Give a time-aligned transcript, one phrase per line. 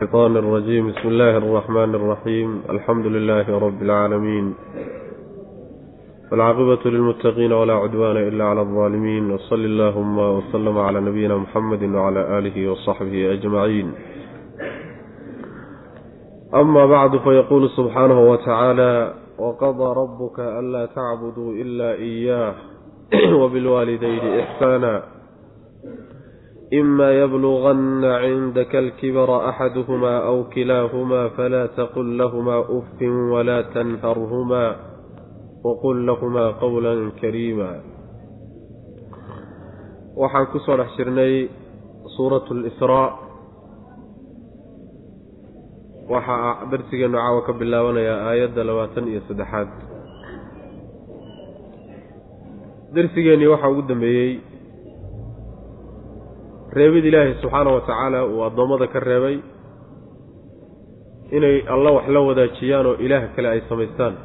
[0.00, 4.53] الشيطان الرجيم بسم الله الرحمن الرحيم الحمد لله رب العالمين
[6.31, 12.71] والعاقبة للمتقين ولا عدوان إلا على الظالمين وصل اللهم وسلم على نبينا محمد وعلى آله
[12.71, 13.91] وصحبه أجمعين
[16.55, 22.53] أما بعد فيقول سبحانه وتعالى وقضى ربك ألا تعبدوا إلا إياه
[23.33, 25.03] وبالوالدين إحسانا
[26.80, 32.98] إما يبلغن عندك الكبر أحدهما أو كلاهما فلا تقل لهما أف
[33.32, 34.66] ولا تنهرهما
[35.64, 37.70] وقل لهما قولا كريما
[40.16, 41.34] waxaan ku soo dhex jirnay
[42.16, 43.08] suuratu lisraa
[46.08, 49.68] waxaa darsigeenu caawa ka bilaabanayaa aayadda labaatan iyo saddexaad
[52.96, 54.40] darsigeennii waxaa ugu dambeeyey
[56.79, 59.37] reebid ilaahay subxaana wa tacaala uu addoommada ka reebay
[61.37, 64.15] inay alla wax la wadaajiyaan oo ilaah kale ay samaystaan.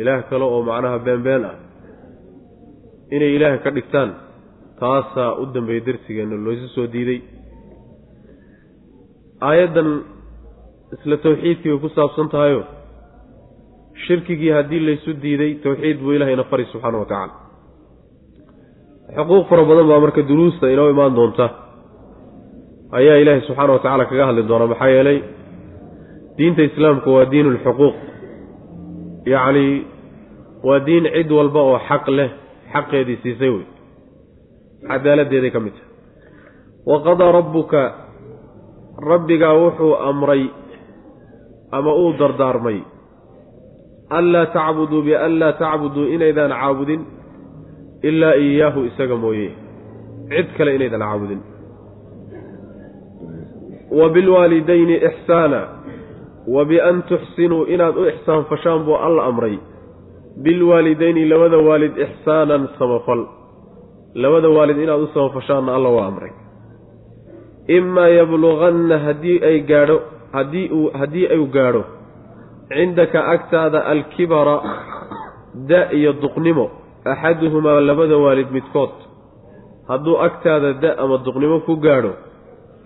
[0.00, 1.56] Ilaah kale oo macnaha beenbeen ah.
[3.14, 4.10] Inay ilaah ka dhigtaan
[4.80, 7.20] taasaa u dambeeyey darsigeenna loosu soo diiday.
[9.48, 9.90] Aayaddan
[10.94, 12.62] isla tawxiidkii bay ku saabsan tahayo
[14.06, 17.34] shirkigii haddii laysu diiday tawxiid buu ilahayna fari subxaana wa tacaala
[19.16, 21.46] xuquuq fara badan baa marka duruusta inoo imaan doonta.
[22.98, 25.18] Ayaa ilaahay subxaana wa tacaala kaga hadli doonaa maxaa yeelay
[26.36, 27.94] diinta islaamku waa diin ulxuquuq
[29.32, 29.66] yacni
[30.68, 32.30] waa diin cid walba oo xaq leh
[32.72, 33.66] xaqeedii siisay wey.
[34.88, 35.90] Cadaaladdeeday ka mid tahay
[36.90, 37.80] wa qadaa rabbuka
[39.10, 40.42] rabbigaa wuxuu amray
[41.76, 42.78] ama uu dardaarmay.
[44.18, 47.00] Anlaa tacbuduu bianlaa tacbuduu inaydaan caabudin
[48.02, 49.50] ilaa iyaahu isaga mooye.
[50.28, 51.40] Cid kale inaydan caabudin.
[53.90, 55.60] Wa bilwaalidayni ixsaana
[56.46, 59.58] wa bian tuxsinuu inaad u ixsaan fashaan buu alla amray.
[60.42, 63.26] Bilwaalidayni labada waalid ixsaanan samafal.
[64.14, 66.30] Labada waalid inaad u samafashaanna alla waa amray.
[67.68, 70.00] Imaa yabluganna haddii ay gaadho
[70.32, 71.84] haddii uu haddii ay gaadho
[72.68, 74.56] cindaka agtaada alkibara
[75.68, 76.70] da iyo duqnimo
[77.04, 78.90] axaduhumaa labada waalid midkood
[79.88, 82.12] hadduu agtaada da ama duqnimo ku gaadho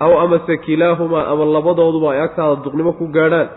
[0.04, 3.48] aw amase kilaahumaa ama labadooduba ay agtaada duqnimo ku gaadhaan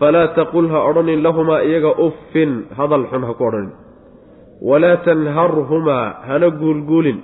[0.00, 3.72] falaa taqul ha odhanin lahumaa iyaga uffin hadal xun ha ku odhanin
[4.70, 7.18] walaa tanharhumaa hana guulguulin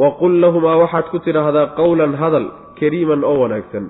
[0.00, 2.46] wa qul lahumaa waxaad ku tidhaahdaa qowlan hadal
[2.80, 3.84] kariiman oo wanaagsan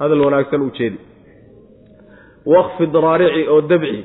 [0.00, 0.98] hadal wanaagsan u jeedi
[2.54, 4.00] waqfid raarici oo dabci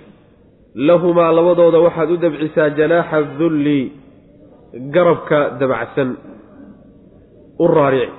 [0.76, 3.92] lahumaa labadooda waxaad u dabcisaa janaaxa dulli
[4.94, 6.10] garabka dabacsan
[7.60, 8.14] u raarici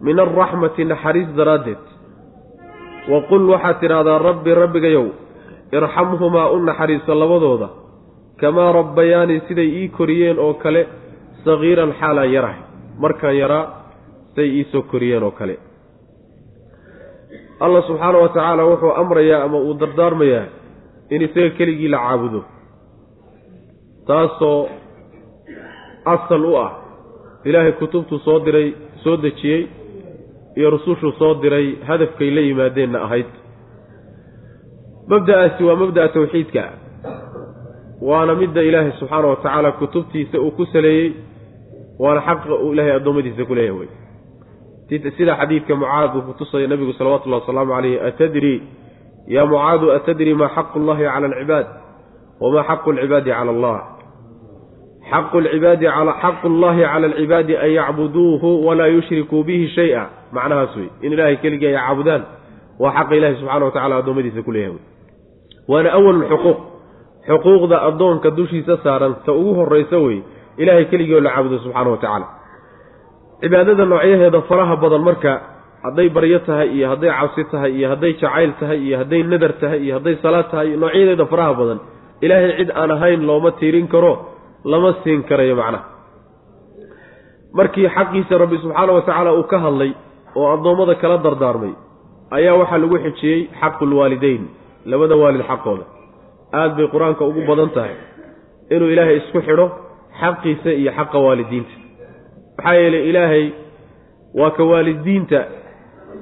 [0.00, 1.82] min alraxmati naxariis daraaddeed.
[3.10, 5.06] Wa qul waxaad tidhaahdaa rabbi rabbigayow
[5.72, 7.68] irxamhumaa u naxariiso labadooda
[8.40, 10.82] kamaa rabbayaanii siday ii koriyeen oo kale
[11.44, 12.60] sagiiran xaalaan yarahay
[12.98, 13.64] markaan yaraa
[14.34, 15.56] say iisoo koriyeen oo kale.
[17.60, 20.44] Allah subxaana wa tacaala wuxuu amrayaa ama uu dardaarmayaa
[21.10, 22.44] in isaga keligii la caabudo
[24.06, 24.68] taasoo
[26.04, 26.72] asal u ah.
[27.44, 29.66] Ilaahay kutubtuu soo diray soo dejiyey
[30.56, 33.26] iyo rusushuu soo diray hadafkay la yimaadeenna ahayd.
[35.08, 36.62] Mabda'aasi waa mabda'a tawxiidka.
[38.02, 41.12] Waana midda ilaahay subxaana wa tacaala kutubtiisa uu ku saleeyey
[41.98, 43.90] waana xaqa uu ilaahay addoommadiisa ku leeyahay wey.
[45.16, 48.62] Sida xadiidka mucaad uu kutusaya nabigu salawatullahi wasalaamu calayhi atadri
[49.34, 51.66] yaa mucaadu atadri maa xaqu llahi cala alcibaad
[52.42, 53.78] wamaa xaqu alcibaadi cala allah.
[55.10, 60.04] Xaqu llahi cala alcibaadi an yacbuduuhu walaa yushrikuu bihi shay-a.
[60.32, 62.22] Macnahaas wey in ilaahay keligii ay caabudaan
[62.82, 64.80] waa xaqa ilahi subxana wa tacala addoommadiisa ku leeyahay.
[65.70, 66.58] Waana awalu lxuquuq
[67.28, 70.18] xuquuqda addoonka dushiisa saaran ta ugu horraysa wey
[70.62, 72.26] ilaahay keligii oo la caabudo subxaana wa tacaala
[73.42, 75.32] cibaadada noocyaheeda faraha badan marka
[75.84, 79.78] hadday baryo tahay iyo hadday cabsi tahay iyo hadday jacayl tahay iyo hadday nadar tahay
[79.84, 81.78] iyo hadday salaad tahay noocyadeeda faraha badan
[82.24, 84.12] ilaahay cid aan ahayn looma tiirin karo
[84.72, 85.84] lama siin karayo macnaha.
[87.58, 89.90] Markii xaqiisa rabbi subxaana wa tacaala uu ka hadlay
[90.38, 91.72] oo addoommada kala dardaarmay
[92.36, 94.42] ayaa waxaa lagu xijiyey xaqulwaalideyn
[94.90, 95.84] labada waalid xaqooda.
[96.58, 97.94] Aada bay qur'aanka ugu badan tahay
[98.74, 99.66] inuu ilaahay isku xidho
[100.20, 101.74] xaqiisa iyo xaqa waalidiinta.
[102.58, 103.44] Maxaa yeelay ilaahay
[104.40, 105.40] waa ka waalidiinta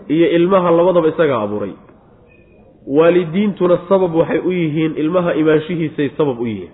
[0.08, 1.72] iyo ilmaha labadaba isagaa abuuray.
[2.86, 6.72] Waalidiintuna sabab waxay u yihiin ilmaha imaanshihiisay sabab u yihiin.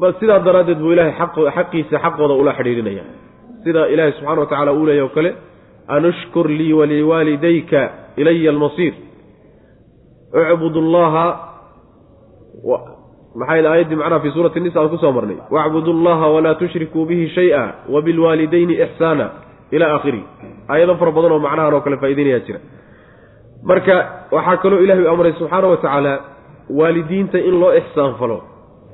[0.00, 3.04] Bal sidaa daraaddeed buu ilaahay xaq xaqiisa xaqooda ula xidhiirinaya
[3.64, 5.30] sida ilaahay subxana wa tacala uu leeyahy o kale
[5.88, 7.80] anushkur lii waliwaalidayka
[8.16, 8.94] ilaya almasiir.
[10.30, 11.26] Ucbud llaha
[13.34, 15.36] maxay aayaddii macnaha fi suurati nisa aan ku soo marnay.
[15.50, 19.26] Wacbudu llaha walaa tushrikuu bihi shay-a wabilwaalidayni ixsaana
[19.74, 20.24] ila aakhirihi
[20.72, 22.60] aayado fara badan oo macnahan oo kale faa'ideynaya jira.
[23.68, 23.94] Marka
[24.34, 26.12] waxaa kaloo ilahay u amray subxaana wa tacaala
[26.78, 28.38] waalidiinta in loo ixsaan falo.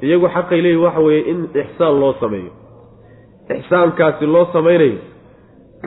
[0.07, 2.51] Iyagu xaqay leeyihiin waxa weeye in ixsaan loo sameeyo.
[3.57, 4.99] Ixsaankaasi loo samaynayo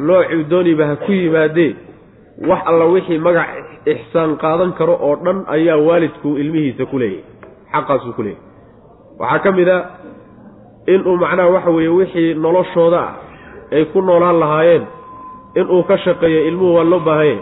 [0.08, 1.72] noocuu dooniba ha ku yimaadee
[2.50, 3.50] wax alla wixii magac
[3.94, 7.24] ixsaan qaadan karo oo dhan ayaa waalidku ilmihiisa ku leeyahy
[7.74, 8.44] xaqaasuu ku leeyahy
[9.22, 9.78] waxaa ka mid a
[10.94, 13.14] inuu macnaha waxa weeye wixii noloshooda ah
[13.76, 14.84] ay ku noolaan lahaayeen
[15.60, 17.42] inuu ka shaqeeyo ilmuhu waa loo baahanya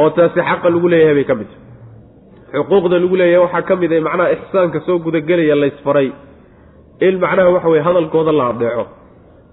[0.00, 1.62] oo taasi xaqa lagu leeyahay bay ka mid tahay.
[2.54, 6.08] Xuquuqda lagu leeyahay waxaa ka mid a macnaha ixsaanka soo gudagelaya laysfaray
[7.06, 8.84] in macnaha waxa weye hadalkooda la adeeco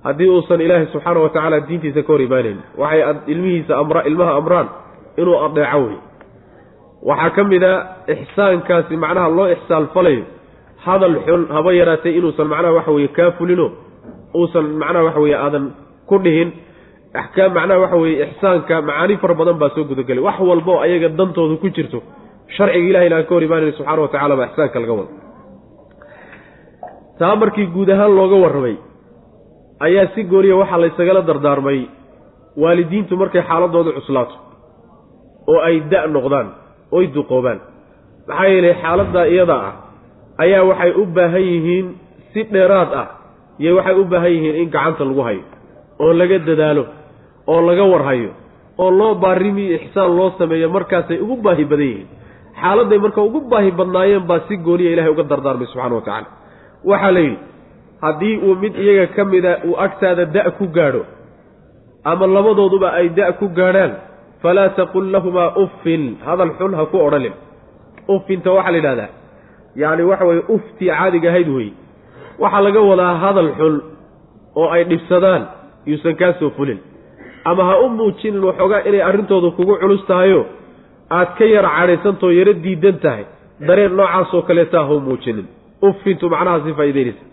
[0.06, 3.02] haddii uusan ilaahay subxaana wa tacaala diintiisa ka hor imaanayn waxay
[3.34, 4.68] ilmihiisa amra ilmaha amraan
[5.22, 5.98] inuu adeeco wey
[7.10, 7.74] waxaa ka mid a
[8.16, 10.24] ixsaankaasi macnaha loo ixsaan falayo
[10.86, 13.68] hadal xun haba yaraatay inuusan macnaha waxa weye kaa fulino
[14.40, 15.66] uusan macnaha waxa weye aadan
[16.10, 16.50] ku dhihin
[17.22, 20.24] axkaam macnaha waxa weye ixsaanka macaani fara badan baa soo gudagelay.
[20.28, 22.00] Wax walba oo ayaga dantooda ku jirto
[22.56, 25.12] sharciga ilahayna aan ka hor imaanayn subxana wa tacala baa ixsaanka laga wada
[27.20, 28.76] taa markii guud ahaan looga warramay
[29.86, 31.80] ayaa si gooniya waxaa laysagala dardaarmay
[32.64, 34.36] waalidiintu markay xaaladooda cuslaato
[35.52, 36.48] oo ay da' noqdaan
[36.98, 37.60] oy duqoobaan.
[38.28, 39.74] Maxaa yeelay xaaladdaa iyada ah
[40.44, 41.88] ayaa waxay u baahan yihiin
[42.34, 43.08] si dheeraad ah
[43.62, 45.44] iyo waxay u baahan yihiin in gacanta lagu hayo
[46.04, 46.84] oo laga dadaalo
[47.52, 48.32] oo laga warhayo
[48.84, 52.08] oo loo baarimi ixsaan loo sameeyo markaasay ugu baahi badan yihiin.
[52.62, 56.28] Xaaladday marka ugu baahi badnaayeen baa si gooniya ilahay uga dardaarmay subxana wa tacaala.
[56.90, 57.38] Waxaa la yidhi
[58.04, 61.04] haddii uu mid iyaga ka mida uu agtaada da' ku gaadho
[62.12, 63.92] ama labadooduba ay da' ku gaadhaan
[64.42, 66.04] falaa taqul lahumaa uffin.
[66.26, 67.34] Hadal xun ha ku odhanin
[68.16, 69.10] uffinta waxaa la yidhahdaa
[69.76, 71.74] yacni waxa weye uftii caadiga ahayd weeye
[72.40, 73.76] waxaa laga wadaa hadal xun
[74.56, 75.44] oo ay dhibsadaan
[75.86, 76.80] yuusan kaa soo fulin.
[77.46, 80.46] Ama ha u muujinin waxoogaa inay arrintoodu kugu culus tahayo
[81.18, 83.24] aad ka yara cadhaysantao yaro diidan tahay
[83.68, 85.46] dareen noocaasoo kaleetaa ha u muujinin.
[85.88, 87.24] Uffintu macnahaasi faa'idaynaysa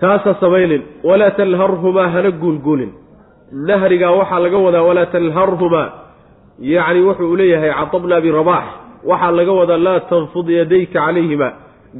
[0.00, 2.92] taasa samaynin walaa talharhumaa hana guulguulin.
[3.68, 5.88] Nahrigaa waxaa laga wadaa walaa talharhumaa
[6.60, 8.64] yacni wuxuu leeyahay catabna birabaax
[9.10, 11.48] waxaa laga wadaa laa tanfud yadayka calayhima.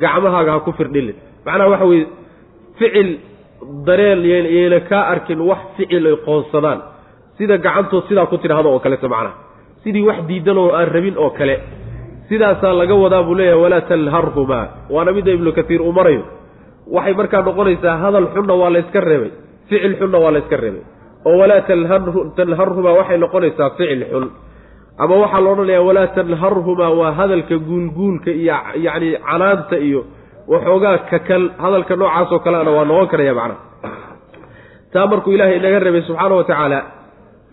[0.03, 1.17] Gacmahaaga ha ku firdhilin.
[1.47, 2.06] Macnaha waxa weye
[2.79, 3.09] ficil
[3.87, 4.21] dareen
[4.55, 6.79] yayna kaa arkin wax ficil ay qoonsadaan.
[7.39, 9.35] Sida gacantood sidaa ku tidhaahdo oo kaleta macnaha
[9.85, 11.56] sidii wax diidan oo aan rabin oo kale.
[12.29, 16.23] Sidaasaa laga wadaa buu leeyahay walaa talharhumaa waana midda ibnu katiir uu marayo.
[16.95, 19.31] Waxay markaa noqonaysaa hadal xunna waa layska reebay.
[19.69, 20.83] Ficil xunna waa layska reebay.
[21.27, 21.61] Oo walaa
[22.39, 24.27] tanharhumaa waxay noqonaysaa ficil xun
[25.02, 28.55] ama waxaa la odhanayaa walaa tanharhumaa waa hadalka guulguulka iyo
[28.87, 30.00] yacni canaanta iyo
[30.52, 33.61] waxoogaa kakal hadalka noocaasoo kaleana waa noqon karaya macnaha
[34.93, 36.79] taa markuu ilaahay inaga reebay subxaana wa tacaala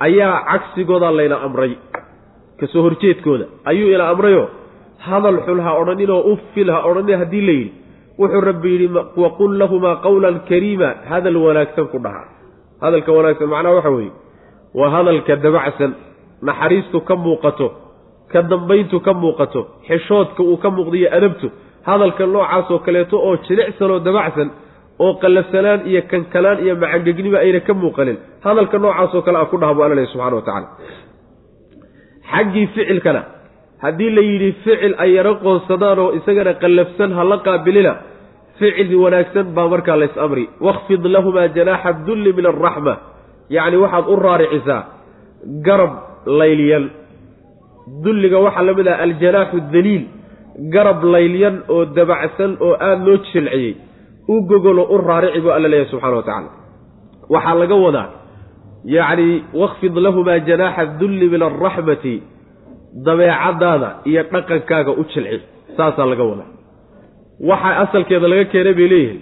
[0.07, 1.73] ayaa cagsigoodaa layna amray
[2.59, 3.45] ka soo horjeedkooda.
[3.69, 4.43] Ayuu ina amrayo
[5.05, 7.71] hadal xun ha odhaninoo uffil ha odhanin haddii la yidhi.
[8.21, 8.87] Wuxuu rabbi yidhi
[9.23, 10.89] waqul lahumaa qawlan kariima.
[11.09, 12.21] Hadal wanaagsan ku dhaha.
[12.83, 14.11] Hadalka wanaagsan macnaha waxa weeye
[14.79, 15.91] waa hadalka dabacsan
[16.47, 17.67] naxariistu ka muuqato
[18.31, 21.47] ka dambayntu ka muuqato xeshoodka uu ka muuqdiyo adabtu
[21.89, 24.49] hadalka noocaasoo kaleeto oo jilicsanoo dabacsan
[25.05, 29.73] oo qallafsanaan iyo kankanaan iyo macangegnima ayna ka muuqanin hadalka noocaasoo kale a ku dhaha
[29.75, 30.67] buu alla lehy subxana wa tacaala.
[32.31, 33.21] Xaggii ficilkana
[33.83, 37.93] haddii la yidhi ficil ay yaro qoonsadaan oo isagana qallafsan ha la qaabilina
[38.59, 40.45] ficil wanaagsan baa markaa lays amri.
[40.67, 42.93] Wakhfid lahumaa janaaxa dulli min alraxma
[43.55, 44.81] yacni waxaad u raaricisaa
[45.67, 45.93] garab
[46.25, 46.85] laylyan
[48.03, 50.03] dulliga waxaa la mid ah aljanaaxu daliil
[50.73, 53.75] garab laylyan oo dabacsan oo aada loo jilciyey.
[54.27, 56.49] U gogolo u raarici buu alla leeyahy subxana wa tacaala.
[57.33, 58.09] Waxaa laga wadaa
[58.95, 62.15] yacni wakhfid lahumaa janaaxa dulli min alraxmati
[63.05, 65.39] dabeecadaada iyo dhaqankaaga u jilci.
[65.77, 66.49] Saasaa laga wadaa.
[67.49, 69.19] Waxaa asalkeeda laga keenay bay leeyihiin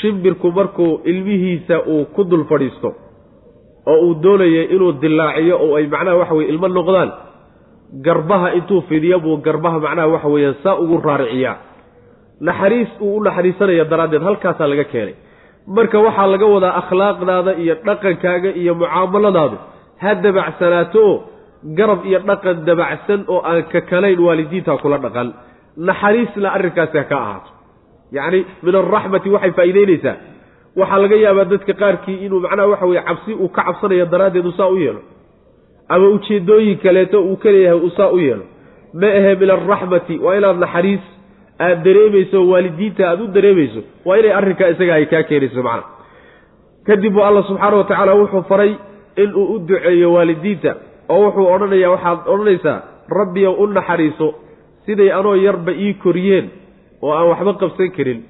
[0.00, 2.90] shimbirku markuu ilmihiisa uu ku dul fadhiisto
[3.90, 7.10] oo uu doonaya inuu dilaaciyo oo ay macnaha waxa weye ilmo noqdaan.
[8.06, 11.56] Garbaha intuu fidiyo buu garbaha macnaha waxa weeyaan saa ugu raariciyaa.
[12.48, 15.14] Naxariis uu u naxariisanaya daraaddeed halkaasaa laga keenay.
[15.76, 19.56] Marka waxaa laga wadaa akhlaaqdaada iyo dhaqankaaga iyo mucaamaladaadu
[20.02, 21.16] ha dabacsanaato oo
[21.78, 25.28] garab iyo dhaqan dabacsan oo aan kakalayn waalidiinta kula dhaqan.
[25.88, 27.50] Naxariisna arrinkaasi ha ka ahaato.
[28.16, 30.14] Yacni min alraxmati waxay faa'iideyneysaa
[30.76, 34.52] waxaa laga yaabaa dadka qaarkii inuu macnaha waxa weye cabsi uu ka cabsanayo daraaddeed uu
[34.58, 35.00] saa u yeelo.
[35.88, 38.44] Ama ujeedooyin kaleeto uu ka leeyahay uu saa u yeelo.
[39.00, 41.04] Ma ahe min alraxmati waa inaad naxariis
[41.58, 45.84] aada dareemayso waalidiinta aada u dareemayso waa inay arrinkaa isaga ay kaa keenayso macna.
[46.86, 48.72] Kadib buu alla subxaana wa tacaala wuxuu faray
[49.16, 50.72] inuu u duceeyo waalidiinta
[51.08, 52.76] oo wuxuu odhanaya waxaad odhanaysaa
[53.18, 54.28] rabbiyow u naxariiso
[54.86, 56.46] siday anoo yarba ii koriyeen
[57.02, 58.20] oo aan waxba qabsan karin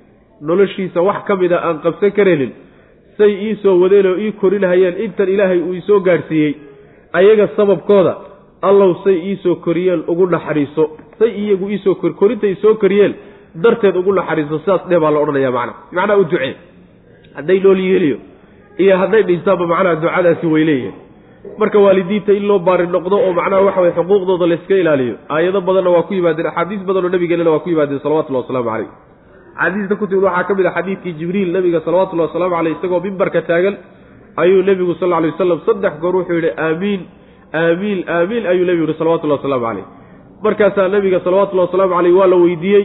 [0.49, 2.53] noloshiisa wax ka mid a aan qabsan karaynin
[3.19, 6.53] say ii soo wadeen oo ii korinahayeen intan ilaahay uu isoo gaadhsiiyey
[7.21, 8.15] ayaga sababkooda
[8.71, 10.85] allow say iisoo koriyeen ugu naxariiso
[11.19, 13.15] say iyagu iisoo kor korintay soo koriyeen
[13.65, 15.73] darteed ugu naxariiso sidaas dheh baa la odhanaya macna.
[15.97, 16.53] Macnaha u ducee
[17.37, 18.17] hadday nool yeeliyo
[18.83, 20.95] iyo hadday dhintaanba macnaha ducadaasi way leeyihiin
[21.61, 25.91] marka waalidiinta in loo baari noqdo oo macnaha waxa weye xuquuqdooda layska ilaaliyo aayado badanna
[25.97, 28.91] waa ku yimaadeen axaadiis badanoo nabigeenana waa ku yimaadeen salawatullahi wasalaamu caleyh
[29.57, 33.43] axaadiista ku timid waxaa ka mid a xadiidkii jibriil nabiga salawatullahi wasalaamu caleyh isagoo mimbarka
[33.43, 33.77] taagan
[34.43, 37.01] ayuu nebigu sal alay wasalam saddex goor wuxuu yidhi aamiin
[37.61, 39.87] aamiin aamiin ayuu nebigu yihi salawatullahi wasalaamu caleyh
[40.45, 42.85] markaasaa nebiga salawatullahi wasalaamu caleyh waa la weydiiyey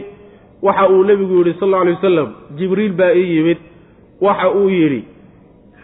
[0.62, 3.58] waxa uu nebigu yidhi sal alla alay wasalam jibriil baa ii yimid.
[4.26, 5.00] Waxa uu yidhi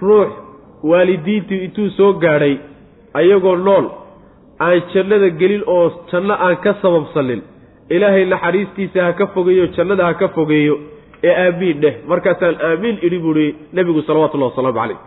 [0.03, 0.31] ruux
[0.91, 2.57] waalidiintii intuu soo gaadhay
[3.14, 3.87] ayagoo nool
[4.61, 7.43] aan jannada gelin oo janno aan ka sababsanin
[7.91, 10.75] ilaahay naxariistiisa ha ka fogeeyo jannada ha ka fogeeyo
[11.29, 11.95] ee aamiin dheh.
[12.09, 14.99] Markaasaan aamiin idhi buuhi nebigu salawatullahi wasalaamu caleyh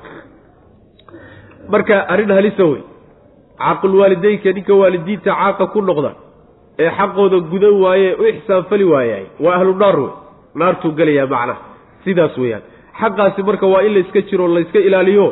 [1.69, 2.81] marka arrin halisa wey.
[3.59, 6.11] Caqulwaalideynka ninka waalidiinta caaqa ku noqda
[6.79, 10.11] ee xaqooda gudan waaye u ixsaanfali waayahay waa ahlu naar wey.
[10.59, 11.61] Naartuu gelayaa macnaha
[12.05, 12.61] sidaas weeyaan.
[13.01, 15.27] Xaqaasi marka waa in layska jiro layska ilaaliyo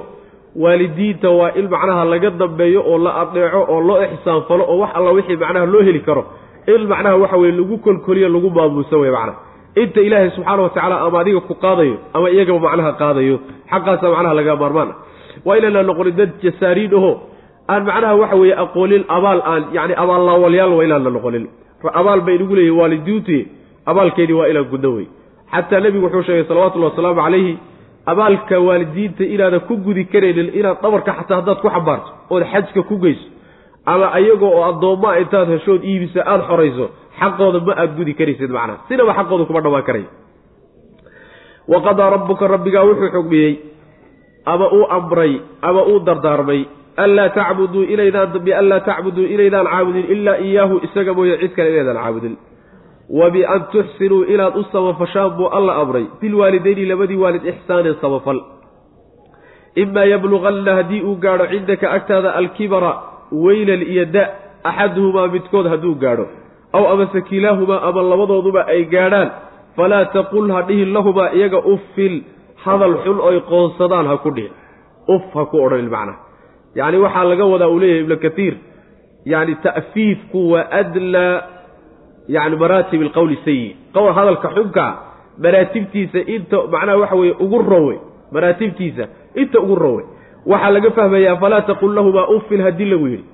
[0.63, 5.11] waalidiinta waa in macnaha laga dambeeyo oo la adeeco oo loo ixsaanfalo oo wax alla
[5.17, 6.23] wixii macnaha loo heli karo
[6.73, 9.37] in macnaha waxa weye lagu kolkoliyo lagu maamuuso wey macnaha.
[9.75, 13.35] Inta ilaahay subxaana wa tacaala ama adiga ku qaadayo ama iyagaba macnaha qaadayo
[13.71, 14.89] xaqaasa macnaha laga maarmaan.
[15.45, 17.11] Waa inaynaan noqonin dad jasaariin aho
[17.69, 21.45] aan macnaha waxa weeye aqoonin abaal aan yani abaallaawalyaan waa inaanna noqonin.
[21.99, 23.37] Abaal bay inugu leeyihiin waalidiinti
[23.85, 25.05] abaalkeedii waa inaan gudno wey
[25.53, 27.53] xataa nebigu wuxuu sheegay salawatullahi wasalaamu calayhi
[28.11, 32.95] abaalka waalidiinta inaadan ku gudi karaynin inaad dhabarka xataa haddaad ku xambaarto ood xajka ku
[33.03, 33.25] geyso
[33.93, 36.85] ama ayaga oo addoommaa intaad heshood iibisa aada xorayso
[37.19, 38.77] xaqooda ma aada gudi karaysid macnaha.
[38.89, 40.05] Sinaba xaqooda kuma dhawaan karay
[41.71, 43.53] wa qadaa rabbuka rabbigaa wuxuu xugmiyey
[44.53, 45.33] ama uu amray
[45.67, 46.61] ama uu dardaarmay
[47.03, 52.35] anlaa tacbuduu inaydaan bianlaa tacbuduu inaydaan caabudin ilaa iyaahu isaga mooye cid kale inaydaan caabudin.
[53.17, 58.39] Wa bian tuxsinuu inaad u samafashaan buu alla amray bilwaalidayni labadii waalid ixsaanin samafal.
[59.83, 62.91] Imaa yabluganna haddii uu gaadho cindaka agtaada alkibara
[63.31, 64.23] weynan iyo da
[64.63, 66.27] axaduhumaa midkood hadduu gaadho
[66.73, 69.29] aw amase kilaahumaa ama labadooduba ay gaadhaan
[69.75, 72.23] falaa taqul ha dhihin lahumaa iyaga uffin
[72.63, 74.53] hadal xun oy qoonsadaan ha ku dhihin.
[75.07, 76.17] Uf ha ku odhanin macnaha
[76.75, 78.55] yacni waxaa laga wadaa uu leeyahay ibnu katiir
[79.25, 81.41] yacni ta'fiifku waa adlaa
[82.27, 84.91] yacni maraatib alqowli sayi hadalka xunkaa
[85.43, 87.95] maraatibtiisa inta macnaha waxa weeye ugu rowe
[88.31, 90.03] maraatibtiisa inta ugu rowe
[90.51, 93.25] waxaa laga fahmayaa falaa taqul lahumaa uffin haddii lagu yidhi.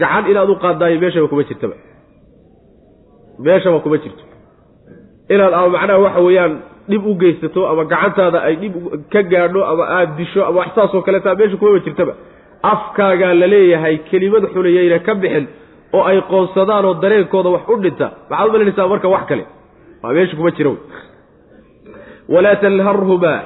[0.00, 1.74] Gacan inaad u qaadaayo meeshaba kuma jirtaba.
[3.44, 4.24] Meeshaba kuma jirto.
[5.34, 6.52] Inaad ama macnaha waxa weeyaan
[6.90, 8.74] dhib u geysato ama gacantaada ay dhib
[9.12, 12.14] ka gaadho ama aada disho ama wax saasoo kaleeta meesha kumaba jirtaba.
[12.72, 15.46] Afkaagaa la leeyahay kelimad xunayayna ka bixin
[15.96, 18.06] oo ay qoonsadaan oo dareenkooda wax u dhinta.
[18.30, 19.44] Maxaad u malinaysaa marka wax kale?
[20.02, 20.70] Waa meesha kuma jira
[22.32, 23.38] walaa tanharhumaa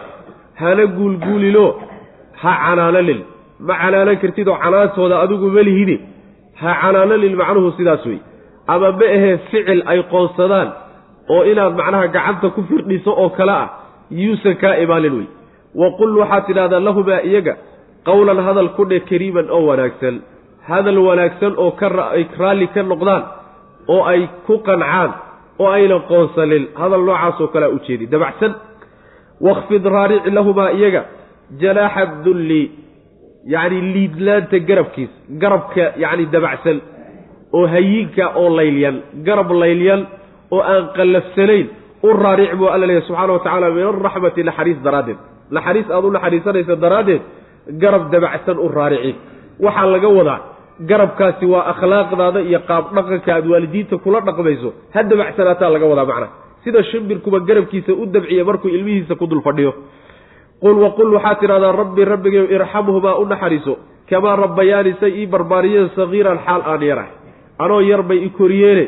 [0.60, 1.66] hana guulguulilo
[2.42, 3.20] ha canaananin
[3.68, 5.96] ma canaanan kartid oo canaantooda adigu malihide
[6.60, 8.18] ha canaananin macnuhu sidaas wey
[8.72, 10.68] ama ma ahee ficil ay qoonsadaan
[11.34, 13.68] oo inaad macnaha gacanta ku firdhiso oo kale ah
[14.22, 15.28] yuusan kaa imaanin wey
[15.80, 17.54] wa qul waxaad tidhahdaa lahumaa iyaga
[18.08, 20.16] qowlan hadal ku dhe kariiman oo wanaagsan.
[20.68, 23.22] Hadal wanaagsan oo kaay raalli ka noqdaan
[23.94, 25.10] oo ay ku qancaan
[25.62, 26.64] oo aynan qoonsanin.
[26.80, 28.06] Hadal noocaasoo kalea u jeedi.
[28.12, 28.52] Dabacsan.
[29.46, 31.02] Wakfid raarici lahumaa iyaga
[31.62, 32.62] janaaxa dulli
[33.54, 35.10] yacni liidlaanta garabkiis
[35.42, 36.78] garabka yacni dabacsan
[37.58, 40.00] oo hayinka oo laylyan garab laylyan
[40.54, 41.66] oo aan qallafsanayn
[42.02, 45.18] u raaric buu alla leeyahy subxaana wa tacaala min araxmati naxariis daraaddeed.
[45.56, 47.22] Naxariis aada u naxariisanaysa daraaddeed
[47.82, 49.12] garab dabacsan u raarici
[49.64, 50.38] waxaa laga wadaa
[50.90, 56.28] garabkaasi waa akhlaaqdaada iyo qaab dhaqanka aad waalidiinta kula dhaqmayso ha dabacsanaataa laga wadaa macna.
[56.64, 59.72] Sida shimbirkuba garabkiisa u dabciya markuu ilmihiisa ku dul fadhiyo
[60.62, 63.74] qul waqul waxaad tidhahdaa rabbi rabbigayo irxamhumaa u naxariiso
[64.10, 67.12] kamaa rabbayaani say ii barbaariyeen sagiiran xaal aan yarahay.
[67.58, 68.84] Anoo yar bay i koriyeene.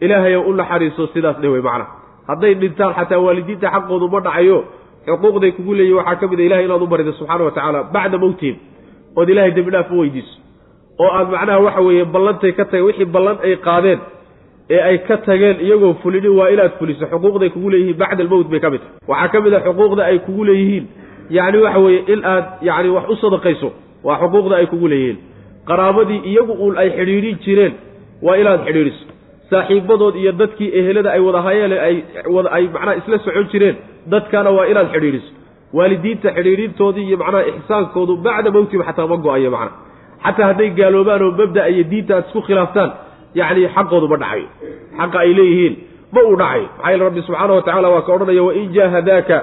[0.00, 1.86] Ilaahayow u naxariiso sidaas dhe wey macna.
[2.28, 4.58] Hadday dhintaan xataa waalidiinta xaqoodu ma dhacayo
[5.06, 8.18] xuquuqday kugu leeyihiin waxaa ka mid a ilahay inaad u barido subxaana wa tacaala bacda
[8.18, 8.56] mowtihim
[9.16, 10.34] ood dembi dhaaf u weydiiso.
[11.00, 14.00] Oo aad macnaha waxa weeye ballantay ka tageen wixii ballan ay qaadeen
[14.70, 18.60] ee ay ka tageen iyagoo fulinin waa inaad fuliso xuquuqday kugu leeyihiin bacda almowt bay
[18.60, 19.08] ka mid tahay.
[19.08, 20.84] Waxaa ka mid a xuquuqda ay kugu leeyihiin
[21.36, 23.68] yacni waxa weeye in aad yacni wax u sadaqayso
[24.06, 25.18] waa xuquuqda ay kugu leeyihiin.
[25.68, 27.72] Qaraabadii iyagu uun ay xidhiidhin jireen
[28.26, 29.04] waa inaad xidhiidhiso.
[29.50, 31.96] Saaxiibadood iyo dadkii ehelada ay wadahayeele ay
[32.56, 33.76] ay macnaha isla socon jireen
[34.12, 35.30] dadkana waa inaad xidhiidhiso.
[35.76, 39.76] Waalidiinta xidhiidhintoodii iyo macnaha ixsaankoodu bacda mowtihim xataa ma go'ayo macnaha
[40.24, 42.90] xataa hadday gaaloobaan oo mabda iyo diinta aad isku khilaaftaan
[43.40, 44.46] yacni xaqoodu ma dhacayo
[44.98, 45.74] xaqa ay leeyihiin
[46.14, 49.36] ma uu dhacayo maxaa yeele rabbi subxaana wa tacala waa ka odhanaya wain jaahadaaka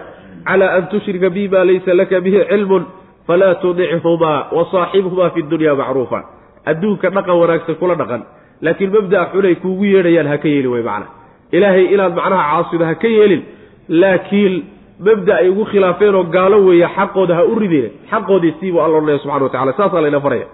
[0.46, 2.86] calaa an tushrika bi ma laysa laka bihi cilmun
[3.28, 6.24] falaa tudichumaa wa saaxibhumaa fi dunya macruufa
[6.66, 8.22] adduunka dhaqan wanaagsan kula dhaqan
[8.62, 11.12] laakiin mabda'a xunay kuugu yeedhayaan ha ka yeelin wey macnaha
[11.52, 13.42] ilaahay inaad macnaha caasido ha ka yeelin
[13.90, 14.54] laakiin
[15.00, 19.20] mabda ay ugu khilaafeen oo gaalo weeye xaqooda ha u rideen xaqoodii siibuu alla odhanaya
[19.20, 20.48] subxana wa tacala saasaa layna faraya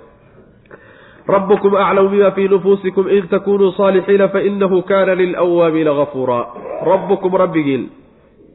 [1.27, 6.43] rabbukum aclamu bima fii nufuusikum in takunuu saalixiina fainahu kana lilawaabiina gafuuraa
[6.85, 7.89] rabbukum rabbigiin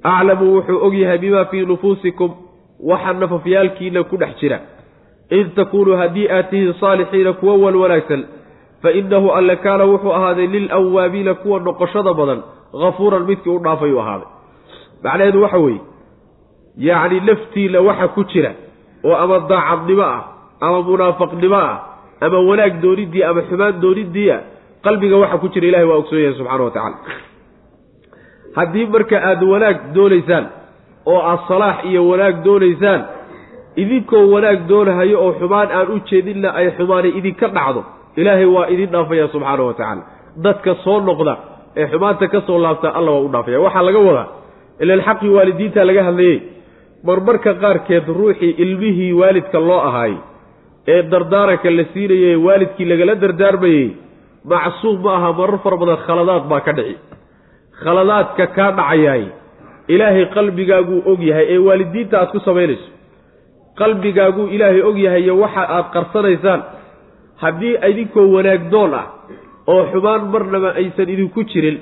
[0.02, 2.30] aclamu wuxuu og yahay bima fii nufuusikum
[2.80, 4.58] waxa nafafyaalkiina ku dhex jira.
[5.30, 8.22] In takunuu haddii aad tihiin saalixiina kuwa wan wanaagsan
[8.82, 12.42] fa inahu alle kaana wuxuu ahaaday lilawaabiina kuwa noqoshada badan
[12.82, 14.28] hafuuran midkii u dhaafay u ahaaday.
[15.02, 15.80] Macnaheedu waxa weeye
[16.78, 18.52] yacni laftiina waxa ku jira
[19.04, 20.22] oo ama daacadnimo ah
[20.60, 21.78] ama munaafaqnimo ah
[22.20, 24.36] ama wanaag dooniddii ama xumaan dooniddiia
[24.84, 26.96] qalbiga waxa ku jira ilahay waa ogsoon yahay subxana wa tacala
[28.56, 30.44] haddii marka aada wanaag doonaysaan
[31.12, 33.00] oo aad salaax iyo wanaag doonaysaan
[33.82, 37.80] idinkoo wanaag doonahayo oo xumaan aan u jeedinna ay xumaanay idinka dhacdo
[38.20, 40.02] ilaahay waa idin dhaafaya subxaana wa tacaala.
[40.44, 41.34] Dadka soo noqda
[41.80, 43.58] ee xumaanta ka soo laabta alla waa u dhaafaya.
[43.64, 44.26] Waxaa laga wadaa
[44.82, 46.36] ilan xaqii waalidiinta laga hadlayey
[47.08, 50.18] marmarka qaarkeed ruuxii ilmihii waalidka loo ahaayey
[50.92, 53.86] ee dardaaranka la siinayey waalidkii lagala dardaarmayey
[54.52, 56.94] macsuum ma aha marar fara badan khaladaad baa ka dhici
[57.84, 59.24] khaladaadka kaa dhacayaay
[59.94, 62.88] ilaahay qalbigaaguu og yahay ee waalidiinta aad ku samaynayso
[63.80, 66.60] qalbigaaguu ilaahay og yahay iyo waxa aad qarsanaysaan
[67.42, 69.06] haddii idinkoo wanaagdoon ah
[69.72, 71.78] oo xumaan marnaba aysan idinku jirin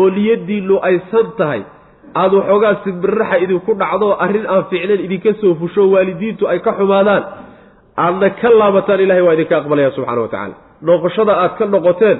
[0.00, 1.62] oo niyaddiinnu aysan tahay
[2.22, 7.22] aad waxoogaa simbirraxa idinku dhacdo arrin aan fiicnayn idinka soo fusho waalidiintu ay ka xumaadaan
[8.04, 10.54] aadna ka laabataan ilahay waa idinka aqbalaya subxana wa tacaala.
[10.88, 12.18] Noqoshada aad ka noqoteen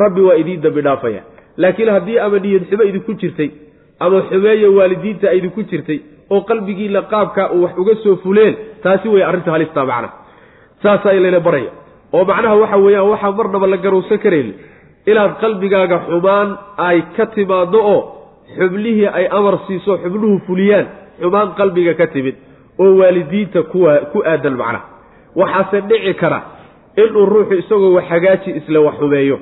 [0.00, 1.20] rabbi waa idiin dambi dhaafaya
[1.56, 3.50] laakiin haddii ama niyad xumo idinku jirtay
[4.00, 5.98] ama xumeeya waalidiinta idinku jirtay
[6.30, 10.08] oo qalbigiina qaabka uu wax uga soo fuleen taasi wey arrinta halistaa macna
[10.82, 11.70] saasaa layna baraya.
[12.14, 14.48] Oo macnaha waxa weeyaan waxaa marnaba la garowsan karayn
[15.10, 16.48] inaad qalbigaaga xumaan
[16.88, 18.00] ay ka timaaddo oo
[18.56, 20.86] xublihii ay amar siiso xubnuhu fuliyaan
[21.20, 22.34] xumaan qalbiga ka timid
[22.82, 24.84] oo waalidiinta kuwa ku aadan macnaha
[25.40, 26.40] waxaase dhici kara
[26.96, 29.36] inuu ruuxu isagoo wax hagaaji isle wax xumeeyo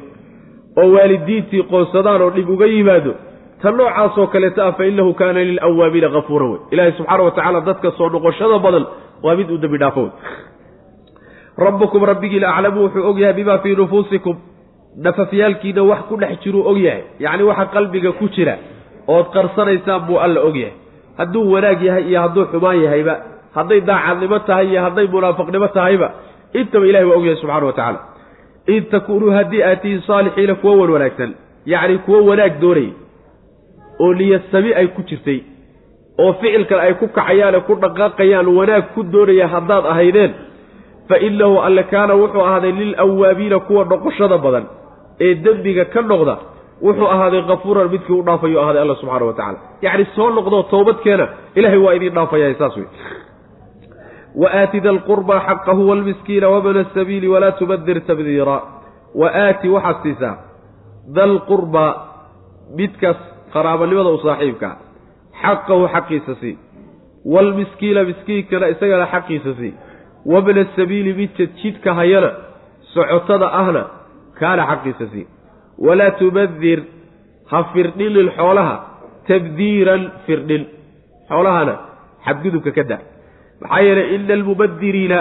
[0.81, 3.13] oo waalidiintii qoonsadaan oo dhib uga yimaado
[3.63, 7.89] ta noocaasoo kaleeta ah fa innahu kaana lilawaabiina kafuuran wey ilaahay subxaana wa tacaala dadka
[7.99, 8.85] soo noqoshada badan
[9.25, 10.05] waa mid uu dembi dhaafo
[11.67, 14.37] rabbukum rabbigiina aclamu wuxuu og yahay bimaa fii nufuusikum.
[15.05, 17.03] Nafafyaalkiina wax ku dhex jiruu og yahay.
[17.21, 18.55] Yacni waxa qalbiga ku jira
[19.09, 20.75] ood qarsanaysaan buu alla og yahay.
[21.19, 23.15] Hadduu wanaag yahay iyo hadduu xumaan yahayba
[23.55, 26.09] hadday daacadnimo tahay iyo hadday munaafaqnimo tahayba
[26.61, 27.99] intaba ilahi waa og yahay subxana wa tacaala
[28.66, 31.35] in takuunuu haddii aad tihiin saalixiina kuwo wan wanaagsan
[31.66, 32.92] yacni kuwo wanaag doonayay
[34.01, 35.40] oo niyasami ay ku jirtay
[36.18, 40.33] oo ficilkan ay ku kacayaane ku dhaqaaqayaan wanaag ku doonaya haddaad ahaydeen
[41.09, 44.64] fa innahu alle kaana wuxuu ahaaday lilawaabiina kuwa noqoshada badan
[45.20, 46.35] ee dembiga ka noqda
[46.87, 51.27] wuxuu ahaaday kafuuran midkii u dhaafayu ahaaday alla subxaana wa tacala yacni soo noqdoo toobadkeena
[51.59, 52.87] ilahay waa idiin dhaafaya saas wey
[54.40, 58.57] wa aati da lqurbaa xaqahu waalmiskiina wabna asabiili walaa tubadir tabdiira
[59.21, 60.37] wa aati waxaad siisaa
[61.16, 61.90] dalqurbaa
[62.79, 63.21] midkaas
[63.55, 64.75] qaraabanimada u saaxiibkaa
[65.42, 66.55] xaqahu xaqiisa sii
[67.35, 69.73] waalmiskiina miskiinkana isagana xaqiisa sii
[70.33, 72.31] wabna sabiili midka jidka hayana
[72.95, 73.83] socotada ahna
[74.40, 75.27] kaana xaqiisa sii
[75.87, 76.81] walaa tubadir
[77.51, 78.75] ha firdhinin xoolaha
[79.29, 80.62] tabdiiran firdhin
[81.29, 81.75] xoolahana
[82.27, 82.99] xadgudubka ka da
[83.62, 85.18] maxaa yeelay ina almubadiriina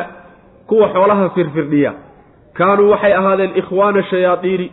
[0.69, 1.91] kuwa xoolaha firfirdhiya
[2.57, 4.67] kaanuu waxay ahaadeen ikhwaana shayaadiini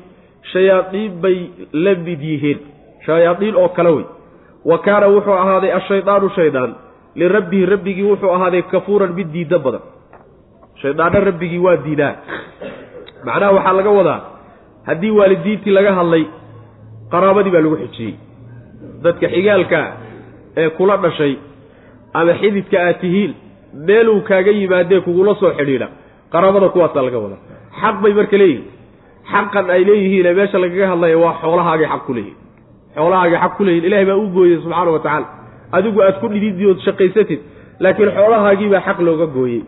[0.53, 1.39] shayaadiin bay
[1.85, 2.59] la mid yihiin.
[3.07, 4.07] Shayaadiin oo kale wey.
[4.71, 6.71] Wa kaana wuxuu ahaaday ashaydaanu shaydaan
[7.21, 9.81] lirabbihi rabbigii wuxuu ahaaday kafuuran mid diida badan.
[10.83, 12.15] Shaydaanna rabbigii waa diidaa
[13.27, 14.21] macnaha waxaa laga wadaa
[14.89, 16.25] haddii waalidiintii laga hadlay
[17.13, 18.15] qaraabadii baa lagu xijiyey.
[19.05, 19.87] Dadka xigaalkaa
[20.61, 21.35] ee kula dhashay
[22.19, 23.33] ama xididka aad tihiin
[23.75, 25.89] meeluu kaaga yimaadee kugula soo xidhiidha.
[26.33, 27.41] Qaraabada kuwaasaa laga wadaa.
[27.81, 28.65] Xaq bay marka leeyihiin
[29.33, 32.37] xaqan ay leeyihiine meesha lagaga hadlaya waa xoolahaagay xaq ku leeyihiin
[32.97, 35.27] xoolahaagay xaq ku leeyihiin ilahay baa u gooyey subxaana wa tacaala.
[35.73, 37.41] Adigu aad ku dhididii ood shaqaysatid
[37.81, 39.63] laakiin xoolahaagiibaa xaq looga gooyey.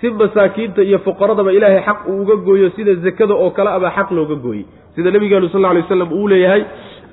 [0.00, 4.10] Si masaakiinta iyo fuqaradaba ilaahay xaq uu uga gooyo sida zakada oo kale abaa xaq
[4.10, 4.64] looga gooyey.
[4.94, 6.62] Sida nabigeenu sal alay waslam uu leeyahay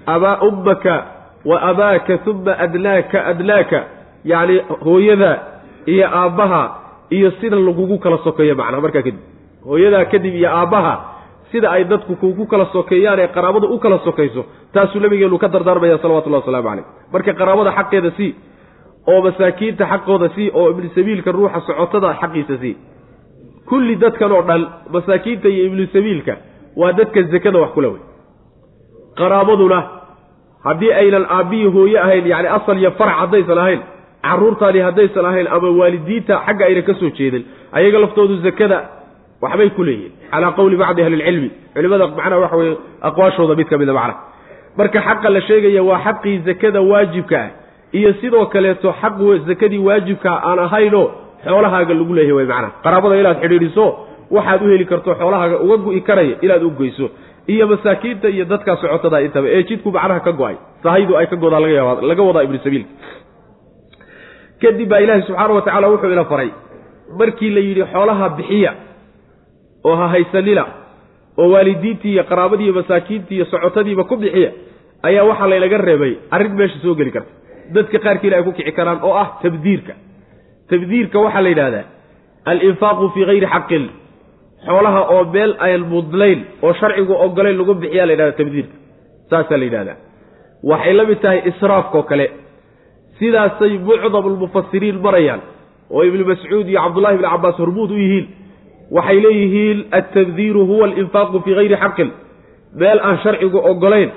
[0.06, 0.96] abaa ummaka
[1.46, 3.80] wa abaaka uma adnaaka adnaaka
[4.32, 5.32] yacni hooyada
[5.86, 6.62] iyo aabbaha
[7.10, 9.16] iyo sida lagugu kala sokeeyo macnaha markaa kadib.
[9.68, 10.94] Hooyadaa kadib iyo aabbaha
[11.52, 14.42] sida ay dadku kugu kala sokeeyaan ee qaraabada u kala sokayso
[14.74, 18.32] taasuu nabigeenu ka dardaarmaya salawatullahi waslamu caleyh marka qaraabada xaqeeda sii
[19.12, 22.74] oo masaakiinta xaqooda sii oo ibnu sabiilka ruuxa socotada xaqiisa sii
[23.70, 24.62] kulli dadkan oo dhan
[24.96, 26.34] masaakiinta iyo ibnu sabiilka
[26.82, 28.02] waa dadka zakada wax kula wey.
[29.20, 29.80] Qaraabaduna
[30.66, 33.82] haddii aynan aabbihii hooye ahayn yacni asal iyo farac haddaysan ahayn
[34.24, 37.44] carruurtaani haddaysan ahayn ama waalidiinta xagga aynan ka soo jeedin
[37.78, 38.78] ayaga laftoodu zakada
[39.42, 41.50] waxbay ku leeyihiin calaa qowli bacdi ahli ilcilmi.
[41.74, 44.20] Culimada macnaha waxa weye aqwaashooda mid ka mida macnaha.
[44.78, 47.50] Marka xaqa la sheegaya waa xaqii zakada waajibka ah
[47.92, 49.18] iyo sidoo kaleeto xaq
[49.50, 51.08] zakadii waajibkaa aan ahaynoo
[51.46, 52.72] xoolahaaga lagu leeyahay way macnaha.
[52.84, 53.86] Qaraabada inaad xidhiidhiso
[54.32, 57.10] waxaad u heli karto xoolahaaga uga gu'i karaya inaad u goyso
[57.48, 61.60] iyo masaakiinta iyo dadkaa socotada intaba ee jidku macnaha ka go'ay sahaydu ay ka godaa
[62.10, 62.90] laga wadaa ibnu sabiilka
[64.62, 66.50] kadib baa ilaahi subxaana wa tacala wuxuu ina faray.
[67.20, 68.72] Markii la yidhi xoolaha bixiya
[69.88, 70.64] oo ha haysanina
[71.42, 74.52] oo waalidiintii iyo qaraabadii iyo masaakiintii iyo socotadiiba ku bixiya
[75.08, 76.14] ayaa waxaa laynaga reebay.
[76.36, 77.32] Arrin meesha soo geli karta.
[77.76, 79.94] Dadka qaarkiina ay ku kici karaan oo ah tabdiirka.
[80.70, 81.86] Tabdiirka waxaa la yidhahdaa
[82.52, 83.84] alinfaaqu fii hayri xaqin.
[84.66, 88.76] Xoolaha oo meel ayan mudlayn oo sharcigu ogolayn lagu bixiyaa la yidhahda tabdiirka.
[89.30, 89.98] Saasaa la yidhahdaa
[90.72, 92.26] waxay la mid tahay israafkaoo kale
[93.22, 95.42] sidaasay mucdam lmufasiriin marayaan
[95.94, 98.26] oo ibnu mascuud iyo cabdullahi ibni cabbaas hormuud u yihiin
[98.98, 102.10] waxay leeyihiin altabdiiru huwa alinfaaqu fii hayri xaqin.
[102.80, 104.10] Meel aan sharcigu ogolayn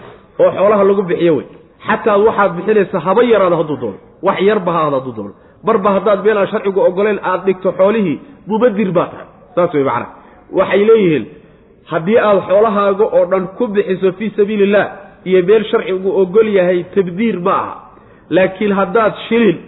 [0.42, 1.46] oo xoolaha lagu bixiyo wey.
[1.86, 3.98] Xataa waxaad bixinaysa haba yaraada hadduu doono.
[4.26, 5.32] Wax yarba ha aad hadduu doono.
[5.66, 8.16] Marba haddaad meel aan sharcigu ogolayn aad dhigto xoolihii
[8.50, 9.26] mubadir baa tahay.
[9.54, 10.06] Saas wey macana
[10.58, 11.24] waxay leeyihiin
[11.92, 14.86] haddii aad xoolahaaga oo dhan ku bixiso fii sabiili illah
[15.28, 17.74] iyo meel sharcigu ogol yahay tabdiir ma aha
[18.30, 19.58] laakiin haddaad shilin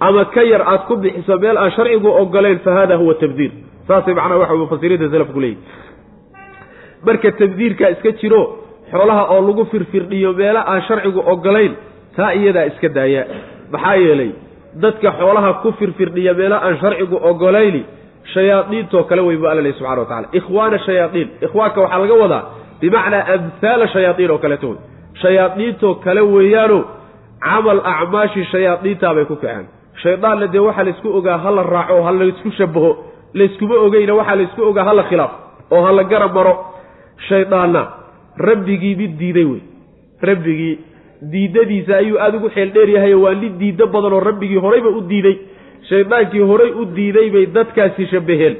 [0.00, 3.50] ama ka yar aad ku bixiso meel aan sharcigu ogolayn fa hada huwa tabdiir
[3.88, 5.64] saasay macnaha waxa mufasiriinta salafku leeyihiin
[7.06, 8.42] marka tabdiirkaa iska jiro
[8.92, 11.72] xoolaha oo lagu firfirdhiyo meelo aan sharcigu ogolayn
[12.16, 13.22] taa iyadaa iska daaya.
[13.72, 14.30] Maxaa yeelay
[14.82, 17.82] dadka xoolaha ku firfirdhiya meelo aan sharcigu ogolayni
[18.34, 22.42] shayaadiintoo kale wey bu alla lehy subxana wa tacala ikhwaana shayaaiin ikhwaanka waxaa laga wadaa
[22.80, 24.78] bimacnaa amhaala shayaaiin oo kaleeto wey
[25.22, 26.78] shayaadiintoo kale weeyaano
[27.44, 29.66] camal acmaashi shayaadiintaabay ku kaceen.
[30.02, 32.90] Shaydaanna dee waxaa laysku ogaa ha la raaco ha laysku shabaho
[33.38, 35.32] layskuma ogeyna waxaa laysku ogaa ha la khilaaf
[35.74, 36.54] oo ha la garab maro.
[37.28, 37.82] Shaydaanna
[38.48, 39.62] rabbigii mid diiday wey.
[40.28, 40.74] Rabbigii
[41.32, 45.00] diidadiisa ayuu aada ugu xeel dheer yahay waa mid diiddo badan oo rabbigii horeyba u
[45.12, 45.36] diiday.
[45.90, 48.54] Shaydaankii horay u diiday bay dadkaasi shabbaheen.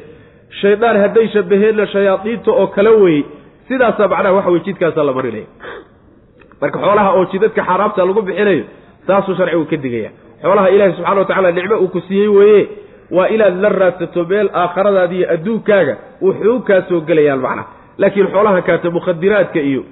[0.61, 3.23] Shaydaan hadday shabbaheenna shayaadiinta oo kale weyey
[3.68, 5.47] sidaasaa macnaha waxa weye jidkaasaa la marinaya
[6.62, 8.64] marka xoolaha oo jidadka xaaraamta lagu bixinayo
[9.07, 10.11] taasuu sharcigu ka digaya.
[10.42, 12.62] Xoolaha ilaahi subxana wa tacala nicmo uu ku siiyey weeye
[13.16, 15.94] waa inaad la raadsato meel aakhiradaada iyo adduunkaaga
[16.25, 17.68] wuxuu kaa soo gelayaan macnaha
[18.01, 19.83] laakiin xoolaha kaata mukhadiraadka iyo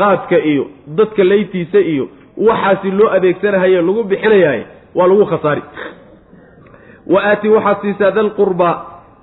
[0.00, 0.64] qaadka iyo
[0.98, 2.04] dadka laytiisa iyo
[2.48, 4.62] waxaasi loo adeegsanahaye lagu bixinayahay
[4.98, 5.62] waa lagu khasaari.
[7.12, 8.74] Wa aati waxaad siisaa dalqurbaa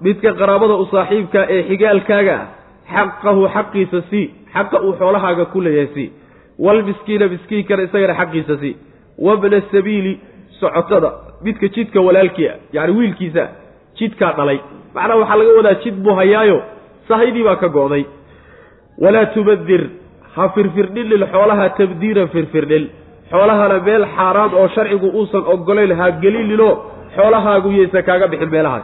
[0.05, 2.47] midka qaraabada u saaxiibka ee xigaalkaaga ah
[2.95, 6.07] xaqahu xaqiisa sii xaqa uu xoolahaaga ku leeyahay sii
[6.59, 8.75] walmiskiina miskiinkana isagana xaqiisa sii
[9.25, 10.19] wabna sabiili
[10.59, 11.11] socotada
[11.43, 13.43] midka jidka walaalkii ah yacni wiilkiisa
[13.99, 14.59] jidkaa dhalay.
[14.95, 16.61] Macnaha waxaa laga wadaa jid buu hayaayo
[17.07, 18.03] sahaydii baa ka go'day.
[19.03, 19.83] Walaa tubadir
[20.35, 22.89] ha firfirdhinin xoolaha tabdiiran firfirdhin
[23.31, 26.73] xoolahana meel xaaraam oo sharcigu uusan ogolayn ha gelininoo
[27.15, 28.83] xoolahaagu yaysa kaaga bixin meelahaas.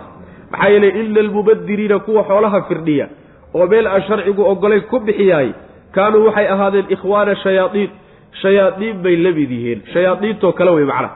[0.52, 3.08] Maxaa yeelay ina almubadiriina kuwa xoolaha firdhiya
[3.54, 5.50] oo meel aan sharcigu ogolayn ku bixiyaay
[5.96, 7.90] kaanuu waxay ahaadeen ikhwaana shayaaiin
[8.42, 9.80] shayaadiin bay la mid yihiin.
[9.94, 11.16] Shayaadiintoo kale wey macnaha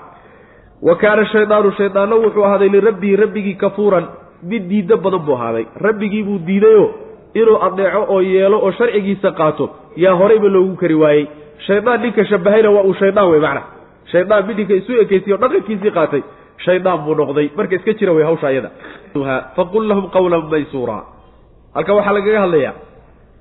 [0.87, 4.05] wa kaana shaydaanu shaydaanna wuxuu ahaaday lirabbihi rabbigii kafuuran.
[4.51, 5.65] Mid diiddo badan buu ahaaday.
[5.85, 6.89] Rabbigii buu diidayoo
[7.39, 9.65] inuu adeeco oo yeelo oo sharcigiisa qaato.
[10.03, 11.25] Yaa horeyba loogu kari waayey.
[11.67, 13.67] Shaydaan ninka shabahayna waa uu shaydaan wey macnaha
[14.11, 16.21] shaydaan mid ninka isu ekeysiyo dhaqankiisii qaatay
[16.65, 17.47] shaydaan buu noqday.
[17.57, 18.69] Marka iska jira wey hawsha ayada.
[19.55, 20.97] Faqul lahum qawlan maysuura.
[21.75, 22.73] Halka waxaa lagaga hadlayaa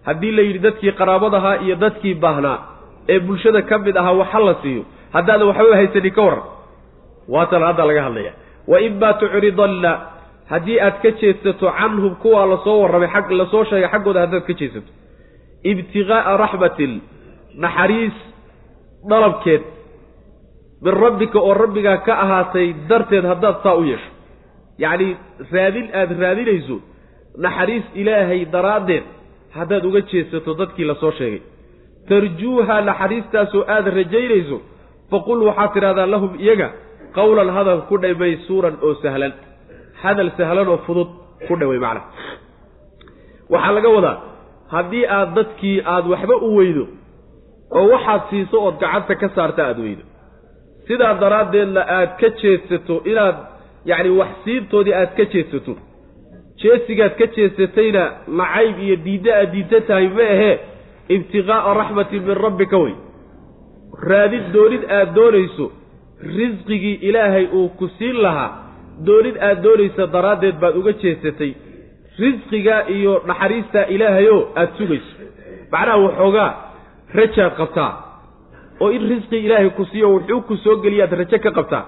[0.06, 2.58] haddii la yidhi dadkii qaraabadahaa iyo dadkii baahnaa
[3.12, 4.82] ee bulshada ka mid ahaa waxa la siiyo
[5.14, 6.44] haddaadan waxbaba haysanin ka waran.
[7.34, 8.32] Waatan hadda laga hadlaya.
[8.70, 9.92] Wa imaa tucridanna
[10.52, 14.44] haddii aad ka jeedsato canhum kuwaa la soo warramay xag la soo sheegay xaggooda haddaad
[14.48, 14.90] ka jeedsato
[15.70, 16.92] ibtiqaa'a raxmatin
[17.64, 18.16] naxariis
[19.10, 19.62] dalabkeed.
[20.84, 24.10] Min rabbika oo rabbigaa ka ahaatay darteed haddaad saa u yeesho.
[24.82, 25.08] Yacni
[25.52, 26.76] raadin aada raadinayso
[27.44, 29.04] naxariis ilaahay daraaddeed
[29.56, 31.40] haddaad uga jeedsato dadkii la soo sheegay.
[32.08, 34.56] Tarjuuha naxariistaasoo aada rajaynayso
[35.10, 36.68] faqul waxaad tidhahdaa lahum iyaga
[37.18, 39.32] qawlan hadal ku dhamay suuran oo sahlan.
[40.02, 41.08] Hadal sahlan oo fudud
[41.46, 42.02] ku dhaway macna.
[43.52, 44.16] Waxaa laga wadaa
[44.74, 46.84] haddii aad dadkii aada waxba u weydo
[47.78, 50.04] oo waxaad siiso ood gacanta ka saarta aada weydo.
[50.86, 53.36] Sidaa daraaddeedna aad ka jeedsato inaad
[53.90, 55.72] yacni wax siintoodii aad ka jeedsato
[56.64, 58.02] jeesigaad ka jeedsatayna
[58.40, 60.54] nacayb iyo diidda aad diidda tahay ma ahee
[61.16, 62.94] ibtiqaa'a raxmatin min rabbika wey.
[64.10, 65.66] Raadid doonid aad doonayso
[66.36, 68.50] risqigii ilaahay uu ku siin lahaa
[69.06, 71.52] doonid aad doonaysa daraaddeed baad uga jeesatay.
[72.22, 75.12] Risqigaa iyo naxariistaa ilaahayoo aada sugayso.
[75.72, 76.50] Macnaha waxoogaa
[77.18, 77.92] rajaad qabtaa.
[78.80, 81.84] Oo in risqi ilaahay ku siiyo wuxuu ku soo geliyaad rajo ka qabtaa.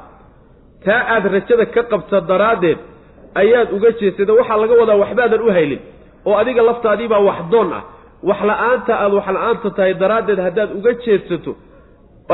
[0.85, 2.79] Taa aad rajada ka qabta daraaddeed
[3.43, 5.81] ayaad uga jeesata waxaa laga wadaa waxbaadan u haylin
[6.27, 7.83] oo adiga laftaadiibaa wax doon ah.
[8.29, 11.53] Wax la'aanta aad wax la'aanta tahay daraaddeed haddaad uga jeedsato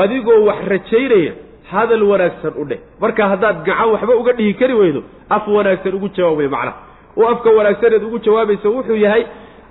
[0.03, 1.33] adigoo wax rajaynaya
[1.71, 2.79] hadal wanaagsan u dheh.
[3.01, 6.77] Marka haddaad gacan waxba uga dhihi kari weydo af wanaagsan ugu jawaabay macnaha.
[7.17, 9.23] Oo afka wanaagsaneed ugu jawaabaysa wuxuu yahay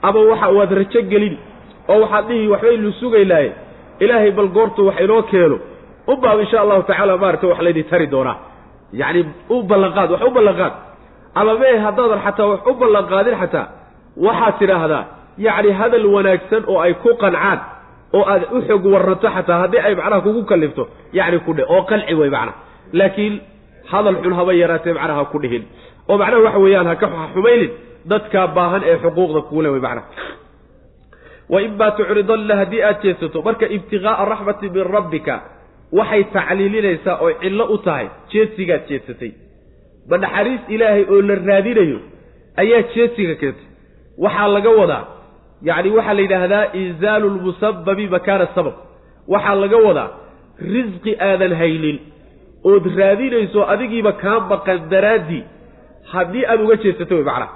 [0.02, 1.36] ama waxa waad rajo gelin
[1.88, 3.50] oo waxaad dhihi waxbaynu sugaynaaye
[4.04, 5.58] ilaahay bal goortu wax inoo keeno
[6.12, 8.36] unbaab insha allahu tacaala maarata wax laydin tari doonaa.
[9.00, 10.72] Yacni u ballanqaad wax u ballanqaad
[11.40, 13.66] ama mee haddaadan xataa wax u ballanqaadin xataa
[14.26, 15.04] waxaad tidhaahdaa
[15.46, 17.58] yacni hadal wanaagsan oo ay ku qancaan
[18.16, 20.82] oo aad u xog warranto xataa haddii ay macnaha kugu kallifto
[21.18, 22.58] yacni ku dhe oo qanci wey macnaha.
[22.98, 23.34] Laakiin
[23.92, 25.64] hadal xun haba yaraatee macnaha ha ku dhihin.
[26.08, 27.70] oo macnaha waxa weeyaan haka xumaynin
[28.10, 30.06] dadkaa baahan ee xuquuqda kuule wey macnaha.
[31.52, 35.34] Wa imaa tucridanna haddii aad jeedsato marka ibtiqaa'a raxmati min rabbika
[35.98, 39.30] waxay tacliilinaysaa oo cillo u tahay jeedsigaad jeedsatay
[40.10, 41.98] ma naxariis ilaahay oo la raadinayo
[42.62, 43.66] ayaa jeedsiga keentay.
[44.24, 45.04] Waxaa laga wadaa
[45.68, 48.74] yacni waxaa la yidhaahdaa inzaalu lmusababi makaana sabab.
[49.32, 50.08] Waxaa laga wadaa
[50.74, 51.98] risqi aadan haynin.
[52.70, 55.42] Ood raadinayso adigiiba kaa maqan daraaddii
[56.12, 57.48] haddii aada uga jeedsato wey macnaha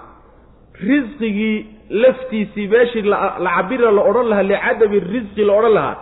[0.88, 1.56] risqigii
[2.02, 3.18] laftiisii meeshii la
[3.56, 5.96] cabira la odhan lahaa licadami risqi la odhan lahaa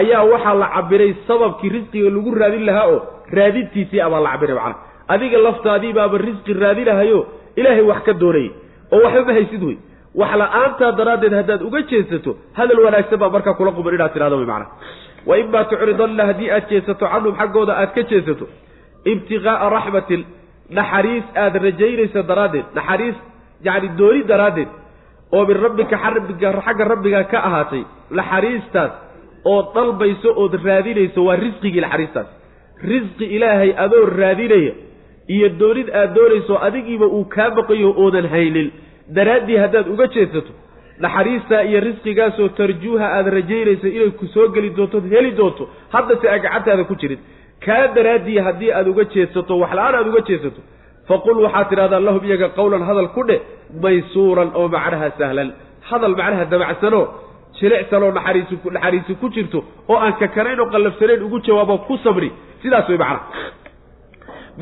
[0.00, 2.98] ayaa waxaa la cabiray sababkii risqiga lagu raadin lahaa oo
[3.38, 4.78] raadintiisii abaa la cabiray macnaha
[5.14, 7.18] adiga laftaadii baaba risqi raadinahayo
[7.60, 8.50] ilaahay wax ka doonayay
[8.94, 9.76] oo waxba ma haysid wey.
[10.20, 14.46] Wax la'aantaa daraaddeed haddaad uga jeedsato hadal wanaagsan baa markaa kula quban inaad tidhahdo wey
[14.52, 14.70] macnaha.
[15.28, 18.46] Wa imaa tucridanna haddii aad jeedsato canhum xaggooda aad ka jeedsato
[19.12, 20.22] ibtiqaa'a raxmatin
[20.78, 23.16] naxariis aada rajaynaysa daraaddeed naxariis
[23.66, 24.70] yacni dooni daraaddeed
[25.36, 27.82] oo min rabbika xarbiga xagga rabbiga ka ahaatay
[28.18, 28.92] naxariistaas
[29.50, 32.28] oo dalbayso ood raadinayso waa risqigii naxariistaas.
[32.92, 34.72] Risqi ilaahay adoo raadinaya
[35.34, 38.68] iyo doonid aad doonayso adigiiba uu kaa baqayo oodan haynin.
[39.16, 40.52] Daraaddii haddaad uga jeedsato
[41.04, 46.38] naxariistaa iyo risqigaasoo tarjuuha aada rajaynayso inay ku soo geli doonto heli doonto haddase aa
[46.44, 47.20] gacantaada ku jirin
[47.66, 50.60] kaa daraaddii haddii aad uga jeedsato wax la'aan aada uga jeedsato
[51.08, 53.40] faqul waxaad tidhahdaa lahum iyaga qawlan hadal ku dheh
[53.82, 55.48] maysuuran oo macnaha sahlan.
[55.88, 57.04] Hadal macnaha dabacsanoo
[57.58, 59.58] jilicsanoo naxariisi naxariisi ku jirto
[59.90, 62.30] oo aan kakanayn oo qallafsanayn ugu jawaabo ku sabri.
[62.62, 63.20] Sidaas way macnaha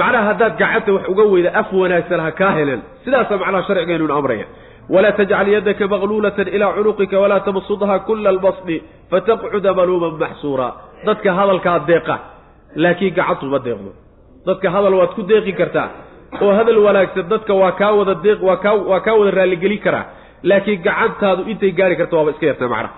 [0.01, 4.47] macnaha haddaad gacanta wax uga weyda af wanaagsan ha kaa heleen sidaasa macnaha sharcigeennuna amraya.
[4.95, 8.77] Walaa tajcal yadaka maqluulatan ilaa cunuqika walaa tabsudha kula albasdi
[9.11, 10.69] fataqcuda maluuman maxsuura.
[11.07, 12.17] Dadka hadalkaa deeqa
[12.83, 13.91] laakiin gacantu ma deeqdo.
[14.47, 15.89] Dadka hadal waad ku deeqi kartaa
[16.45, 20.05] oo hadal wanaagsan dadka waa kaa wada deeq waa kaa waa kaa wada raalligelin karaa.
[20.49, 22.93] Laakiin gacantaadu intay gaari karta waaba iska yartaa macnaha.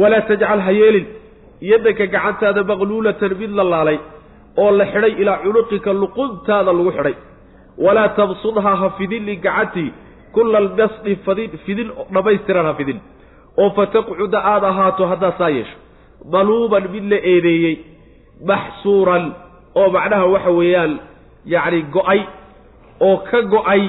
[0.00, 1.06] Walaa tajcal ha yeelin.
[1.70, 3.98] Yadaka gacantaada maqluulatan mid la laalay
[4.56, 7.14] oo la xidhay ilaa cunuqika luquntaada lagu xidhay.
[7.84, 9.90] Walaa tabsudhaa ha fidini gacantii
[10.34, 11.16] kula albasdi
[11.66, 12.98] fidin dhammaystiran ha fidin
[13.62, 15.76] oo fataqcuda aada ahaato haddaad saa yeesho.
[16.32, 17.74] Maluuman mid la eedeeyey
[18.50, 19.24] maxsuuran
[19.74, 20.92] oo macnaha waxa weeyaan
[21.54, 22.20] yacni go'ay
[23.00, 23.82] oo ka go'ay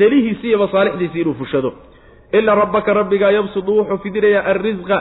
[0.00, 1.70] delihiisi iyo masaalixdiisi inuu fushado.
[2.32, 4.96] Ina rabbaka rabbigaa yabsudu wuxuu fidinayaa alrisqa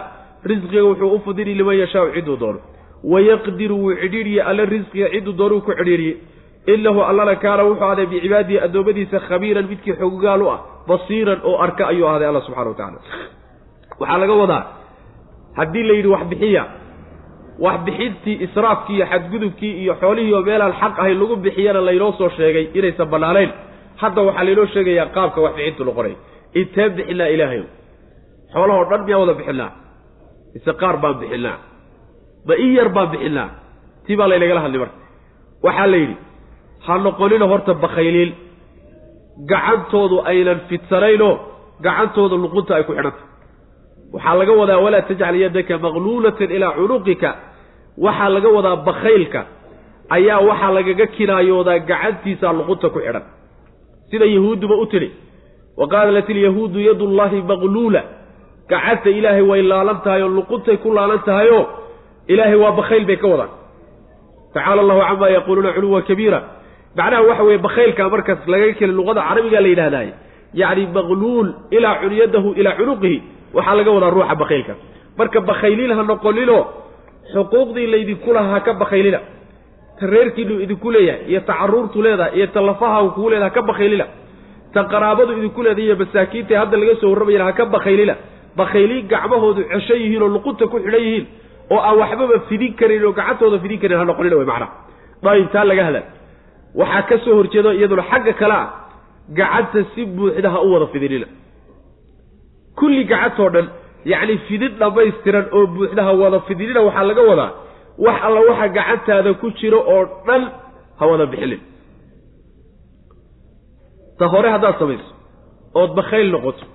[0.50, 2.60] risqiga wuxuu u fidini liman yashaau cidduu doono
[3.04, 6.16] wayaqdiru wuu cidhiidhiye alle risqiga cidduu doonuu ku cidhiidhiye
[6.74, 11.84] inahu allana kaana wuxuu ahday bicibaadihi addoommadiisa khabiiran midkii xoggaal u ah basiiran oo arka
[11.92, 13.00] ayuu ahday alla subxana wa tacala
[14.00, 14.64] waxaa laga wadaa
[15.60, 16.64] haddii la yidhi wax bixiya
[17.66, 22.30] wax bixintii israafkii iyo xadgudubkii iyo xoolihii oo meelaan xaq ahayn lagu bixiyana laynoo soo
[22.38, 23.52] sheegay inaysan bannaanayn
[24.02, 26.14] hadda waxaa laynoo sheegayaa qaabka wax bixintu noqonay
[26.60, 27.66] intee bixinaa ilaahayo
[28.54, 29.72] xoolahoo dhan miyaa wada bixinaa
[30.54, 31.58] mise qaar baan bixinaa
[32.48, 33.50] ma in yar baan bixinaa.
[34.06, 34.98] Tii baa laynagala hadlay marka.
[35.66, 36.16] Waxaa la yidhi
[36.86, 38.32] ha noqonina horta bakayliil
[39.52, 41.34] gacantoodu aynan fidsanaynoo
[41.86, 43.22] gacantooda luqunta ay ku xidhanta.
[44.14, 47.30] Waxaa laga wadaa walaa tajcal yadaka maqluulatan ilaa cunuqika.
[48.06, 49.42] Waxaa laga wadaa bakaylka
[50.16, 53.24] ayaa waxaa lagaga kinaayoodaa gacantiisa luqunta ku xidhan.
[54.10, 55.10] Sida yahuudduba u tidhi
[55.80, 58.02] wa qaalat ilyahuudu yadullaahi maqluula
[58.72, 61.64] gacanta ilaahay way laalan tahay oo luquntay ku laalan tahayoo
[62.34, 63.50] ilaahay waa bakayl bay ka wadaan.
[64.54, 66.40] Tacaala allahu camaa yaquuluuna culuwan kabiira.
[66.98, 70.10] Macnaha waxa weeye bakaylka markaas lagaga keli luqada carabiga la yidhahdaay
[70.62, 73.18] yacni maqluul ilaa cunyadahu ilaa cunuqihi
[73.58, 74.74] waxaa laga wadaa ruuxa bakaylka
[75.20, 76.58] marka bakayliil ha noqonino
[77.34, 79.20] xuquuqdii laydinku lahaa ha ka bakaylina
[80.00, 83.62] ta reerkiinu idinku leeyahay iyo ta caruurtu leedahay iyo ta lafaha kugu leedahay ha ka
[83.70, 84.06] bakaylina
[84.74, 88.16] ta qaraabadu idinku leedahay iyo masaakiinta hadda laga soo warramayana ha ka bakaylina
[88.60, 91.26] bakayliin gacmahoodu cesho yihiin oo luqunta ku xidhan yihiin
[91.74, 94.72] oo aan waxbaba fidin karin oo gacantooda fidin karin ha noqonina way macnaha
[95.26, 96.02] dayib taa laga hadla
[96.80, 98.68] waxaa ka soo horjeedo iyaduna xagga kale ah
[99.40, 101.28] gacanta si buuxda ha u wada fidinina.
[102.80, 103.68] Kulli gacantoo dhan
[104.12, 107.52] yacni fidin dhammaystiran oo buuxda ha wada fidinina waxaa laga wadaa
[108.06, 110.44] wax alla waxa gacantaada ku jiro oo dhan
[111.00, 111.62] ha wada bixinin.
[114.20, 115.10] Ta hore haddaad samayso
[115.80, 116.66] ood bakayl noqoto.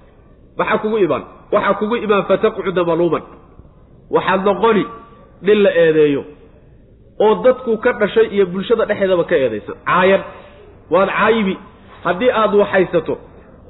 [0.59, 1.25] Maxaa kugu imaan?
[1.55, 3.23] Waxaa kugu imaan fataqcuda maluuman
[4.15, 4.85] waxaad noqoni
[5.47, 6.23] nin la eedeeyo
[7.25, 10.23] oo dadku ka dhashay iyo bulshada dhexeedaba ka eedaysan caayan.
[10.93, 11.55] Waad caayibi
[12.05, 13.15] haddii aad wax haysato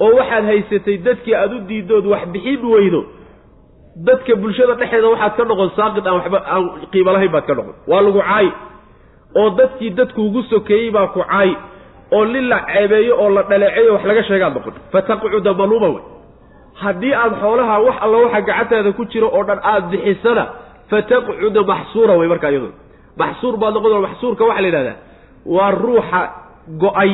[0.04, 3.00] oo waxaad haysatay dadkii aad u diidood wax bixin weydo
[4.08, 7.74] dadka bulshada dhexeeda waxaad ka noqon saaqid aan waxba aan qiimo lahayn baad ka noqon.
[7.90, 8.50] Waa lagu caayi.
[9.40, 11.54] Oo dadkii dadkuugu sokeeyey baa ku caayi.
[12.14, 14.74] Oo nin la ceebeeyo oo la dhaleeceeyo wax laga sheegaad noqon.
[14.92, 16.02] Fataqcuda maluuma wey
[16.82, 20.44] haddii aad xoolaha wax alla waxa gacantaada ku jiro oo dhan aad bixisana
[20.90, 22.74] fataqcuda maxsuura wey markaa iyaduna
[23.22, 24.96] maxsuur baad noqon maxsuurka waxaa la yidhahdaa
[25.56, 26.20] waa ruuxa
[26.82, 27.12] go'ay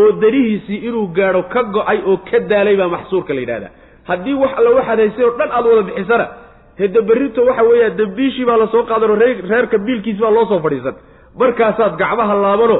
[0.00, 3.72] oo danihiisii inuu gaadho ka go'ay oo ka daalay baa maxsuurka la yidhahdaa.
[4.08, 6.26] Haddii wax alla waxaad haysay oo dhan aad wada bixisana
[6.80, 10.60] hede berrito waxa weeya dambiishii baa la soo qaadanoo ree reerka biilkiisi baa loo soo
[10.64, 10.94] fadhiisan.
[11.40, 12.76] Markaasaad gacmaha laabano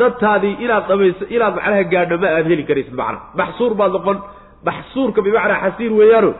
[0.00, 4.18] dadtaadii inaad dhamayso inaad macnaha gaadho ma aad heli karaysid macnaha maxsuur baad noqon
[4.66, 6.30] maxsuurka bimacnaa xasiir weeyaano.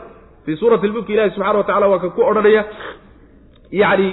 [0.45, 2.63] Fii suurati lmulki ilahi subxana wa tacala waa ka ku odhanaya
[3.83, 4.09] yani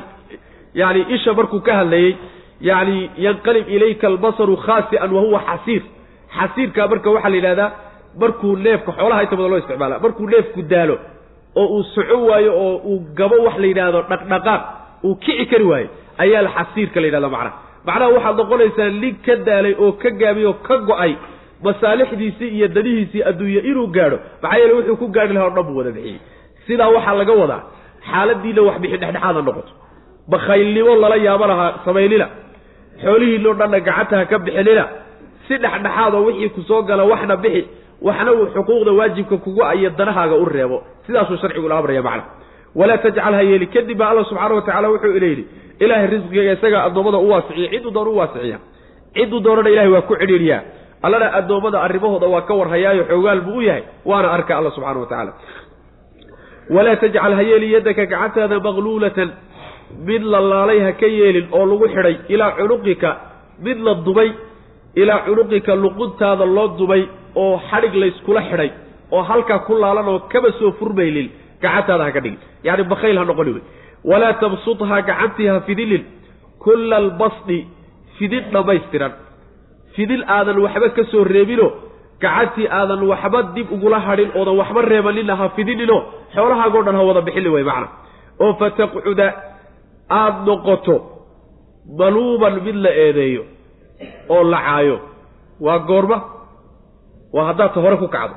[0.81, 2.15] yani isha markuu ka hadlayey
[2.69, 5.81] yani yanqalib ilayka albasaru khaasi'an wa huwa xasiir.
[6.37, 7.69] Xasiirkaa marka waxaa la yidhahdaa
[8.21, 10.95] markuu neefka xoolaha inta badan loo isticmaala markuu neefku daalo
[11.61, 14.61] oo uu soco waayo oo uu gabo wax la yidhaahdo dhaqdhaqaaq
[15.07, 15.87] uu kici kari waayo
[16.23, 17.53] ayaa xasiirka la yidhahda macnaha
[17.87, 21.11] macnaha waxaad noqonaysaa nin ka daalay oo ka gaabay oo ka go'ay
[21.63, 25.77] masaalixdiisii iyo danihiisii adduunye inuu gaadho maxaa yeele wuxuu ku gaadhi lahaa o dhan buu
[25.79, 26.19] wada bixiyey.
[26.67, 27.61] Sidaa waxaa laga wadaa
[28.09, 29.71] xaaladiina wax bixi dhexdhexaada noqoto.
[30.31, 32.27] Bakhaylnimo lala yaabo lahaa samaynina.
[33.03, 34.83] Xoolihiinoo dhanna gacanta ha ka bixinina.
[35.47, 37.61] Si dhexdhexaadoo wixii ku soo gala waxna bixi
[38.01, 40.77] waxna uu xuquuqda waajibka kugu ayo danahaaga u reebo.
[41.07, 42.23] Sidaasuu sharcigu la amraya macna.
[42.75, 43.65] Walaa tajcal ha yeeli.
[43.73, 45.45] Kadib baa alla subxaana wa tacala wuxuu ina yidhi
[45.79, 48.57] ilaahay risqiga isagaa addoommada u waasiciya cidduu doona u waasiciya.
[49.15, 50.61] Cidduu doonana ilahay waa ku cidhiidhiyaa
[51.07, 55.05] allana addoommada arrimahooda waa ka warhayaayo xoogaal buu u yahay waana arka alla subxana wa
[55.11, 55.33] tacaala.
[56.75, 59.29] Walaa tajcal ha yeeli yaddaka gacantaada maqluulatan
[60.07, 63.09] mid la laalay ha ka yeelin oo lagu xidhay ilaa cunuqika
[63.65, 64.29] mid la dubay
[65.01, 67.03] ilaa cunuqika luquntaada loo dubay
[67.43, 68.69] oo xadhig layskula xidhay
[69.15, 71.27] oo halkaa ku laalan oo kaba soo furmaynin
[71.63, 72.39] gacantaada ha ka dhigin.
[72.67, 73.63] Yacni bakayl ha noqoni wey
[74.11, 76.03] walaa tabsuthaa gacantii ha fidinin
[76.63, 77.59] kulla albasdi
[78.17, 79.11] fidin dhammaystiran
[79.97, 81.67] fidin aadan waxba ka soo reebino
[82.23, 85.97] gacantii aadan waxba dib ugula hadhin oodan waxba reebanina ha fidinino
[86.35, 87.87] xoolahaagoo dhan ha wada bixini way macna.
[88.43, 89.27] Oo fataqcuda
[90.19, 90.95] aada noqoto
[91.99, 93.43] maluuban mid la eedeeyo
[94.33, 94.97] oo la caayo
[95.65, 96.17] waa goorma?
[97.35, 98.35] Waa haddaad ta hore ku kacdo.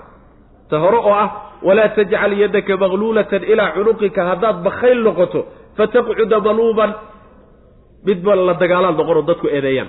[0.70, 1.28] Ta hore oo ah
[1.66, 5.40] walaa tajcal yaddaka maqluulatan ilaa cunuqika haddaad bakayl noqoto
[5.76, 6.90] fataqcuda maluuban
[8.06, 9.88] midba la dagaalaad noqonoo dadku eedeeyaan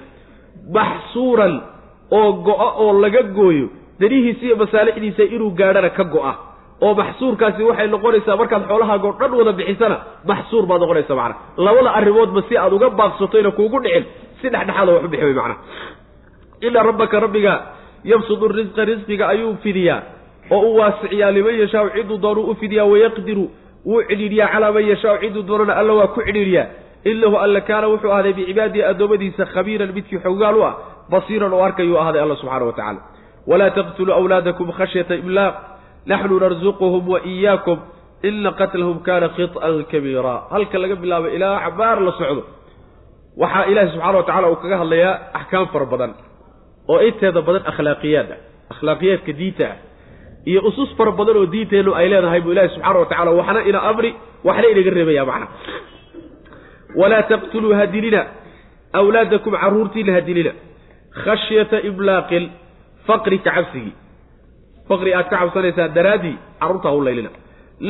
[0.78, 1.54] maxsuuran
[2.12, 3.68] oo go-a oo laga gooyo
[4.00, 6.34] danihiisa iyo masaalixdiisa inuu gaadhana ka go-a
[6.82, 9.98] oo maxsuurkaasi waxay noqonaysaa markaad xoolahaagoo dhan wada bixisana
[10.32, 11.36] maxsuur baad noqonaysa macana
[11.66, 14.06] labada arrimoodba si aad uga baaqsatoyna kuugu dhicin
[14.42, 15.56] si dhexdhexaada wax u bixi way macana
[16.68, 17.54] ina rabbaka rabbiga
[18.12, 20.02] yabsudu risqa risqiga ayuu fidiyaa.
[20.52, 23.46] Oo u waasiciyaa liman yashaau ciduu doonuu u fidiyaa wayaqdiru
[23.86, 26.66] wuu cidhiidhiyaa calaa man yashaau ciduu doonana alla waa ku cidhiidhiyaa
[27.06, 30.76] inahu alla kaana wuxuu ahday bicibaadihi addoommadiisa khabiiran midkii xoggaal u ah
[31.10, 33.00] basiiran oo arkayuu ahday alla subxana wa tacala
[33.48, 35.56] walaa taqtuluu awlaadakum khashyata imlaaq
[36.06, 37.80] naxnu narzuquhum wa iyaakum
[38.24, 42.44] ina qatlahum kaana khiط'an kabiira halka laga bilaabo ilaa cabaar la socdo
[43.38, 46.14] waxaa ilaahi subxana wa tacala uu kaga hadlayaa axkaam fara badan.
[46.88, 48.40] oo inteeda badan akhlaaqiyaad ah.
[48.74, 49.76] akhlaaqiyaadka diinta ah.
[50.46, 53.80] iyo usus fara badan oo diinteennu ay leedahay buu ilahi subxaana wa tacala waxna ina
[53.90, 55.48] amri waxna inaga reebaya macna
[56.96, 58.26] walaa taqtuluu hadilina
[58.94, 60.52] awlaadakum carruurtiina hadilina
[61.24, 62.50] khashyata iblaaqin
[63.08, 63.94] faqri ka cabsigii
[64.90, 67.30] faqri aad ka cabsanaysaan daraaddii carruurtaa u laylina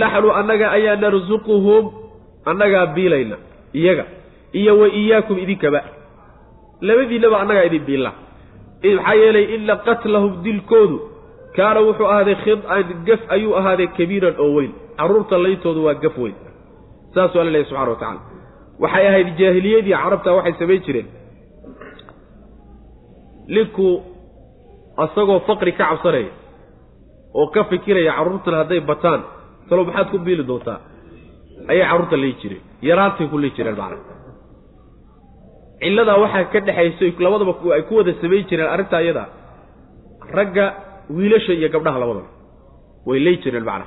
[0.01, 1.83] naxnu annaga ayaa narsuquhum
[2.45, 3.35] annagaa biilayna
[3.73, 4.05] iyaga
[4.59, 5.81] iyo wa iyaakum idinkaba
[6.81, 8.11] labadiinaba annagaa idin biilla
[8.83, 10.97] maxaa yeelay ina qatlahum dilkoodu
[11.57, 16.35] kaana wuxuu ahaaday khid'an gaf ayuu ahaaday kabiiran oo weyn carruurta layntoodu waa gaf weyn
[17.15, 18.30] saasuu alla lehy subxana wa tacala
[18.83, 21.07] waxay ahayd jaahiliyadii carabta waxay samayn jireen.
[23.55, 23.87] Ninku
[25.03, 26.31] asagoo faqri ka cabsanaya
[27.39, 29.21] oo ka fikiraya carruurtan hadday bataan
[29.69, 30.79] talo maxaad ku biili doontaa?
[31.71, 33.97] Ayay carruurta lay jireen yaraantay ku lay jireen macna.
[35.81, 39.27] Cilladaa waxaa ka dhexaysay labadaba ay ku wada samayn jireen arrintaa iyadaa
[40.37, 40.65] ragga
[41.15, 42.29] wiilasha iyo gabdhaha labadaba
[43.07, 43.85] way lay jireen macna.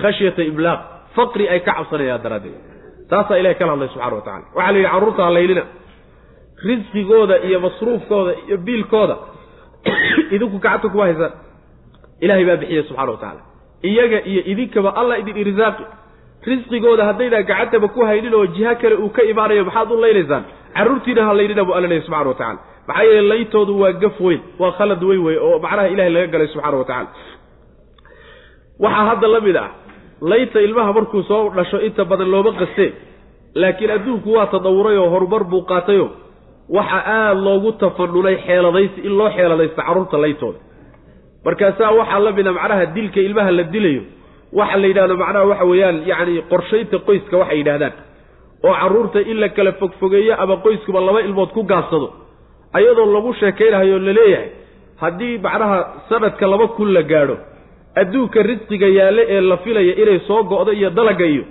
[0.00, 0.80] Khashyata iblaaq
[1.16, 2.71] faqri ay ka cabsanayaan daraaddeed
[3.10, 5.62] taasaa ilahay kala hadlay subxana wa tacala waxaa la yidhi carruurta halaylina
[6.64, 9.16] risqigooda iyo masruufkooda iyo biilkooda
[10.34, 11.32] idinku gacanta kuma haysaan
[12.20, 13.40] ilaahay baa bixiya subxana wa tacaala.
[13.82, 15.84] Iyaga iyo idinkaba allah idin irsaaqi
[16.46, 20.44] risqigooda haddaydaan gacantaba ku haynin oo jiha kale uu ka imaanayo maxaad u laynaysaan?
[20.74, 24.72] Carruurtiina halaynina buu alla lehy subxana wa tacala maxaa yeele laytoodu waa gaf weyn waa
[24.72, 27.08] khalad weyn wey oo macnaha ilahay laga galay subxaana wa tacala
[28.78, 29.70] waxaa hadda la mid ah
[30.30, 32.90] layta ilmaha markuu soo dhasho inta badan looma qastee
[33.62, 36.06] laakiin adduunku waa tadawuray oo horumar buu qaatayo
[36.76, 40.58] waxa aada loogu tafanulay xeeladaysi in loo xeeladaysto carruurta laytooda.
[41.44, 44.02] Markaasaa waxaa la mida macnaha dilka ilmaha la dilayo.
[44.58, 47.92] Waxa la yidhahdo macnaha waxa weeyaan yacni qorshaynta qoyska waxay yidhahdaan
[48.66, 52.08] oo carruurta in la kala fogfogeeyo ama qoyskuba laba ilmood ku gaabsado
[52.78, 54.48] ayadoo lagu sheekaynahayo la leeyahay
[55.02, 57.36] haddii macnaha sanadka laba kun la gaadho
[58.00, 61.44] adduunka risqiga yaalle ee la filaya inay soo go'do iyo dalaga iyo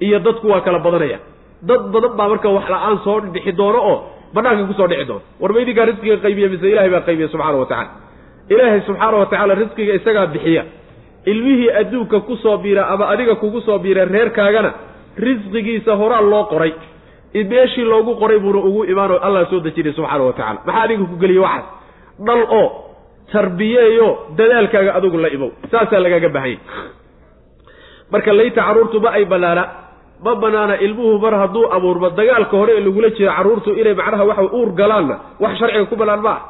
[0.00, 1.18] iyo dadku waa kala badanaya.
[1.62, 3.96] Dad badan baa marka wax la'aan soo bixi doono oo
[4.34, 5.22] banaanka ku soo dhici doono.
[5.40, 7.90] War ma idinkaa risqiga qaybiya mise ilahay baa qaybiya subxana wa tacala
[8.52, 10.62] ilaahay subxaana wa tacaala risqiga isagaa bixiya.
[11.26, 14.70] Ilmihii adduunka ku soo biira ama adiga kugu soo biira reerkaagana
[15.26, 16.72] risqigiisa horaa loo qoray.
[17.34, 21.16] Meeshii loogu qoray buuna ugu imaanoo allah soo dejinay subxaana wa tacala maxaa adiga ku
[21.22, 21.64] geliye waxaas?
[22.26, 22.66] Dhal oo
[23.32, 24.08] tarbiyeeyo
[24.38, 26.58] dadaalkaaga adigu la imow saasaa lagaaga bahanya
[28.12, 29.64] marka layta carruurtu ma ay banaana.
[30.24, 34.42] Ma banaana ilmuhu mar hadduu abuurmo dagaalka hore ee lagula jiro carruurtu inay macnaha waxa
[34.58, 36.40] uur galaanna wax sharciga ku banaan ma ah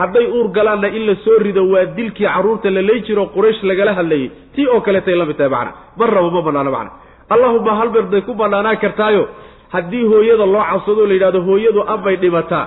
[0.00, 3.92] hadday uur galaanna in la soo rido waa dilkii carruurta la lay jiro quraysh lagala
[3.98, 4.30] hadlayay.
[4.54, 6.90] Tii oo kaletay la mid tahay macna marnaba ma banaano macna.
[7.34, 9.24] Allahuma hal mer bay ku banaanaan kartaayo.
[9.74, 12.64] Haddii hooyada loo cabsado la yidhahdo hooyadu ambay dhimataa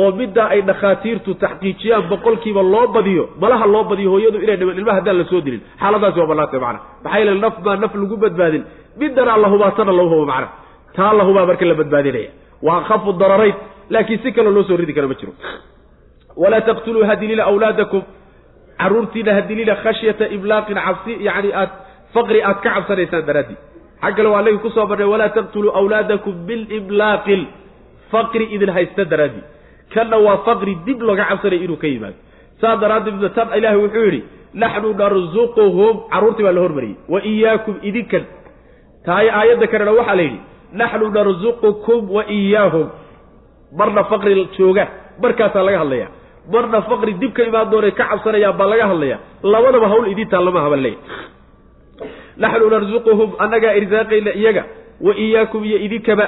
[0.00, 4.96] oo middaa ay dhakhaatiirtu taxqiijiyaan boqolkiiba loo badiyo malaha loo badiyo hooyadu inay dhiman ilmaha
[4.98, 5.60] haddaan la soo dilin.
[5.82, 6.80] Xaaladaasi waa bannaantay macna.
[7.04, 8.62] Maxaa yeele naf baa naf lagu badbaadin.
[9.00, 10.48] Middanaa la hubaa tana lagu hubo macna.
[10.96, 12.30] Taa la hubaa marka la badbaadinaya.
[12.66, 13.54] Waa khafu dararayn
[13.94, 15.32] laakiin si kaloo loo soo ridi kara ma jiro.
[16.42, 18.02] Walaa taqtuluu hadilina awlaadakum.
[18.82, 21.70] Carruurtiina hadilina khashyata iblaaqin cabsi yacni aad
[22.14, 23.58] faqri aad ka cabsanaysaan daraaddii
[24.02, 27.42] xag kale waa anagi ku soo marnay walaa taqtuluu awlaadakum biliblaaqin
[28.12, 29.44] faqri idin haysta daraaddii
[29.94, 32.16] kanna waa faqri dib looga cabsanaya inuu ka yimaado.
[32.60, 34.20] Saas daraaddeed tan ilaahay wuxuu yidhi
[34.62, 35.94] naxnu narzuquhum.
[36.12, 36.96] Carruurtii baa la hormariyey.
[37.12, 38.24] Wa iyaakum idinkan
[39.06, 40.40] tahay aayadda kalena waxaa la yidhi
[40.80, 42.86] naxnu narzuqukum wa iyaahum
[43.78, 44.84] marna faqri jooga
[45.22, 46.08] markaasaa laga hadlaya
[46.52, 49.16] marna faqri dib ka imaan doonay ka cabsanayaan baa laga hadlaya
[49.52, 50.96] labadaba hawl idin taallama habanleya
[52.42, 54.62] naxnu narzuquhum annagaa irsaaqayna iyaga.
[55.06, 56.24] Wa iyaakum iyo idinkaba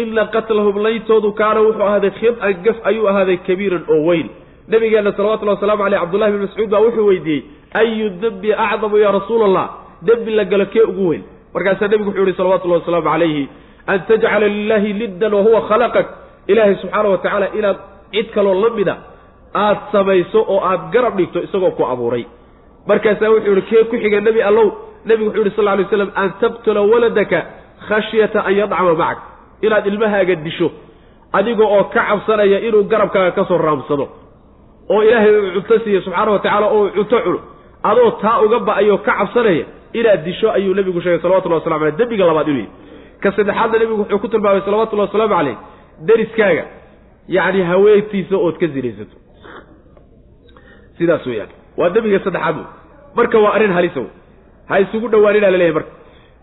[0.00, 4.26] ina qatlahum laytoodu kaana wuxuu ahaaday khid-an gaf ayuu ahaaday kabiiran oo weyn
[4.72, 7.42] nabigeenna salawatullahi waslamu aleyh cabdullahi bn mascuud baa wuxuu weydiiyey
[7.80, 9.66] ayu dembi acdamu yaa rasuula allah
[10.08, 11.22] dembi la galo kee ugu weyn
[11.54, 13.44] markaasaa nebigu wuxuu yihi salawatullahi wasalaamu calayhi
[13.92, 16.06] an tajcala lilahi liddan wahuwa khalaqak
[16.52, 17.76] ilaahay subxaana wa tacaala inaad
[18.14, 18.94] cid kaloo la mida
[19.64, 22.24] aad samayso oo aad garab dhigto isagoo ku abuuray
[22.90, 24.66] markaasaa wuxuu yihi kee ku xiga nebi allow
[25.10, 27.38] nebigu wuxuu yihi sal ly slam an tabtula waladaka
[27.88, 29.18] khashyata an yadcama macak
[29.62, 30.68] inaad ilmahaaga disho
[31.32, 34.06] adiga oo ka cabsanaya inuu garabkaaga ka soo raamsado
[34.90, 37.40] oo ilaahay uu cunto siiye subxaana wa tacaala oo cunto cuno
[37.82, 39.64] adoo taa uga ba'ayoo ka cabsanaya
[39.98, 42.70] inaad disho ayuu nebigu sheegay salawatullahi waslamu aleyh dembiga labaad inuu yahy
[43.22, 45.56] ka saddexaadna nebigu wuxuu ku tilmaamay salawatullahi wasalaamu caleyh
[46.08, 46.64] deriskaaga
[47.36, 49.16] yacni haweentiisa ood ka zinaysato.
[50.98, 52.56] Sidaas weyaan waa dembiga saddexaad
[53.18, 54.00] marka waa arrin halisa
[54.68, 55.90] ha isugu dhowaaninaa laleeyahy marka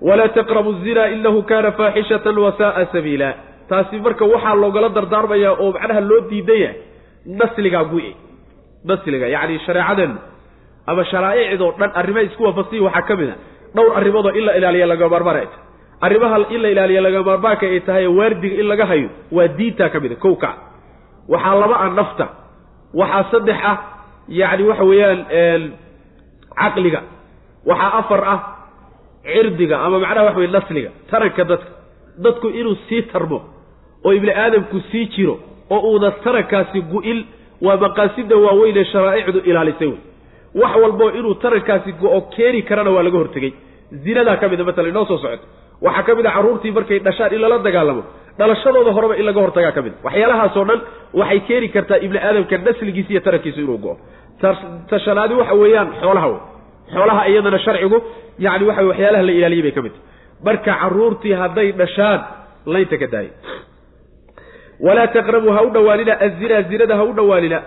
[0.02, 3.30] walaa taqrabu zina inahu kana faaxishatan wasaaa sabiila
[3.70, 6.72] taasi marka waxaa loogala dardaarmayaa oo macnaha loo diidaya
[7.40, 8.12] nasligaa gu-e
[8.90, 10.18] nasliga yacni shareecadeennu
[10.92, 13.36] ama sharaaicdoo dhan arrimaha isku waafaqsiyi waxaa ka mid a
[13.76, 15.48] dhowr arrimoodoo in la ilaaliya laga maarmaan ay
[16.06, 20.00] arrimaha in la ilaaliya laga maarmaanka ay tahay waardiga in laga hayo waa diintaa ka
[20.04, 20.56] mid a kow kac
[21.34, 22.26] waxaa laba ah nafta
[23.02, 23.78] waxaa saddex ah
[24.40, 25.20] yacni waxa weeyaan
[26.62, 27.02] caqliga
[27.70, 28.40] waxaa afar ah
[29.26, 31.70] cirdiga ama macnaha waxa weye nasliga taranka dadka.
[32.24, 33.40] Dadku inuu sii tarmo
[34.06, 35.36] oo ibni aadamku sii jiro
[35.70, 37.20] oo uuna tarankaasi gu-il
[37.66, 40.00] waa maqaasida waaweynee sharaa'icdu ilaalisay wey
[40.62, 43.52] wax walboo inuu tarankaasi go-o keeni karana waa laga hortegey.
[44.04, 45.46] Zinadaa ka mida matalan inoo soo socoto.
[45.86, 48.02] Waxaa ka mid a carruurtii markay dhashaan in lala dagaalamo
[48.40, 50.80] dhalashadooda horeba in laga hortagaa ka mid waxyaalahaasoo dhan
[51.20, 53.96] waxay keeni kartaa ibni aadamka nasligiisa iyo tarankiisa inuu go-o.
[54.90, 56.40] Tashanaadi waxa weeyaan xoolaha wey
[56.92, 58.04] xoolaha iyadana sharcigu
[58.40, 60.12] yani waxa waxyaalaha la ilaaliyay bay ka mid tahay.
[60.44, 62.20] Marka carruurtii hadday dhashaan
[62.66, 63.32] laynta ka daaya
[64.80, 67.62] walaa taqrabu ha u dhowaanina azina zinada ha u dhowaanina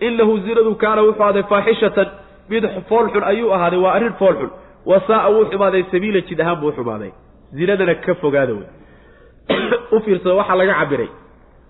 [0.00, 2.08] inahu zinadu kaana wuxuu ahaaday faaxishatan
[2.48, 4.50] mid foolxun ayuu ahaaday waa arrin foolxun
[4.86, 7.12] wasaaa wuu xumaaday sabiila jid ahaan buu xumaaday.
[7.52, 8.68] Zinadana ka fogaada wey.
[9.94, 11.10] U fiirsada waxaa laga cabiray.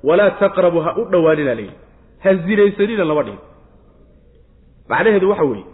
[0.05, 1.77] Walaa taqrabu ha u dhowaanina layidhi
[2.25, 3.41] ha zinaysanina lama dhihin.
[4.89, 5.72] Macnaheedu waxa weeye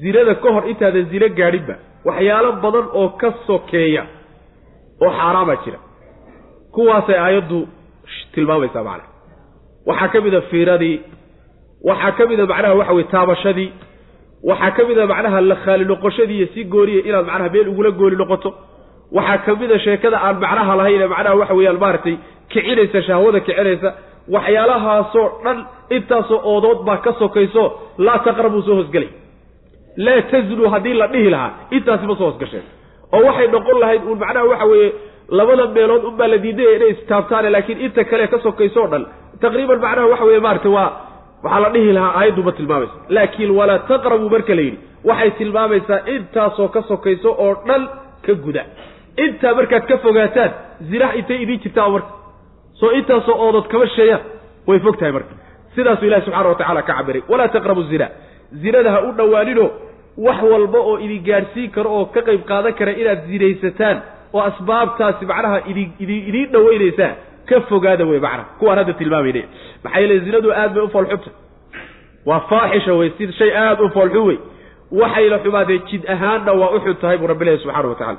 [0.00, 1.74] zinada ka hor intaadan zino gaadhinba
[2.08, 4.02] waxyaalo badan oo ka sokeeya
[5.04, 5.78] oo xaaraama jira.
[6.74, 7.58] Kuwaasay aayaddu
[8.34, 9.08] tilmaamaysaa macnaha
[9.88, 10.96] waxaa ka mid a fiiradii
[11.88, 13.68] waxaa ka mid a macnaha waxa weye taabashadii
[14.50, 17.90] waxaa ka mid a macnaha la khaali noqoshadii iyo si gooniya inaad macnaha meel ugula
[18.00, 18.50] gooli noqoto.
[19.16, 22.14] Waxaa ka mid a sheekada aan macnaha lahayne macnaha waxa weeyaan maaragtay
[22.52, 23.88] kicinaysa shahwada kicinaysa
[24.34, 25.58] waxyaalahaasoo dhan
[25.96, 27.64] intaasoo oodood baa ka sokayso
[28.06, 29.08] laa taqrabuu soo hosgelay
[29.96, 32.64] laa taznu haddii la dhihi lahaa intaasi ma soo hosgasheen
[33.16, 34.88] oo waxay noqon lahayd uun macnaha waxa weeye
[35.38, 39.04] labada meelood unbaa la diidaya inay istaabtaane laakiin inta kale ka sokaysoo dhan.
[39.42, 40.88] Taqriiban macnaha waxa weye maarata waa
[41.44, 44.78] waxaa la dhihi lahaa aayaddu ma tilmaamaysa laakiin walaa taqrabu marka la yidhi
[45.08, 47.82] waxay tilmaamaysaa intaasoo ka sokayso oo dhan
[48.26, 48.62] ka guda.
[49.24, 50.50] Intaa markaad ka fogaataan
[50.90, 52.10] zinaha intay idiin jirtaa marka.
[52.80, 54.22] Soo intaasoo oodood kama sheeyaan
[54.68, 55.32] way fog tahay marka.
[55.74, 57.22] Sidaasuu ilahi subxana wa tacala ka cabiray.
[57.30, 58.06] Walaa taqrabu zina
[58.62, 59.68] zinada ha u dhowaaninoo
[60.24, 63.96] wax walba oo idin gaadhsiin karo oo ka qayb qaadan kara inaad zinaysataan
[64.34, 67.14] oo asbaabtaasi macnaha idin idin idiin dhawaynaysaan
[67.48, 69.42] ka fogaada wey macnaha kuwaan hadda tilmaamayna
[69.84, 71.30] maxaa yeele zinadu aad bay u foolxunta
[72.28, 74.38] waa faaxisha wey si shay aada u foolxun wey
[75.00, 78.18] waxayna xumaadeen jid ahaanna waa u xun tahay buu rabbi ilahi subxana wa tacala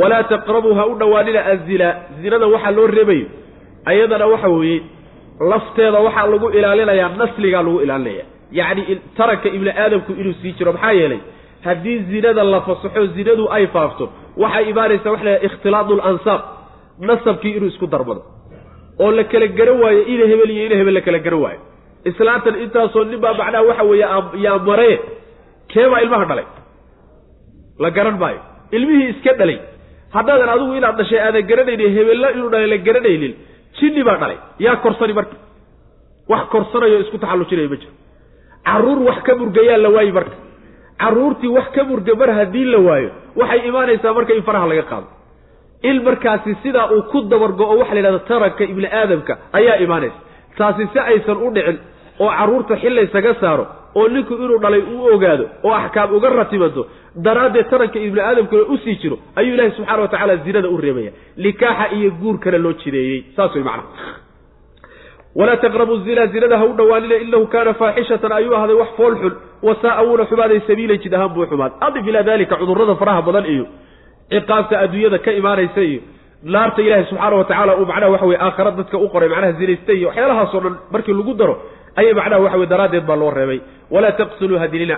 [0.00, 1.88] walaa taqrabuu ha u dhowaanina azina
[2.22, 3.26] zinada waxaa loo reebayo
[3.90, 4.80] ayadana waxa weeye
[5.50, 10.92] lafteeda waxaa lagu ilaalinayaa nasligaa lagu ilaalinaya yacni taranka ibni aadamku inuu sii jiro maxaa
[10.92, 11.20] yeelay
[11.64, 14.04] haddii zinada la fasaxo zinadu ay faafto
[14.36, 16.40] waxay imaanaysaa waxa lahaha ikhtilaadu lansaab
[17.08, 18.22] nasabkii inuu isku darmado
[19.00, 21.60] oo la kala garan waayo ina hebel iyo ina hebel la kala garan waayo.
[22.10, 24.06] islaantan intaasoo nin baa macnaha waxa weeye
[24.44, 24.96] yaa maree
[25.72, 26.46] keebaa ilmaha dhalay?
[27.78, 28.40] La garan maayo.
[28.76, 29.58] Ilmihii iska dhalay.
[30.14, 33.32] Haddaadan adigu inaad dhashay aadan garanaynin hebella inuu dhalay la garanaynin
[33.78, 34.38] jinni baa dhalay.
[34.64, 35.36] Yaa korsani marka.
[36.30, 37.92] Wax korsanayo isku taxallujinayo ma jiro
[38.66, 40.36] carruur wax ka murgayaa la waayi marka.
[41.02, 43.10] Carruurtii wax ka murga mar haddii la waayo
[43.40, 45.06] waxay imaanaysaa marka in faraha laga qaado.
[45.82, 50.18] Il markaasi sidaa uu ku dabargo-o waxa la yidhahda taranka ibni aadamka ayaa imaanaysa.
[50.58, 51.78] Taasi si aysan u dhicin
[52.20, 53.64] oo carruurta xil laysaga saaro
[53.94, 56.82] oo ninku inuu dhalay uu ogaado oo axkaam uga ratibanto
[57.26, 61.10] daraaddeed taranka ibni aadamkuna u sii jiro ayuu ilaahi subxana wa tacaala zinada u reebaya.
[61.36, 63.18] Nikaaxa iyo guurkana loo jideeyey.
[63.36, 64.25] Saas way macnaha
[65.38, 69.32] walaa taqrabu zina zinada ha u dhowaanina inahu kaana faaxishatan ayuu ahday wax fool xun.
[69.66, 71.72] Wasaaa wuuna xumaaday sabiilan jid ahaan buu xumaad.
[71.86, 73.64] Adif ilaa dalika cudurrada faraha badan iyo
[74.32, 76.00] ciqaabta adduunyada ka imaanaysa iyo
[76.54, 79.92] naarta ilaahi subxaana wa tacala uu macnaha waxa weye aakhara dadka u qoray macnaha zinaysta
[79.98, 81.54] iyo waxyaalahaasoo dhan markii lagu daro
[82.00, 83.60] ayay macnaha waxa weye daraaddeed baa loo reebay.
[83.94, 84.96] Walaa taqtuluu hadilina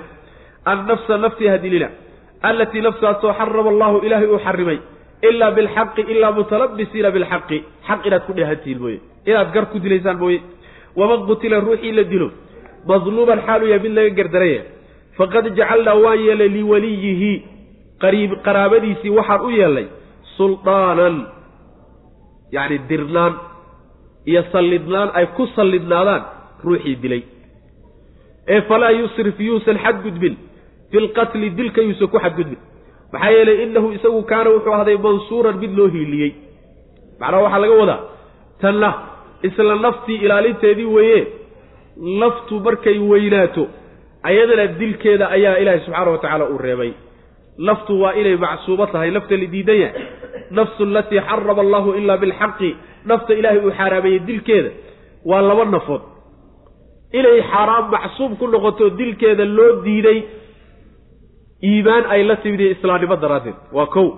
[0.72, 1.88] annafsa naftii hadilina
[2.48, 4.78] allatii nafsaasoo xarama allahu ilaahay uu xarimay
[5.22, 7.58] ilaa bilxaqi ilaa mutalabisiina bilxaqi.
[7.88, 10.40] Xaq inaad ku dheehantihiin mooye inaad gar ku dilaysaan mooye
[10.96, 12.28] waman qutila ruuxii la dilo.
[12.88, 14.62] Madluuman xaalu yahay mid laga gardaraya
[15.18, 17.32] faqad jacalnaa waan yeelay liwaliyihi.
[18.02, 19.86] Qariib qaraabadiisii waxaan u yeelnay
[20.36, 21.16] suldaanan
[22.56, 23.34] yacni dirnaan
[24.30, 26.22] iyo sallidnaan ay ku sallidnaadaan
[26.64, 27.22] ruuxii dilay.
[28.48, 30.34] Ee falaa yusrif yuusan xadgudbin.
[30.90, 32.58] Fi lqatli dilka yuusan ku xadgudbin
[33.12, 36.32] maxaa yeelay innahu isagu kaana wuxuu ahday mansuuran mid loo hiiliyey.
[37.20, 38.00] macnaha waxaa laga wadaa
[38.62, 38.90] tanna
[39.42, 41.20] isla naftii ilaalinteedii weeye
[42.20, 43.64] naftu markay weynaato
[44.22, 46.92] ayadana dilkeeda ayaa ilaahay subxaana wa tacaala uu reebay.
[47.58, 50.02] naftu waa inay macsuubo tahay nafta la diidan yahay
[50.50, 52.70] nafsu alatii xarama allahu ilaa bilxaqi
[53.10, 54.70] nafta ilaahay uu xaaraameeyey dilkeeda
[55.30, 56.02] waa laba nafood.
[57.18, 60.18] inay xaaraam macsuum ku noqoto dilkeeda loo diiday
[61.62, 63.54] iimaan ay la timid iyo islaamnimo daraaddeed.
[63.72, 64.08] Waa kow.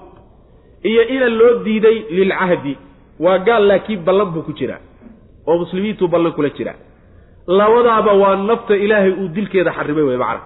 [0.85, 2.77] Iyo inaan loo diiday lilcahdi
[3.21, 4.81] waa gaal laakiin ballan buu ku jiraa.
[5.47, 6.75] Oo muslimiintuu ballan kula jiraa.
[7.47, 10.41] Labadaaba waa nafta ilaahay uu dilkeeda xarimay wey macna.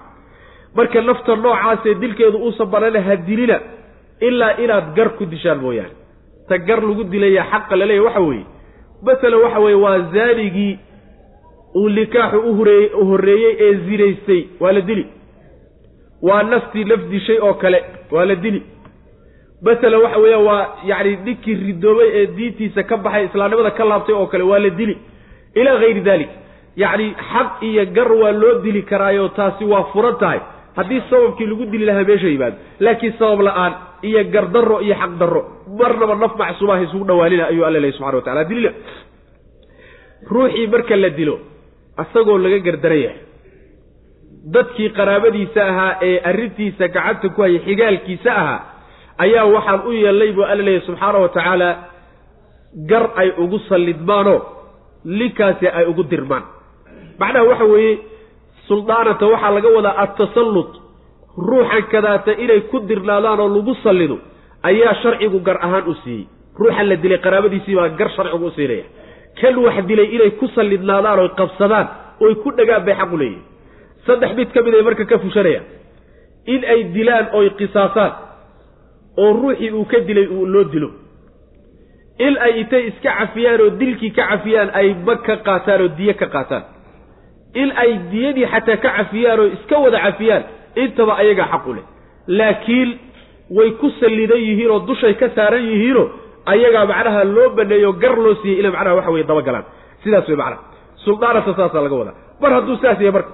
[0.74, 3.60] Marka nafta noocaasee dilkeedu uusan banana ha dilina
[4.20, 5.94] ilaa inaad gar ku dishaan mooyaane.
[6.48, 8.46] Ta gar lagu dilaya xaqa laleeyahy waxa weeye.
[9.02, 10.78] Masalan waxa weeye waa zaanigii
[11.74, 14.40] uu nikaaxu uhuree u horreeyey ee zinaystay.
[14.60, 15.06] Waa la dili
[16.28, 17.78] waa naftii naf dishay oo kale
[18.14, 18.60] waa la dili.
[19.64, 24.26] Masalan waxa weeya waa yacni ninkii ridoobay ee diintiisa ka baxay islaamnimada ka laabtay oo
[24.32, 24.94] kale waa la dili.
[25.60, 26.30] Ilaa hayri dalik
[26.82, 30.40] yacni xaq iyo gar waa loo dili karaayo taasi waa furan tahay.
[30.76, 33.72] Haddii sababkii lagu dili lahaa meesha yimaado laakiin sabab la'aan
[34.08, 35.42] iyo gardarro iyo xaq darro.
[35.78, 38.70] Marnaba naf macsuumaha isugu dhawaalina ayuu alla lehy subxana wa tacala dilila.
[40.30, 41.38] Ruuxii marka la dilo
[42.02, 43.18] asagoo laga gardaran yahay
[44.52, 48.60] dadkii qaraabadiisa ahaa ee arrintiisa gacanta ku hayay xigaalkiisa ahaa
[49.24, 51.68] ayaa waxaan u yeelnay buu alla leeyahy subxaana wa tacaala
[52.90, 54.40] gar ay ugu sallidmaanoo
[55.04, 56.42] linkaasi ay ugu dirmaan.
[57.18, 57.98] Macnaha waxa weeye
[58.68, 60.70] suldaanata waxaa laga wadaa adtasallut
[61.48, 64.16] ruuxan kadaata inay ku dirnaadaan oo lagu sallido
[64.62, 66.26] ayaa sharcigu gar ahaan u siiyey.
[66.58, 68.84] Ruuxan la dilay qaraabadiisii baa gar sharcigu u siinaya
[69.40, 71.86] kan wax dilay inay ku sallidnaadaan oy qabsadaan
[72.24, 73.42] oy ku dhagaan bay xaq u leeyihiin
[74.06, 75.64] saddex mid ka mid ay marka ka fushanayaan
[76.54, 78.12] in ay dilaan oy qisaasaan
[79.22, 80.90] oo ruuxii uu ka dilay loo dilo.
[82.26, 86.14] In ay intay iska cafiyaan oo dilkii ka cafiyaan ay mag ka qaataan oo diyo
[86.20, 86.64] ka qaataan.
[87.62, 90.42] In ay diyadii xataa ka cafiyaan oo iska wada cafiyaan
[90.82, 91.84] intaba ayagaa xaq u leh.
[92.38, 92.90] Laakiin
[93.56, 96.06] way ku sallidan yihiin oo dushay ka saaran yihiinoo
[96.52, 99.64] ayagaa macnaha loo baneeyo gar loo siiyey inay macnaha waxa weye dabagalaan
[100.04, 100.62] sidaas wey macnaha.
[101.04, 102.16] Suldaanata saasaa laga wadaa.
[102.40, 103.30] Mar hadduu saas yahay marka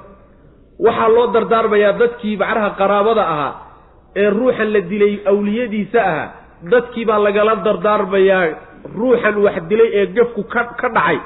[0.87, 3.53] waxaa loo dardaarmayaa dadkii macnaha qaraabada ahaa
[4.23, 6.29] ee ruuxan la dilay awliyadiisa ahaa.
[6.73, 8.45] Dadkii baa lagala dardaarmayaa
[8.99, 11.19] ruuxan wax dilay ee gafku ka ka dhacay.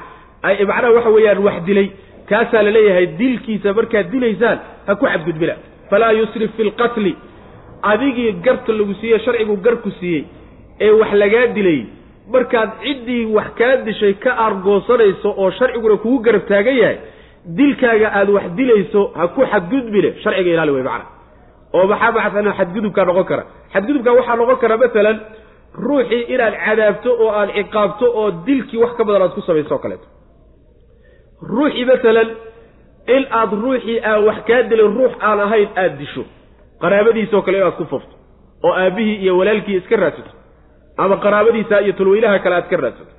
[0.47, 1.87] Ay macnaha waxa weeyaan wax dilay.
[2.29, 5.55] Kaasaa la leeyahay dilkiisa markaad dilaysaan ha ku xadgudbina.
[5.89, 7.13] Falaa yusrif fi lqatli
[7.91, 10.23] adigii garta lagu siiyey sharcigu garku siiyey
[10.85, 11.79] ee wax lagaa dilay
[12.33, 16.97] markaad ciddii wax kaa dishay ka aargoosanayso oo sharciguna kugu garab taagan yahay
[17.57, 21.05] dilkaaga aada wax dilayso ha ku xadgudbine sharciga ilaali wey macana
[21.73, 23.43] oo maxaa maaa xadgudubkaa noqon kara.
[23.73, 25.17] Xadgudubkaa waxaa noqon kara masalan
[25.85, 29.79] ruuxii inaad cadaabto oo aad ciqaabto oo dilkii wax ka badan aad ku samayso o
[29.83, 30.07] kaleeto.
[31.53, 32.29] Ruuxii masalan
[33.15, 36.23] in aad ruuxii aan wax kaa dilay ruux aan ahayn aada disho.
[36.81, 38.15] Qaraabadiisoo kale inaad ku fofto
[38.63, 40.31] oo aabbihii iyo walaalkii iska raadsato.
[40.97, 43.13] Ama qaraabadiisa iyo tulweylaha kale aad ka raadsato.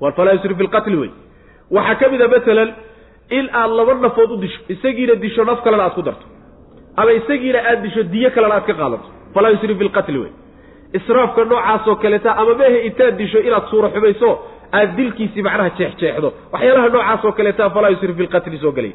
[0.00, 1.10] War falaa fi lqatli wey
[1.70, 2.68] waxaa ka mid a masalan
[3.30, 6.26] in aad laba nafood u disho isagiina disho naf kalena aad ku darto.
[6.96, 9.08] Ama isagiina aad disho diyo kalena aad ka qaadato.
[9.34, 10.32] Falaa yusrif fi lqatli wey
[10.92, 14.28] israafka noocaasoo kaleeta ama mehe intaad disho inaad suura xumayso
[14.72, 18.92] aad dilkiisii macnaha jeexjeexdo waxyaalaha noocaasoo kaleeta falaa yusrif fi lqatli soo gelay.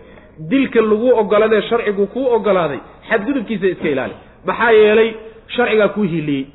[0.49, 2.79] Dilka lagu ogolanee sharcigu kuu ogolaaday
[3.09, 4.13] xadgudubkiisa iska ilaali.
[4.45, 5.09] Maxaa yeelay
[5.55, 6.45] sharcigaa kuu hiiliyey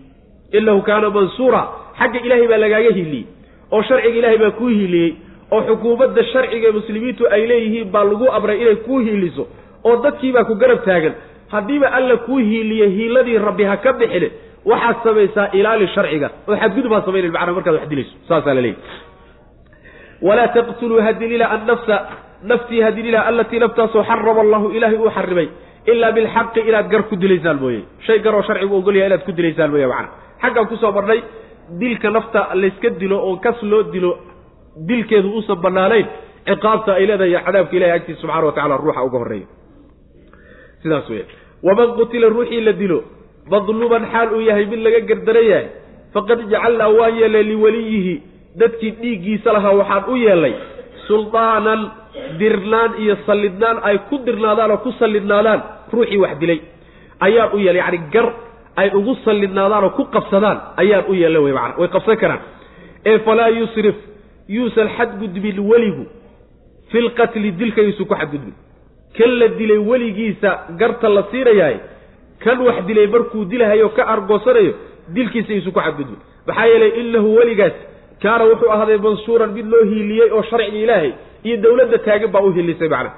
[0.53, 1.63] inahu kaana mansuura.
[1.99, 3.27] Xagga ilaahay baa lagaaga hiiliyey
[3.73, 5.11] oo sharciga ilaahay baa kuu hiiliyey
[5.55, 9.45] oo xukuumadda sharciga muslimiintu ay leeyihiin baa lagu amray inay kuu hiiliso
[9.89, 11.15] oo dadkiibaa ku garab taagan.
[11.55, 14.29] Haddiiba alla kuu hiiliye hiiladii rabbi ha ka bixine
[14.71, 16.29] waxaad samaysaa ilaali sharciga.
[16.49, 18.15] Oo xadgudub ha samaynan macnaa markaad wax dilayso.
[18.29, 18.81] Saasaa la leeyahy
[20.23, 21.97] walaa taqtuluu hadilila annafsa
[22.51, 25.49] naftii hadilila allatii naftaasoo xarama allahu ilaahay uu xarimay
[25.93, 27.81] ilaa bilxaqi inaad gar ku dilaysaan mooye.
[28.07, 30.09] Shay garoo sharcigu ogolyahay inaad ku dilaysaan mooye macana
[30.43, 31.21] xaggaan ku soo marnay
[31.81, 34.11] dilka nafta layska dilo oo kas loo dilo
[34.89, 36.07] dilkeedu uusan banaanayn
[36.49, 39.47] ciqaabta ay leedahay cadaabka ilahay agtiisa subxana wa tacala ruuxa uga horreeya.
[40.83, 41.25] Sidaas weya
[41.67, 42.99] waman qutila ruuxii la dilo
[43.51, 45.67] madluuman xaal uu yahay mid laga gardaran yahay
[46.15, 48.15] faqad jacalnaa waan yeelnay liweliyihi
[48.61, 50.55] dadkii dhiiggiisa lahaa waxaan u yeelnay
[51.09, 51.81] suldaanan
[52.41, 55.61] dirnaan iyo sallidnaan ay ku dirnaadaan oo ku sallidnaadaan
[55.93, 56.59] ruuxii wax dilay.
[57.27, 58.27] Ayaan u yeelnay yacni gar
[58.81, 62.41] ay ugu sallidnaadaan oo ku qabsadaan ayaan u yeelnay wey macana way qabsan karaan.
[63.11, 63.97] Ee falaa yusrif
[64.49, 66.05] yuusan xadgudbin weligu
[66.91, 68.55] fi lqatli dilka yuusan ku xadgudbin
[69.19, 71.77] kan la dilay weligiisa garta la siinayahay
[72.45, 74.73] kan wax dilay markuu dilahayo ka argoosanayo
[75.15, 77.77] dilkiisa isu ku xadgudbin maxaa yeelay inahu weligaas
[78.23, 81.13] kaana wuxuu ahaaday mansuuran mid loo hiiliyey oo sharciga ilaahay
[81.45, 83.11] iyo dowladda taagan baa u hiilisay macna.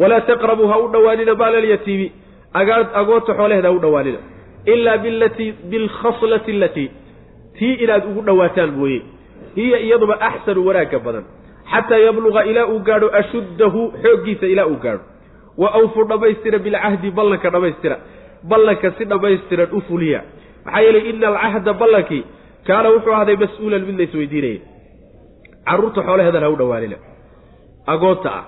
[0.00, 2.12] Walaa taqrabuu ha u dhowaanina maalalyatiimi
[3.00, 4.18] agoonta xoolaheeda ha u dhowaanina
[4.72, 6.90] ilaa bilatii bilkhaslati alatii
[7.58, 9.00] tii inaad ugu dhowaataan mooye
[9.58, 11.24] hiya iyaduba axsanu wanaagga badan.
[11.72, 15.04] Xataa yabluga ilaa uu gaadho ashuddahu xooggiisa ilaa uu gaadho.
[15.60, 17.96] Wa awfuu dhammaystira bilcahdi ballanka dhammaystira.
[18.50, 20.20] Ballanka si dhammaystiran u fuliya.
[20.64, 22.22] Maxaa yeelay ina alcahda ballankii
[22.68, 24.60] kaana wuxuu ahday mas'uulan mid la isweydiinaya
[25.68, 26.96] carruurta xoolaheedan ha u dhowaanina
[27.92, 28.44] agoonta ah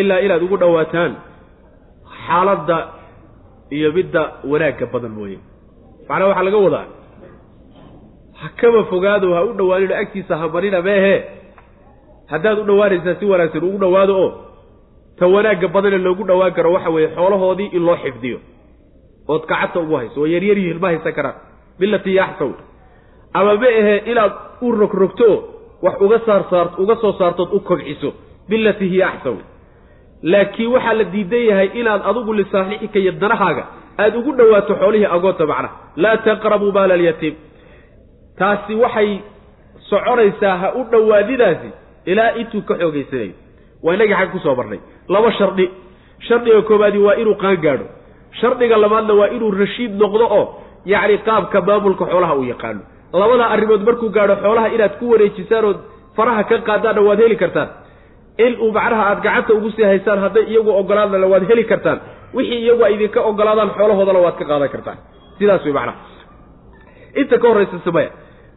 [0.00, 1.12] ilaa inaad ugu dhowaataan
[2.26, 2.78] xaaladda
[3.76, 5.38] iyo midda wanaagga badan mooye.
[6.08, 6.84] Macnaa waxaa laga wadaa
[8.46, 11.14] ha kaba fogaado ha u dhowaanino agtiisa ha marina meehe.
[12.30, 14.30] Haddaad u dhowaanaysaa si wanaagsan ugu dhowaado oo
[15.18, 18.38] ta wanaagga badane loogu dhowaan karo waxa weeye xoolahoodii in loo xifdiyo.
[19.28, 21.34] Ood gacanta ugu hayso oo yaryar yihiin ma haysan karaan.
[21.78, 22.50] Bilatii yaxsaw
[23.38, 24.32] ama ma ahe inaad
[24.62, 25.28] u rogrogto
[25.82, 28.10] wax uga saarsaar uga soo saartood u kobciso.
[28.48, 29.36] Bilatii hiya axsaw
[30.22, 33.64] laakiin waxaa la diidan yahay inaad adigu lisaalixika iyo danahaaga
[33.98, 37.34] aada ugu dhowaato xoolihii agoonta macnaha laa taqrabuu maala alyatiim
[38.38, 39.10] taasi waxay
[39.90, 41.68] soconaysaa ha u dhowaadidaasi
[42.12, 43.34] ilaa intuu ka xoogaysanayo
[43.84, 44.80] waa inagii xag ku soo marnay.
[45.08, 45.66] Laba shardi.
[46.26, 47.86] Shardiga koobaadi waa inuu qaan gaadho.
[48.40, 50.44] Shardiga labaadna waa inuu rashiid noqdo oo
[50.92, 52.80] yacni qaabka maamulka xoolaha uu yaqaano.
[53.12, 55.78] Labada arrimood markuu gaadho xoolaha inaad ku wareejisaan ood
[56.16, 57.68] faraha ka qaadaanna waad heli kartaan.
[58.44, 61.98] In uu macnaha aada gacanta ugu sii haysaan hadday iyagu ogolaadana waad heli kartaan.
[62.34, 64.98] Wixii iyagu ay idinka ogolaadaan xoolahoodana waad ka qaadan kartaan.
[65.38, 65.98] Sidaas way macnaha.
[67.20, 68.10] Inta ka horraysa samaya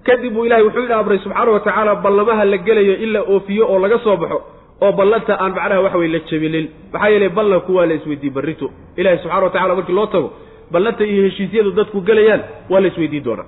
[0.07, 3.63] kadib buu ilahay wuxuu ina amray subxaana wa tacaala ballamaha la gelayo in la oofiyo
[3.71, 4.37] oo laga soo baxo
[4.81, 8.67] oo ballanta aan macnaha waxa weye la jabilin maxaa yeelay ballanku waa la isweydiin barrito.
[8.97, 10.29] Ilahi subxana wa tacala markii loo tago
[10.71, 13.45] ballanta iyo heshiisyadu dadku gelayaan waa la isweydiin doonaa.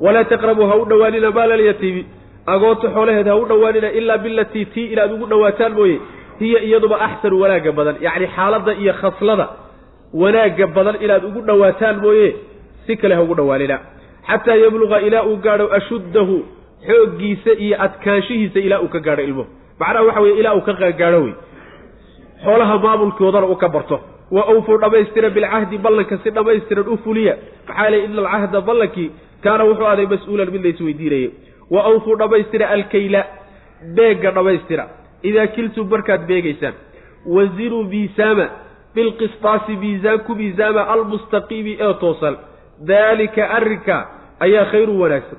[0.00, 2.02] Walaa taqrabuu ha u dhowaanina maalalyatiimi
[2.46, 5.96] agoonta xoolaheeda ha u dhowaanina ilaa bilatii tii inaad ugu dhowaataan mooye
[6.40, 9.46] hiya iyaduba axsanu wanaagga badan yacni xaaladda iyo khaslada
[10.22, 12.28] wanaagga badan inaad ugu dhowaataan mooye
[12.86, 13.76] si kale ha ugu dhowaanina
[14.28, 16.36] xataa yabluga ilaa uu gaadho ashuddahu
[16.86, 19.48] xooggiisa iyo adkaanshihiisa ilaa uu ka gaadho ilmuhu
[19.80, 21.34] macnaha waxa weye ilaa uu ka gaadho wey.
[22.44, 24.00] Xoolaha maamulkoodana uu ka barto.
[24.30, 27.34] Wa awfuu dhammaystira bilcahdi ballanka si dhammaystiran u fuliya.
[27.68, 29.10] Maxaa yeele ina alcahda ballankii
[29.44, 31.30] kaana wuxuu aday mas'uulan mid la isweydiinayay
[31.70, 33.20] wa awfuu dhammaystira alkayla
[33.96, 34.84] beegga dhammaystira.
[35.22, 36.74] Idaa kiltum markaad beegaysaan
[37.26, 38.46] wazinuu miisaama
[38.94, 42.36] bilqistaasi miisaan ku miisaama almustaqiimi ee toosan
[42.90, 43.96] daalika arrinka
[44.44, 45.38] ayaa khayrun wanaagsan.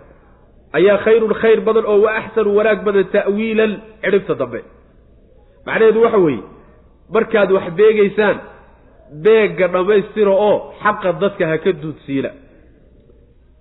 [0.78, 3.72] Ayaa khayrun khayr badan oo wa axsanu wanaag badan ta'wiilan
[4.04, 4.60] cidhibta dambe.
[5.68, 6.44] Macnaheedu waxa weeye
[7.16, 8.38] markaad wax beegaysaan
[9.26, 12.30] beegga dhammaystira oo xaqa dadka ha ka duudsiina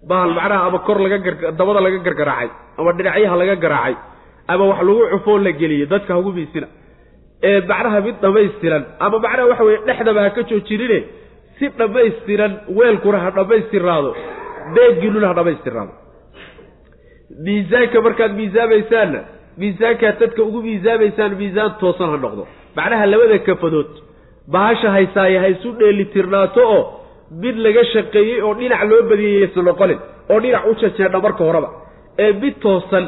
[0.08, 2.48] bahal macnaha ama kor laga gar dabada laga gargaraacay
[2.78, 3.94] ama dhinacyaha laga garaacay
[4.52, 6.66] ama wax lagu cufoo la geliyey dadka hagu miisina
[7.48, 10.98] ee macnaha mid dhammaystiran ama macnaha waxa weye dhexdaba ha ka joojinine
[11.58, 14.10] si dhammaystiran weelkuna ha dhammaystiraado
[14.74, 15.92] beegiinuna ha dhammaystiraado
[17.46, 19.20] miisaanka markaad miisaamaysaanna
[19.62, 22.42] miisaankaad dadka ugu miisaamaysaan miisaan toosan ha noqdo.
[22.76, 23.90] Macnaha labada kafadood
[24.54, 26.82] bahasha haysaaye ha isu dheelitirnaato oo
[27.42, 29.98] mid laga shaqeeyey oo dhinac loo badiyey yaysa noqonin
[30.32, 31.68] oo dhinac u jajeedha marka horeba.
[32.24, 33.04] Ee mid toosan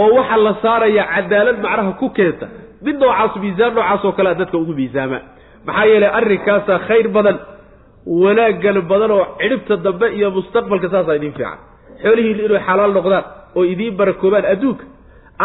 [0.00, 2.46] oo waxa la saaraya cadaalad macnaha ku keenta
[2.86, 5.22] mid noocaas miisaan noocaas oo kalea dadka ugu miisaamaa
[5.66, 7.36] maxaa yeelay arrinkaasaa khayr badan
[8.06, 11.58] wanaaggan badan oo cidhibta dambe iyo mustaqbalka saasaa idiin fiican.
[12.02, 13.24] Xoolihiin inay xalaal noqdaan
[13.56, 14.84] oo idiin barakoobaan adduunka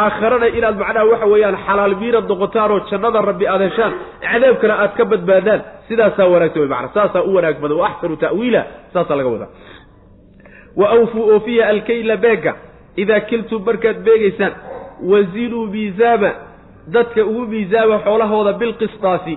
[0.01, 3.93] aakharana inaad macnaha waxa weeyaan xalaal miirad noqotaan oo jannada rabbi aad heshaan
[4.25, 5.61] cadaabkana aad ka badbaadaan.
[5.87, 8.61] Sidaasaa wanaagsan wey macana saasaa u wanaag badan wa axsanu ta'wiila
[8.93, 9.49] saasaa laga wadaa.
[10.79, 12.53] Wa awfuu oofiya alkayla beega
[13.01, 14.53] idaa kiltum markaad beegaysaan
[15.11, 16.31] wazinuu miisaama
[16.95, 19.33] dadka ugu miisaama xoolahooda bilqisdaasi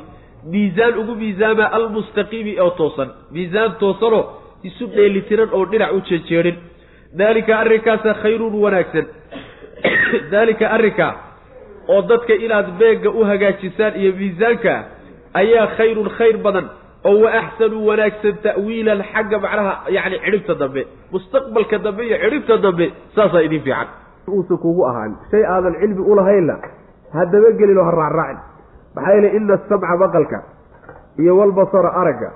[0.53, 3.09] miisaan ugu miisaama almustaqiimi oo toosan.
[3.35, 4.25] Miisaan toosanoo
[4.69, 6.57] isu dheelitiran oo dhinac u jejeedhin
[7.19, 9.07] daalika arrinkaasa khayrun wanaagsan.
[10.31, 11.13] Daalika arrinkaa
[11.89, 14.75] oo dadka inaad beegga u hagaajisaan iyo miisaanka
[15.41, 16.67] ayaa khayrun khayr badan
[17.09, 20.83] oo wa axsanu wanaagsan ta'wiilan xagga macnaha yacni cidhibta dambe.
[21.13, 22.87] Mustaqbalka dambe iyo cidhibta dambe
[23.17, 23.89] saasaa idiin fiican.
[24.29, 26.55] Uusan kugu ahaan shay aadan cilmi ulahaynna
[27.15, 28.39] ha dabagelin oo ha raacraacin
[28.97, 30.39] maxaa yeele ina asamca maqalka
[31.23, 32.31] iyo walbasara aragga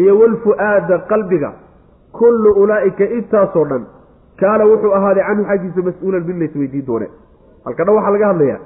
[0.00, 1.50] iyo walfu'aada qalbiga
[2.18, 3.82] kullu ulaa'ika intaasoo dhan
[4.40, 7.06] kaana wuxuu ahaaday canhu xaggiisa mas'uulan mid lays weydiin doone.
[7.64, 8.60] Halkana waxaa laga hadlayaa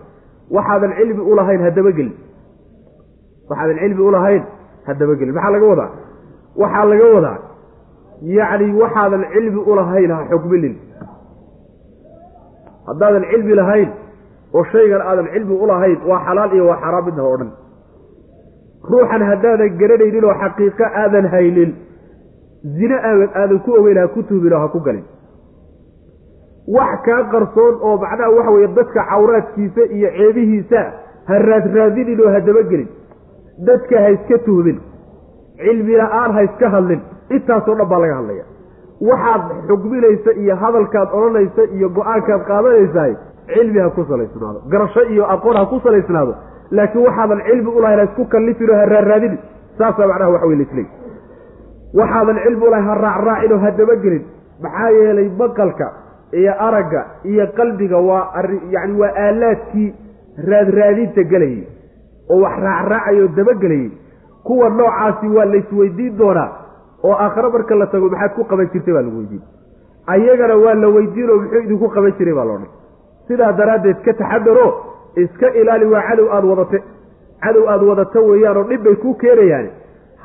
[0.57, 2.13] waxaadan cilmi ulahayn ha dabagelin
[3.51, 4.43] waxaadan cilmi ulahayn
[4.87, 5.91] ha dabagelin maxaa laga wadaa?
[6.63, 7.39] Waxaa laga wadaa
[8.39, 10.75] yacni waxaadan cilmi ulahayn ha xukminin
[12.89, 13.89] haddaadan cilmi lahayn
[14.55, 17.51] oo shaygan aadan cilmi ulahayn waa xalaal iyo waa xaraam midnaha o dhan
[18.91, 21.71] ruuxan haddaadan garanaynin oo xaqiiqo aadan haynin
[22.79, 25.05] zine aadan ku ogeyn ha ku tuhmin oo ha ku galin.
[26.77, 30.81] Wax kaa qarsoon oo macnaha waxa weeye dadka cawraadkiisa iyo ceebihiisa
[31.29, 32.89] ha raadraadinin oo ha dabagelin
[33.69, 34.79] dadka ha iska tuhmin
[35.65, 37.01] cilmi la'aan ha iska hadlin
[37.37, 38.45] intaasoo dhan baa laga hadlaya
[39.09, 43.13] waxaad xugminaysa iyo hadalkaad odhanaysa iyo go'aankaad qaadanaysahay
[43.55, 46.35] cilmi ha ku salaysnaado garasho iyo aqoon ha ku salaysnaado
[46.71, 49.39] laakiin waxaadan cilmi ulahayn ha isku kallifin oo ha raarraadinin
[49.79, 50.87] saasaa macnaha waxa wey laisleey
[52.01, 54.25] waxaadan cilmi ulahayn ha raacraacin oo ha dabagelin.
[54.65, 55.87] Maxaa yeelay maqalka
[56.41, 59.89] iyo aragga iyo qalbiga waa ari yacni waa aalaadkii
[60.51, 61.65] raadraadinta gelayay
[62.33, 63.91] oo wax raacraacay oo dabagelayay.
[64.47, 66.49] Kuwa noocaasi waa laysweydiin doonaa
[67.05, 69.43] oo aakhare marka la tago maxaad ku qaban jirtay baa lagu weydiin.
[70.07, 72.71] Ayagana waa la weydiin oo muxuu idinku qaban jiray baa loodhan
[73.29, 74.67] sidaa daraaddeed ka taxadaro
[75.23, 76.79] iska ilaali waa cadow aada wadate
[77.45, 79.69] cadow aada wadato weeyaan oo dhib bay kuu keenayaan.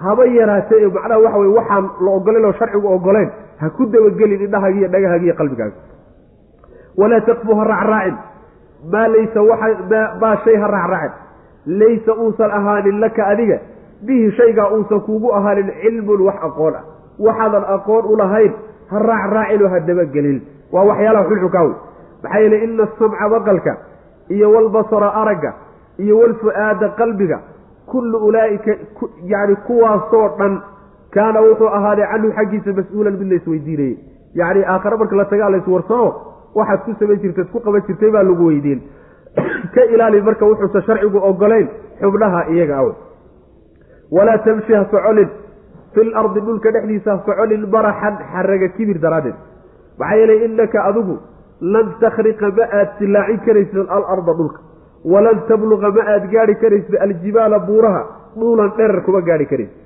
[0.02, 3.30] Haba yaraatee macnaha waxa weye waxaan la ogoleen oo sharcigu ogoleen
[3.62, 5.76] ha ku dabagelin indhahaaga iyo dhagahaaga iyo qalbigaaga.
[6.98, 8.16] Walaa taqfu ha raacraacin.
[8.92, 11.20] Maa laysa waxa maa shay ha raacraacin.
[11.80, 13.58] Laysa uusan ahaanin laka adiga
[14.06, 16.84] bihi shaygaa uusan kuugu ahaanin cilmun wax aqoon ah.
[17.20, 18.54] Waxaadan aqoon u lahayn
[18.92, 20.38] ha raacraacin oo ha dabagelin.
[20.74, 21.76] Waa waxyaalaha xulxukaa wey
[22.24, 23.78] maxaa yeele ina asamca maqalka
[24.30, 25.54] iyo walbasara aragga
[25.98, 27.40] iyo walfu-aada qalbiga
[27.86, 28.72] kullu ulaa'ika
[29.34, 30.62] yani kuwaasoo dhan
[31.12, 33.98] kaana wuxuu ahaaday canhu xaggiisa mas'uulan mid laysweydiinayey
[34.42, 36.10] yacni aakhare marka la tagaa layswarsamo
[36.56, 38.82] waxaad ku samayn jirteed ku qaban jirtay baa lagu weydiin.
[39.76, 41.68] Ka ilaali marka wuxuusan sharcigu ogolayn
[42.02, 42.90] xubnaha iyaga aw
[44.12, 45.30] walaa tamshi ha soconin
[45.94, 49.36] fi lardi dhulka dhexdiisa ha soconin maraxan xaraga kibir daraaddeed.
[50.00, 51.20] Maxaa yeelay innaka adigu
[51.62, 54.60] lan takhriqa ma aad silaacin karaysid alarda dhulka
[55.14, 58.02] walan tabluqa ma aad gaadhi karaysid aljibaala buuraha
[58.40, 59.78] dhuulan dherer kuma gaadhi karaysid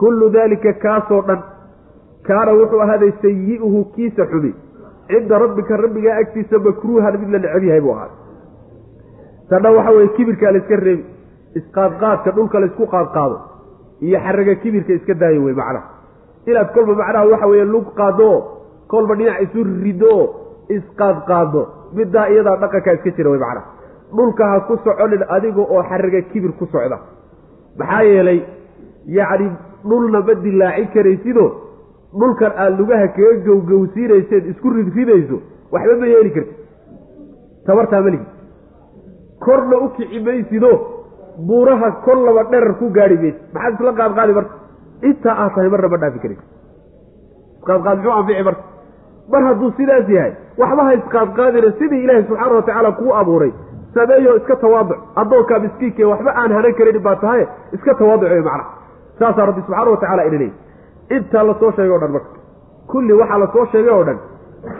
[0.00, 1.40] kullu daalika kaasoo dhan
[2.28, 4.52] kaana wuxuu ahaaday sayi-uhu kiisa xumi
[5.08, 8.18] cinda rabbika rabbigaa agtiisa makruuhan mid la necab yahay buu ahaaday
[9.50, 11.04] tadha waxa weye kibirkaa layska reebi
[11.60, 13.36] isqaadqaadka dhulka laysku qaadqaado
[14.06, 15.86] iyo xaraga kibirka iska daayo wey macnaha
[16.50, 18.40] inaad kolba macnaha waxa weeye lug qaado oo
[18.92, 20.26] kolba dhinac isu rido oo
[20.78, 21.62] isqaadqaado
[21.98, 23.66] middaa iyadaa dhaqankaa iska jira wey macnaha.
[24.16, 26.98] Dhulka ha ku soconin adiga oo xaraga kibir ku socda.
[27.78, 28.38] Maxaa yeelay
[29.18, 29.48] yacni
[29.88, 31.44] dhulna ma dilaacin karaysido
[32.20, 35.36] dhulkan aad lugaha kaga gowgowsiinayseed isku ridridayso
[35.72, 36.54] waxba ma yeeli karti
[37.66, 38.26] tabartaa maligi
[39.44, 40.70] korna u kici maysido
[41.48, 44.54] buuraha kor laba dherar ku gaadhi maysid maxaad isla qaadqaadi marka?
[45.08, 46.44] Intaa aad tahay marna ma dhaafi karaysa
[47.58, 48.62] isqaadqaad muxuu anfici marka?
[49.32, 53.52] Mar hadduu sidaas yahay waxba ha isqaadqaadina sidii ilaahay subxaana watacaala kuu abuuray.
[53.94, 54.98] Sameeyo iska tawaaduc.
[55.20, 57.46] Addoonkaa miskiinka waxba aan hanan karin baa tahay
[57.76, 58.70] iska tawaaduc wey macnaha.
[59.18, 60.52] Saasaa rabbi subxaana watacala ina leey
[61.16, 62.30] intaa la soo sheegay o dhan marka.
[62.90, 64.18] Kulli waxaa la soo sheegay oo dhan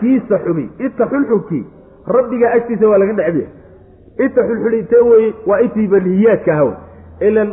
[0.01, 0.65] kiisa xumi.
[0.79, 1.65] Inta xulxunkii
[2.17, 3.49] rabbigaa agtiisa waa laga necbiya.
[4.25, 6.71] Inta xulxulintee weye waa intii manhiyaadka ahaw
[7.29, 7.49] ilan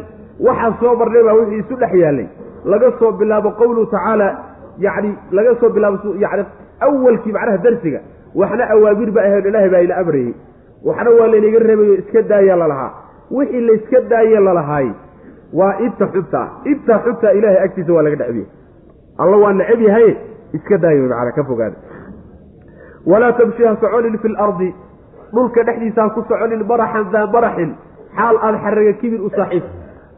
[0.47, 2.27] waxaan soo marnay baa wixii isu dhex yaallay.
[2.71, 4.27] Laga soo bilaabo qowluhu tacaala
[4.85, 6.43] yacni laga soo bilaabo yani
[6.87, 7.99] awalkii macnaha darsiga
[8.41, 10.33] waxna awaamir ba ahayn ilaahay baa ina amrayey
[10.87, 12.91] waxna waa laynaga reebayo iska daaya lalahaa
[13.37, 14.87] wixii layska daaye lalahaay
[15.59, 18.47] waa inta xubta ah inta xubta ilaahay agtiisa waa laga necbiya
[19.23, 20.09] alla waa necab yahay
[20.57, 21.77] iska daayo macana ka fogaada.
[23.11, 24.69] Walaa tamshi ha soconin fi lardi
[25.33, 27.71] dhulka dhexdiisa ha ku soconin maraxan daa maraxin
[28.17, 29.63] xaal aad xaraga kibir u saaxiib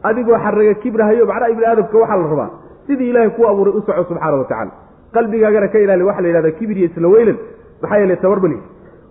[0.08, 2.48] adigoo xaraga kibrahayo macnaha ibni aadamka waxaa la rabaa
[2.86, 4.70] sidii ilaahay kuu abuuray u soco wa tacala
[5.12, 7.38] qalbigaagana ka ilaali waxa la kibir iyo isla weynan
[7.82, 8.58] maxaa yeele tabar mali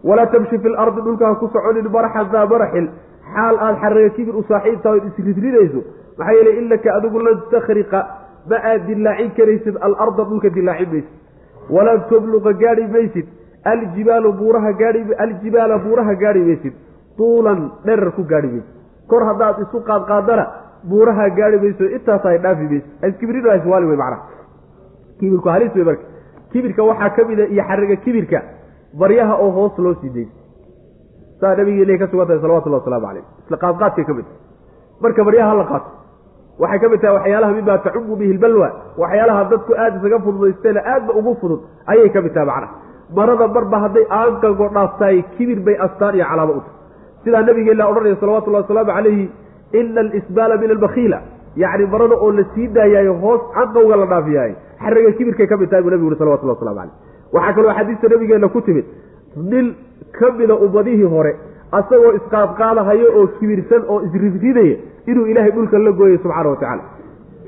[0.04, 2.90] walaa tamshi fi lardi dhulka ha ku soconin maraxan daa maraxin
[3.34, 5.82] xaal aad xaraga kibir u saaxiibtaha ood isridridayso
[6.18, 8.00] maxaa yeele inaka adigu lan takhriqa
[8.50, 11.14] ma aad dilaacin karaysid alarda dhulka dilaacin maysid.
[11.70, 13.28] Walan tubluqa gaadhi maysid
[13.64, 16.74] aljibaalu buuraha gaai aljibaala buuraha gaadhi maysid.
[17.18, 18.70] Tuulan dherar ku gaadhi maysid.
[19.08, 20.46] Kor haddaad isu qaadqaadana
[20.90, 24.24] buuraha gaadhi mayso intaas dhaafi maysid iskibrin iswaali wey macnaha.
[25.20, 26.06] Kibirku halis wey marka.
[26.52, 28.40] Kibirka waxaa ka mida iyo xariga kibirka
[29.00, 30.36] baryaha oo hoos loo sii dayso
[31.40, 34.26] saa nabigi ilahi ka sugan tahay salawatullahi wasalaamu caleyh isla qaadqaadkay ka mid.
[35.02, 35.90] Marka baryaha la qaato
[36.60, 38.68] waxay ka mid tahay waxyaalaha mima tacumu bihi lbalwa
[38.98, 42.76] waxyaalaha dadku aada isaga fududaysteena aadba ugu fudud ayay ka mid tahay macnaha.
[43.16, 46.76] Marada marba hadday aanqago dhaaftahay kibir bay astaan iyo calaamo u tahay.
[47.24, 49.26] Sidaa nabigeena odhanaya salawatullahi wasalaamu calayhi
[49.80, 51.20] ina alisbaala min albakiila
[51.64, 55.84] yacni marada oo la sii daayaayo hoos canqawga la dhaafiyaayo xariga kibirkay ka mid tahay
[55.84, 56.94] buu nabigu uri salawatullah waslamu caleyh
[57.34, 58.86] waxaa kaloo xadiista nabigeenna ku timid
[59.52, 59.74] nin
[60.20, 61.36] ka mida ummadihii hore
[61.80, 64.76] asagoo isqaadqaadahayo oo kibirsan oo isridridaya
[65.12, 66.84] inuu ilaahay dhulka la gooyay subxaana wa tacaala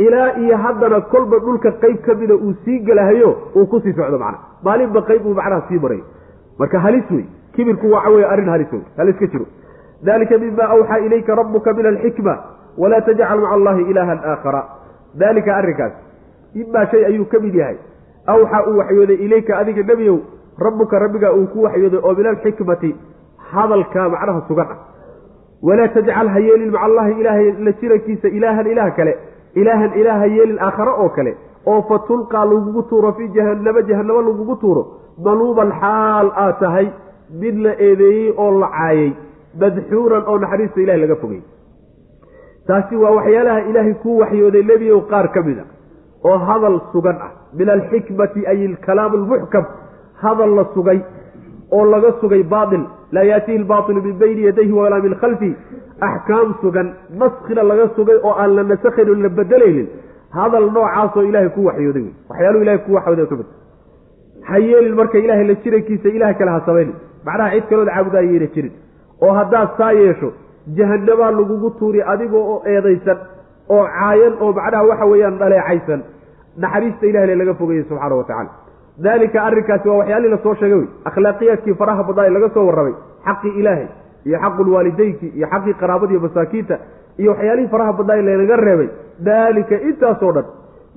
[0.05, 4.17] ilaa iyo haddana kolba dhulka qayb ka mida uu sii gelahayo uu ku sii socdo
[4.23, 6.03] macna maalinba qayb uu macnaha sii marayo
[6.59, 9.45] marka halis wey kibirku waxa weye arrin halis wey halis ka jiro
[10.07, 12.35] dalika mima awxaa ilayka rabuka min alxikma
[12.77, 14.61] walaa tajcal maca allahi ilaahan aakhara
[15.23, 15.93] dalika arrinkaas
[16.61, 17.77] imaa shay ayuu ka mid yahay
[18.35, 20.17] awxaa uu waxyooday ilayka adiga nebiyow
[20.65, 22.91] rabbuka rabbigaa uu ku waxyooday oo min alxikmati
[23.51, 24.79] hadalka macnaha sugan ah
[25.69, 29.13] walaa tajcal ha yeelin maca allahi ilaahay la jirankiisa ilaahan ilaah kale
[29.61, 31.33] ilaahan ilaah ha yeelin aakhare oo kale
[31.71, 34.83] oo fa tulqaa lagugu tuuro fii jahanamo jahanamo lagugu tuuro
[35.25, 36.87] daluuban xaal aad tahay
[37.43, 39.11] mid la eedeeyey oo la caayay
[39.61, 41.41] madxuuran oo naxariista ilahay laga fogay.
[42.67, 45.65] Taasi waa waxyaalaha ilaahay kuu waxyooday nebiyow qaar ka mid a
[46.27, 47.31] oo hadal sugan ah.
[47.59, 49.65] Min alxikmati ay alkalaam almuxkam
[50.23, 50.99] hadal la sugay
[51.71, 52.83] oo laga sugay baatil.
[53.11, 55.51] Laa yaatihi lbaatilu min bayni yadayhi walaa min khalfi
[56.07, 56.87] axkaam sugan
[57.21, 59.87] naskina laga sugay oo aan la nasakhayn o la bedelaynin.
[60.37, 63.47] Hadal noocaasoo ilaahay ku waxyooday wey waxyaaluhu ilahay ku waxyooday ka mid
[64.47, 66.95] ha yeelin marka ilaahay la jirankiisa ilaah kale ha samaynin.
[67.25, 68.73] Macnaha cid kalood caabudaayayna jirin
[69.25, 70.29] oo haddaad saa yeesho
[70.77, 73.17] jahanabaa lagugu tuuri adigoo oo eedaysan
[73.75, 76.01] oo caayan oo macnaha waxa weeyaan dhaleecaysan
[76.63, 78.49] naxariista ilahile laga fogayey subxaana wa tacala
[79.05, 80.87] daalika arrinkaasi waa waxyaalihii la soo sheegay wey.
[81.09, 82.93] Akhlaaqiyaadkii faraha badnaa laga soo warramay
[83.27, 83.87] xaqii ilaahay
[84.27, 86.75] iyo xaqulwaalideynki iyo xaqii qaraabadiiyo masaakiinta
[87.21, 88.89] iyo waxyaalihii faraha badnaa lanaga reebay.
[89.29, 90.45] Daalika intaasoo dhan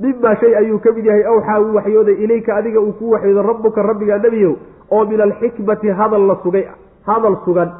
[0.02, 3.82] mimaa shay ayuu ka mid yahay awxaa uu waxyooday ilayka adiga uu ku waxyooday rabbuka
[3.90, 4.52] rabbiga nebiyow
[4.90, 6.64] oo min alxikmati hadal la sugay
[7.06, 7.70] hadal sugan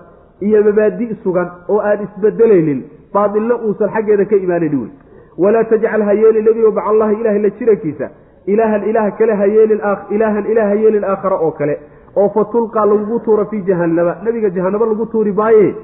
[0.41, 2.85] iyo mabaadi' sugan oo aan isbedelaynin
[3.15, 4.91] baadilna uusan xaggeeda ka imaanayni wey
[5.39, 8.09] walaa tajcal ha yeelin nebiyow maca allahi ilahay la jirankiisa.
[8.47, 9.81] Ilaahan ilaah kale ha yeelin
[10.11, 11.79] ilaahan ilaah ha yeelin aakhare oo kale.
[12.17, 15.75] Oo fa tulqaa lagugu tuuro fii jahannama nebiga jahanamo lagu tuuri maaye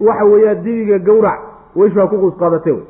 [0.00, 1.40] waxa weeyaan dibiga gawrac
[1.76, 2.84] weyshaa ku quus qaadate wey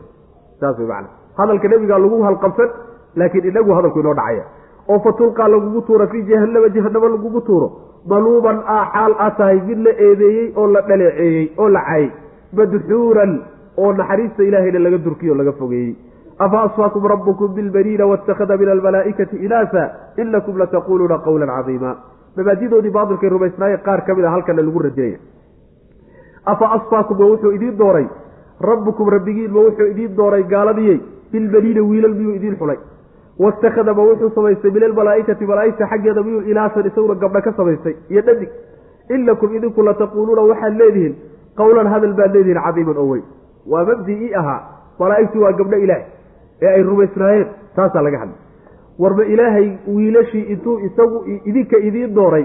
[0.60, 1.08] saas wey macana
[1.38, 2.68] hadalka nebigaa lagu halqabsan
[3.16, 4.44] laakiin inagu hadalku inoo dhacaya.
[4.88, 7.68] Oo fa tulqaa lagugu tuuro fii jahannama jahanamo lagugu tuuro
[8.11, 12.11] maluuban aa xaal aa tahay mid la eedeeyey oo la dhaleeceeyey oo la cayay
[12.59, 13.32] madxuuran
[13.82, 15.94] oo naxariista ilaahayna laga durkiyo o laga fogeeyey.
[16.38, 19.82] Afa asfaakum rabbukum bilbaniina waاtakhada min almalaa'ikati inaasa
[20.22, 21.90] inakum lataquuluuna qawla cadiima.
[22.36, 25.18] Mabaadidoodii baatilkay rumaysnaaye qaar ka mid a halkana lagu radinaya
[26.53, 28.07] afa asfaakum ma wuxuu idiin dooray.
[28.61, 30.98] Rabbukum rabbigiin ma wuxuu idiin dooray gaaladiyey
[31.32, 32.78] bilbaniina wiilal miyuu idiin xulay
[33.45, 37.95] waittakhada ma wuxuu samaystay min almalaa'ikati malaa'igta xaggeeda miyuu inaasan isaguna gabdha ka samaystay.
[38.11, 38.49] Iyo dhadig
[39.14, 41.14] inakum idinku lataquuluuna waxaad leedihiin
[41.61, 43.24] qawlan hadal baad leedihiin cadiiman oo weyn.
[43.72, 44.61] Waa mabdi-ii ahaa
[45.01, 46.05] malaa'igtu waa gabdho ilaahay
[46.62, 48.38] ee ay rumaysnaayeen taasaa laga hadlay.
[49.03, 51.18] Warba ilaahay wiilashii intuu isagu
[51.51, 52.45] idinka idiin dooray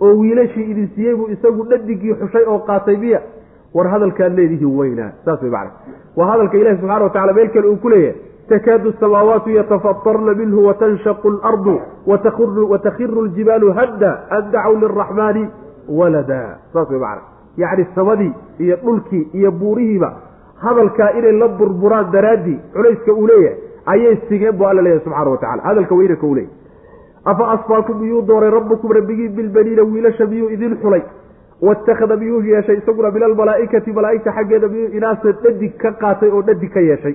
[0.00, 3.20] oo wiilashii idin siiyey buu isagu dhadigii xushay oo qaatay miya
[3.74, 5.70] war hadalkaad leedihiin weynaa saas way macna
[6.16, 8.16] waa hadalka ilahi subxana wa tacala meel kale uu ku leeyahay
[8.48, 11.80] takaadu samaawaatu yatafatarna minhu watanshaqu alardu
[12.70, 15.44] watakhiru ljibaalu hadda an dacow liraxmaani
[15.88, 17.22] walada saas way macna
[17.56, 20.12] yacni samadii iyo dhulkii iyo buurihiiba
[20.64, 25.38] hadalkaa inay la burburaan daraaddii culayska uu leeyahay ayay sigeen bu alla leeyahay subxana wa
[25.38, 26.56] tacala hadalka weynanka uu leeyahay
[27.32, 31.02] afa asfaakum miyuu dooray rabbukum rabbigii bilbaniina wiilasha miyuu idin xulay
[31.62, 36.72] waittakhada miyuu yeeshay isaguna min almalaa'ikati malaa'igta xaggeeda miyuu inaasan dhadig ka qaatay oo dhadig
[36.74, 37.14] ka yeeshay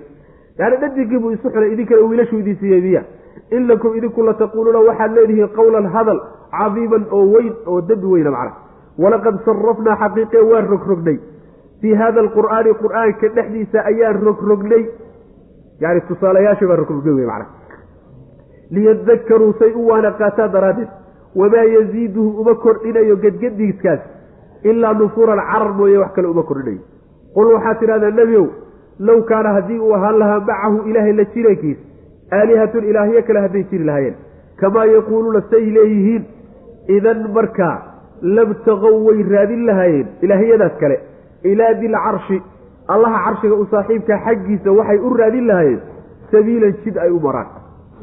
[0.60, 3.03] yani dhadigii buu isu xulay idinkana wiilashuu idin siiyey miya.
[3.51, 6.20] Inakum idinku lataquuluuna waxaad leedihiin qawlan hadal
[6.57, 8.53] cadiiman oo weyn oo dembi weyna macna.
[9.03, 11.18] Walaqad sarafnaa xaqiiqe waan rogrognay
[11.82, 14.84] fii hada alqur'aani qur'aanka dhexdiisa ayaan rogrognay
[15.84, 17.45] yani tusaalayaasha baan rogrognay wey macna.
[18.72, 20.89] Liyadakaruu say u waana qaataan daraaddeed.
[21.36, 23.99] Wamaa yaziiduhu uma kordhinayo gedgediiskaas
[24.64, 26.82] ilaa nufuuran carar mooye wax kale uma kordhinayo.
[27.36, 28.45] Qul waxaad tidhahdaa nebiow
[29.08, 31.78] low kaana haddii uu ahaan lahaa macahu ilaahay la jirankiis
[32.39, 34.16] aalihatun ilaahyo kale hadday jiri lahaayeen
[34.62, 36.24] kamaa yaquuluuna say leeyihiin
[36.97, 37.76] idan markaa
[38.39, 40.97] labtaqow way raadin lahaayeen ilaahyadaas kale
[41.52, 42.41] ilaa dilcarshi
[42.95, 45.80] allaha carshiga u saaxiibkaa xaggiisa waxay u raadin lahaayeen
[46.32, 47.47] sabiilan jid ay u maraan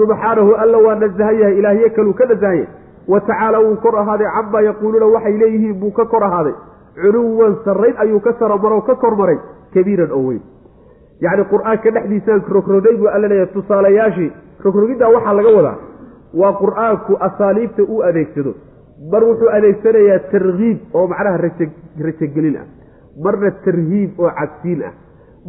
[0.00, 2.68] subxaanahu alla waa nasahan yahay ilaahyo kaluu ka nasahan yahay
[3.14, 6.54] wa tacaala wuu kor ahaaday camaa yaquuluuna waxay leeyihiin buu ka kor ahaaday
[7.02, 9.38] culuwan sarrayn ayuu ka saromaro ka kor maray
[9.74, 10.42] kabiiran oo weyn
[11.24, 14.30] yacni qur'aanka dhexdiisaan rogroday buu alla leeyahay tusaalayaashii
[14.64, 15.76] rogrogiddaa waxaa laga wadaa
[16.40, 18.52] waa qur'aanku asaaliibta uu adeegsado.
[19.12, 21.66] Mar wuxuu adeegsanayaa tarkiib oo macnaha raja
[22.06, 22.66] rajogelin ah.
[23.24, 24.92] Marna tarhiib oo cadsiin ah.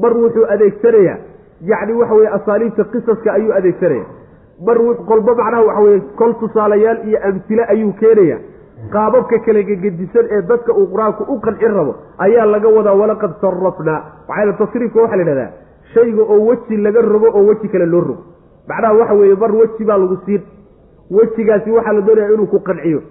[0.01, 1.17] Mar wuxuu adeegsanayaa
[1.71, 4.05] yacni waxa weye asaaliibta qisaska ayuu adeegsanaya
[4.67, 8.37] bar wux qolba macnaha waxa weye kol tusaalayaal iyo amsile ayuu keenaya
[8.93, 13.99] qaababka kale gegedisan ee dadka uu qur'aanku u qancin rabo ayaa laga wadaa walaqad sarafnaa
[14.29, 15.51] waxaa tasriifka waxaa la yidhahdaa
[15.93, 18.23] shayga oo weji laga rogo oo weji kale loo rogo.
[18.67, 20.41] Macnaha waxa weeye mar weji baa lagu siin.
[21.11, 23.01] Wejigaasi waxaa la doonaya inuu ku qanciyo.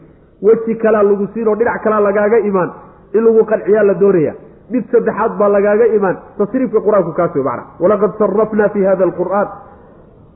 [0.42, 2.70] Weji kalaa lagu siin oo dhinac kalaa lagaaga imaan.
[3.14, 4.34] In lagu qanciyaa la doonaya
[4.70, 6.16] mid saddexaad baa lagaaga imaan.
[6.38, 7.44] Tasriifka qur'aanku kaas wey
[7.80, 9.48] walaqad sarafnaa fi hada alqur'aan.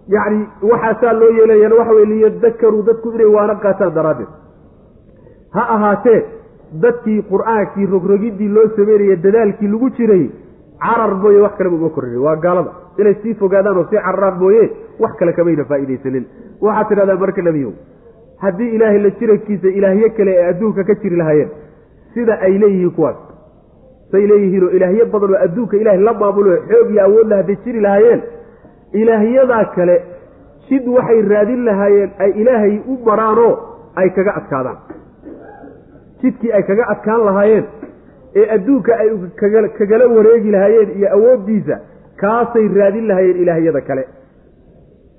[0.09, 4.39] Yacni waxaasaa loo yeelayana waxa weye liyadakaruu dadku inay waana qaataan daraaddeed
[5.55, 6.20] ha ahaatee
[6.82, 10.24] dadkii qur'aankii rogrogiddii loo sameynaya dadaalkii lagu jiray
[10.84, 12.72] carar mooye wax kaleba uma korrin waa gaalada.
[12.98, 14.62] Inay sii fogaadaan oo sii cararaan mooye
[15.03, 16.24] wax kale kamayna faa'iidaysanin.
[16.61, 17.72] Waxaad tidhahdaa marka nebiyow
[18.42, 21.51] haddii ilaahay la jirankiisa ilaahyo kale ee adduunka ka jiri lahaayeen
[22.14, 23.16] sida ay leeyihiin kuwaas?
[24.11, 27.80] Say leeyihiin oo ilaahyo badan oo adduunka ilaahay la maamulo xoog iyo awoodla hadday jiri
[27.80, 28.20] lahaayeen?
[28.92, 29.96] Ilaahyadaa kale
[30.68, 33.53] jid waxay raadin lahaayeen ay ilaahay u maraanoo
[34.01, 34.78] ay kaga adkaadaan
[36.23, 37.64] jidkii ay kaga adkaan lahaayeen
[38.41, 39.09] ee adduunka ay
[39.79, 41.77] kagala wareegi lahaayeen iyo awooddiisa
[42.23, 44.05] kaasay raadin lahaayeen ilaahyada kale.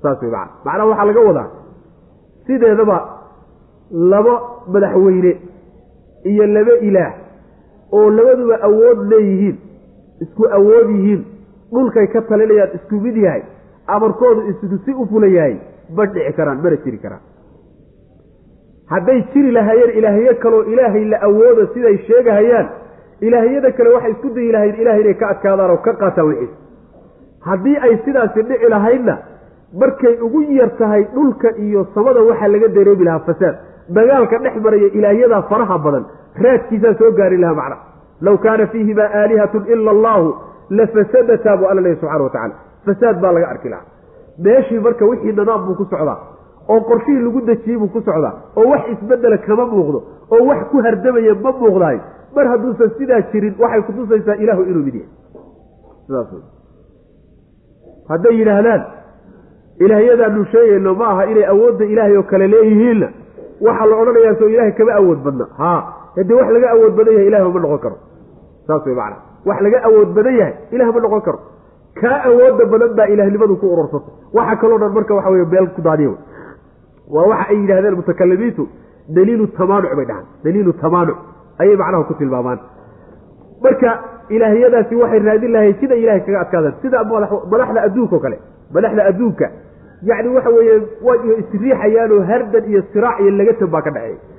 [0.02, 1.49] Saas wey macana macnaha waxaa laga wadaa
[2.47, 2.97] sideedaba
[4.14, 4.34] laba
[4.74, 5.32] madaxweyne
[6.32, 7.14] iyo laba ilaah
[7.97, 9.58] oo labaduba awood leeyihiin
[10.24, 11.22] isku awood yihiin
[11.74, 13.43] dhulkay ka talinayaan isku mid yahay
[13.95, 15.56] amarkoodu isku si u fula yahay
[15.97, 17.24] ma dhici karaan mana jiri karaan
[18.93, 22.67] hadday jiri lahaayeen ilaahyo kaloo ilaahay la awoodo siday sheegahayaan
[23.27, 26.53] ilaahyada kale waxay isku dayi lahayn ilahay inay ka adkaadaan oo ka qaataan wixiis
[27.49, 29.15] haddii ay sidaasi dhici lahaydna
[29.83, 33.55] markay ugu yar tahay dhulka iyo samada waxaa laga dareemi lahaa fasaad.
[33.97, 36.03] Dagaalka dhex maraya ilaahyadaa faraha badan
[36.45, 37.77] raadkiisaa soo gaari lahaa macna.
[38.25, 40.27] Law kaana fiihimaa aalihatun ila allahu
[40.77, 43.85] lafasadataa buu alla lehy subxana watacala fasaad baa laga arki lahaa.
[44.45, 46.17] Meeshii marka wixii nidaam buu ku socdaa
[46.70, 49.99] oo qorshihii lagu dejiyey buu ku socdaa oo wax isbedela kama muuqdo
[50.36, 51.97] oo wax ku hardamaya ma muuqdaay
[52.36, 56.41] mar hadduusan sidaa jirin waxay kutusaysaa ilaahu inuu mid yahay.
[58.09, 58.82] Hadday yidhaahdaan
[59.86, 63.07] ilaahyadaanu sheegayno ma aha inay awoodda ilaahay oo kale leeyihiinna?
[63.66, 65.45] Waxaa la odhanayaa soo ilaahay kama awood badna.
[65.57, 65.80] Haa
[66.16, 67.97] haddii wax laga awood badan yahay ilah ma noqon karo.
[68.68, 69.18] Saas way macana
[69.49, 71.39] wax laga awood badan yahay ilah ma noqon karo.
[72.01, 75.82] Kaa awooda badan baa ilaahnimadu ku urursatay waxa kaloo dhan marka waxa wey beel ku
[75.88, 76.12] daadiya
[77.16, 78.64] waa waxa ay yidhahdeen mutakalimiintu
[79.16, 80.26] daliilu tamaanuc bay dhahaan.
[80.43, 81.18] Daliilu tamaanuc.
[81.62, 82.59] Ayay macnaha ku tilmaamaan.
[83.64, 83.89] Marka
[84.36, 86.74] ilaahyadaasi waxay raadin lahayn sida ilahay kaga adkaadaan.
[86.82, 87.03] Sida
[87.51, 88.38] madaxda adduunka oo kale.
[88.76, 89.47] Madaxda adduunka.
[90.09, 90.76] Yacni waxa weeye
[91.07, 94.30] way isriixayaanoo hardan iyo siraac iyo lagatan baa ka dhexeeya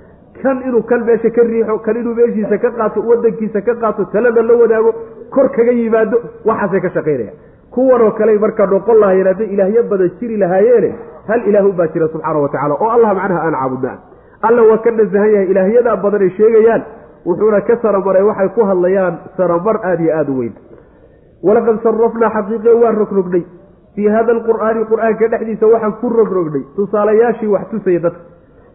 [0.42, 4.42] kan inuu kan meesha ka riixo kan inuu meeshiisa ka qaato wadankiisa ka qaato talada
[4.48, 4.90] la wadaago
[5.34, 6.16] kor kaga yimaado
[6.48, 7.36] waxaasay ka shaqaynayaan
[7.74, 10.90] kuwanoo kale markaa noqon lahaayeen hadday ilaahyo badan jiri lahaayeene
[11.28, 13.96] hal ilaahu baa jira wa tacala oo allah macnaha aan caabudnaa
[14.42, 16.82] alla waa ka nasahan yahay ilaahyadaa badanay sheegayaan
[17.26, 20.54] wuxuuna ka saramaray waxay ku hadlayaan saramar aada iyo aada u weyn.
[21.42, 23.44] Walaqad sarafnaa xaqiiqe waan rogrognay.
[23.94, 26.62] Fii hada alqur'aani qur'aanka dhexdiisa waxaan ku rogrognay.
[26.76, 28.20] Tusaalayaashii wax tusaya dadka.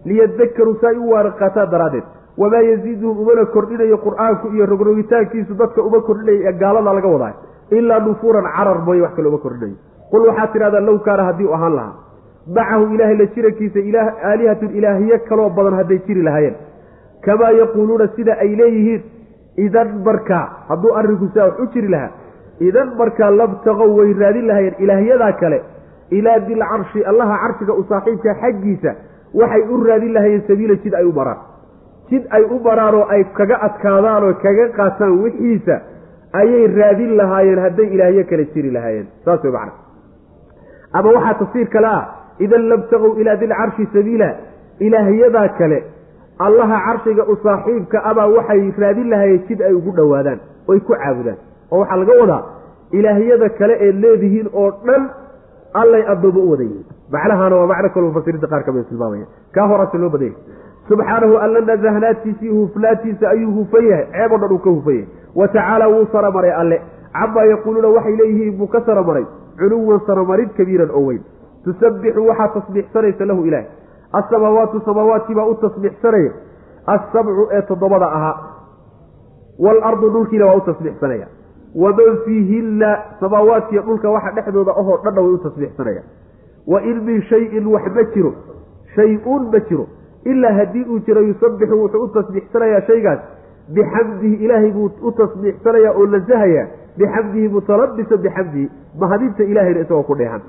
[0.06, 2.04] Liyadakaruu saa u waana qaataan daraaddeed.
[2.38, 7.34] Wamaa yaziiduhum umana kordhinayo qur'aanku iyo rogrogitaankiisu dadka uma kordhinayo ee gaalada laga wadaa
[7.72, 9.78] ilaa nufuuran carar mooye wax kale uma kordhinayo
[10.12, 11.96] qul waxaad tidhahdaa low kaana haddii u ahaan lahaa
[12.56, 13.80] macahu ilaahay la jirankiisa
[14.30, 16.56] aalihatun ilaahiye kaloo badan hadday jiri lahaayeen.
[17.26, 19.02] Kamaa yaquuluuna sida ay leeyihiin
[19.58, 22.12] idan markaa hadduu arrinku saa wax u jiri lahaa
[22.60, 25.62] idan markaa labtaqow way raadin lahaayeen ilaahyadaa kale
[26.12, 28.96] ilaa dil carshi allaha carshiga u saaxiibka xaggiisa
[29.34, 31.38] waxay u raadin lahaayeen sabiila jid ay u maraan
[32.10, 35.76] jid ay u maraan oo ay kaga adkaadaan oo kaga qaataan wixiisa
[36.34, 39.08] ayay raadin lahaayeen hadday ilaahyo kale jiri lahaayeen.
[39.26, 39.74] Saas way macna.
[40.94, 42.04] Ama waxaa tafsiir kale ah
[42.40, 44.30] idan labtaqow ilaa dil carshi sabiila.
[44.80, 45.84] Ilaahyadaa kale
[46.40, 51.38] allaha carshiga u saaxiibka abaa waxay raadin lahaayeen jid ay ugu dhowaadaan oy ku caabudaan.
[51.72, 52.44] Oo waxaa laga wadaa
[52.92, 55.10] ilaahyada kale eed leedihiin oo dhan
[55.74, 59.26] allay addoomo u wada yihiin macnahaana waa macno kalo mufasiriinta qaar kamida tilmaamaya
[59.56, 60.38] kaa horaase loo badanya
[60.90, 64.06] subxaanahu alla nasahnaadkiisii hufnaadtiisa ayuu hufan yahay.
[64.14, 65.08] Ceeb o dhan uu ka hufan yahay
[65.40, 66.78] wa tacaala wuu saramaray alle
[67.18, 69.26] camaa yaquuluuna waxay leeyihiin buu ka saramaray
[69.60, 71.24] culuwan saramarid kabiiran oo weyn
[71.66, 73.66] tusabbixu waxaa tasbiixsanaysa lahu ilaah
[74.20, 76.32] alsamaawaatu samaawaadkii baa u tasbiixsanaya
[76.96, 78.36] assabcu ee toddobada ahaa
[79.66, 81.28] waalardu dhulkiina waa u tasbiixsanaya
[81.84, 86.02] waman fiihinna samaawaadkiiyo dhulka waxa dhexdooda ahoo dhanna way u tasbiixsanaya
[86.68, 88.34] wa in min shayin wax ma jiro
[88.96, 89.88] shay-un ma jiro
[90.26, 93.20] ilaa haddii uu jiro yusabbixu wuxuu u tasbiixsanayaa shaygaas
[93.76, 96.68] bixamdihi ilaahay buu u tasbiixsanayaa oo nasahayaa
[97.00, 98.68] bixamdihi mutalabisan bixamdihi
[99.02, 100.42] mahadinta ilaahayna isagoo ku dheehan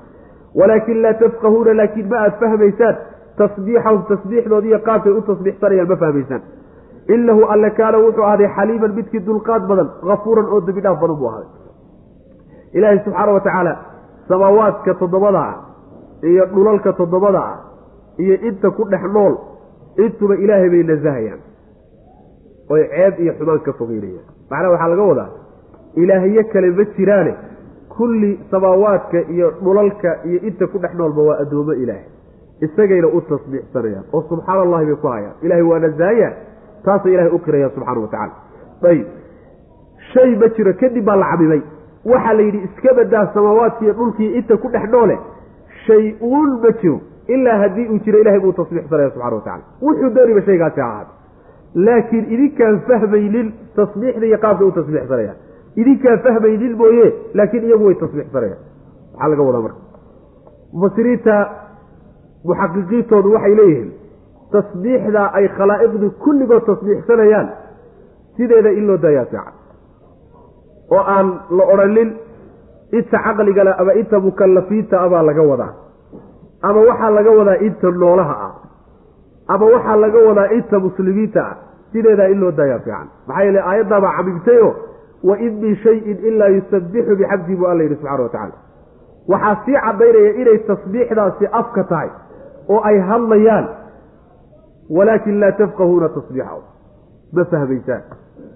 [0.59, 2.95] walaakin laa tafqahuuna laakiin ma aad fahmaysaan
[3.41, 6.41] tasbiixahum tasbiixdoodi iyo qaabkay u tasbiixsanayaan ma fahmaysaan
[7.15, 11.29] inahu alle kaana wuxuu ahday xaliiman midkii dulqaad badan hafuuran oo dembi dhaaf badan buu
[11.33, 11.49] ahday
[12.77, 13.73] ilaahay subxaana wa tacaala
[14.31, 15.55] samaawaadka toddobada ah
[16.31, 17.57] iyo dhulalka toddobada ah
[18.23, 19.33] iyo inta ku dhex nool
[20.05, 21.39] intuba ilaahay bay nasahayaan
[22.69, 25.29] oy ceeb iyo xumaan ka fogeynayaan macnaha waxaa laga wadaa
[26.01, 27.33] ilaahyo kale ma jiraane
[27.97, 32.05] kulli samaawaadka iyo dhulalka iyo inta ku dhex noolba waa addoomo ilaahay.
[32.65, 35.33] Isagayna u tasbiixsanayaan oo subxaana allahi bay ku hayaan.
[35.41, 36.33] Ilahay waa nasahayaan
[36.85, 38.33] taasay ilahay u qirayaan subxana wa tacala
[38.91, 39.07] ayib.
[40.13, 41.61] Shay ma jiro kadib baa la camimay
[42.05, 45.17] waxaa la yidhi iska badaa samaawaadkiiyo dhulkii inta ku dhex noole
[45.85, 46.99] shay uun ma jiro.
[47.27, 50.89] Ilaa haddii uu jiro ilahay buu tasbiixsanaya subxana wa tacala wuxuu dooniba shaygaasi ha
[51.75, 55.37] laakiin idinkaan fahmaynin tasbiixda iyo qaabkay u tasbiixsanayaan
[55.81, 58.61] idinkaan fahmaynin mooye laakiin iyagu way tasbiixsanayaan
[59.13, 59.81] maxaa laga wadaa marka.
[60.73, 61.35] Mufasiriinta
[62.47, 63.89] muxaqiqiintoodu waxay leeyihiin
[64.53, 67.47] tasbiixda ay khalaa'iqdu kulligood tasbiixsanayaan
[68.37, 69.53] sideeda in loo daayaa fiican.
[70.95, 71.27] Oo aan
[71.57, 72.09] la odhanin
[72.97, 75.73] inta caqligale ama inta mukallafiinta ah baa laga wadaa.
[76.67, 78.53] Ama waxaa laga wadaa inta noolaha ah
[79.53, 81.55] ama waxaa laga wadaa inta muslimiinta ah.
[81.91, 83.07] Sideedaa in loo daayaa fiican.
[83.27, 84.69] Maxaa yeele aayaddaabaa camimtayo
[85.29, 88.55] wa in min shayin ilaa yusabbixu bixamdihi buu alla yidhi subxana wa tacala
[89.31, 92.09] waxaa sii caddaynaya inay tasbiixdaasi afka tahay
[92.73, 93.65] oo ay hadlayaan
[94.97, 96.61] walaakin laa tafqahuuna tasbiixahu
[97.35, 98.03] ma fahmaysaan.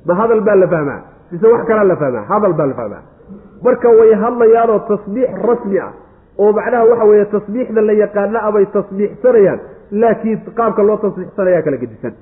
[0.07, 1.01] Ma hadal baa la fahmaa?
[1.31, 2.23] Mise wax kalaa la fahmaa?
[2.31, 3.03] Hadal baa la fahmaa?
[3.65, 5.91] Marka way hadlayaanoo tasbiix rasmi ah
[6.41, 9.59] oo macnaha waxa weeye tasbiixda la yaqaana abay tasbiixsanayaan
[9.91, 12.13] laakiin qaabka loo tasbiixsanayaa kala gedisan.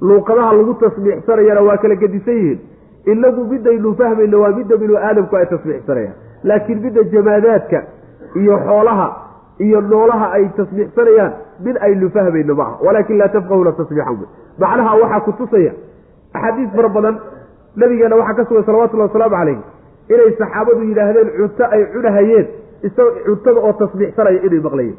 [0.00, 2.60] Luuqadaha lagu tasbiixsanayana waa kala gedisan yihiin.
[3.12, 6.14] Inagu midaynu fahmayno waa midda binu aadamku ay tasbiixsanayaan
[6.44, 7.78] laakiin midda jamaadaadka
[8.40, 9.06] iyo xoolaha
[9.66, 11.32] iyo noolaha ay tasbiixsanayaan
[11.64, 14.18] mid aynu fahmayno maaha walaakin laa tafqahuna tasbiixan
[14.62, 15.72] macnaha waxaa ku tusaya
[16.34, 17.16] axaadiis fara badan
[17.76, 19.58] nabigeena waxaa ka sugay salawatullahi wasalaamu calayh
[20.14, 22.46] inay saxaabadu yidhaahdeen cunto ay cunahayeen
[22.88, 24.96] isagoo cuntada oo tasbiixsanaya inay maqlayeen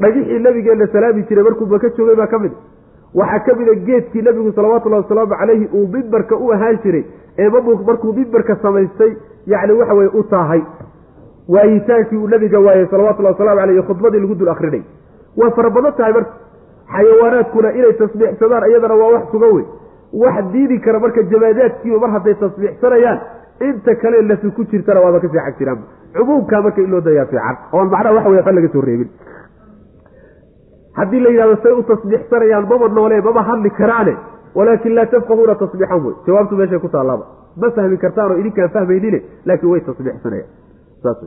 [0.00, 2.52] dhagixii nabigeenna salaami jiray markuu maka joogay baa ka mid.
[3.14, 7.04] Waxaa ka mida geedkii nabigu salawatullahi wasalaamu calayhi uu mimbarka u ahaan jiray
[7.38, 7.48] ee
[7.88, 9.12] markuu mimbarka samaystay
[9.46, 10.62] yacni waxa weye u taahay.
[11.48, 14.82] Waayitaankii uu nabiga waayey salawatullahi wasalamu caleyh khudbadii lagu dul akrinay
[15.36, 16.32] waa fara badan tahay marka
[16.94, 19.64] xayawaanaadkuna inay tasbiixsadaan iyadana waa wax suga wey
[20.22, 23.18] wax diidi kara marka jamaadaadkiiba mar hadday tasbiixsanayaan
[23.68, 25.78] inta kale lafi ku jirtana waaba ka seexan jiraan.
[26.16, 29.08] Cumuumkaa marka in loo dayaa fiican oon macnaha waxa wey waxba laga soo reebin
[30.98, 34.16] haddii la yidhahdo say u tasbiixsanayaan maba noole maba hadli karaane
[34.54, 36.14] walaakin laa tafqahuuna tasbiixan wey.
[36.26, 37.24] Jawaabtu meeshay ku taalaaba
[37.56, 40.50] ma fahmi kartaanoo idinkaan fahmaynine laakiin way tasbiixsanayaan
[41.02, 41.24] saas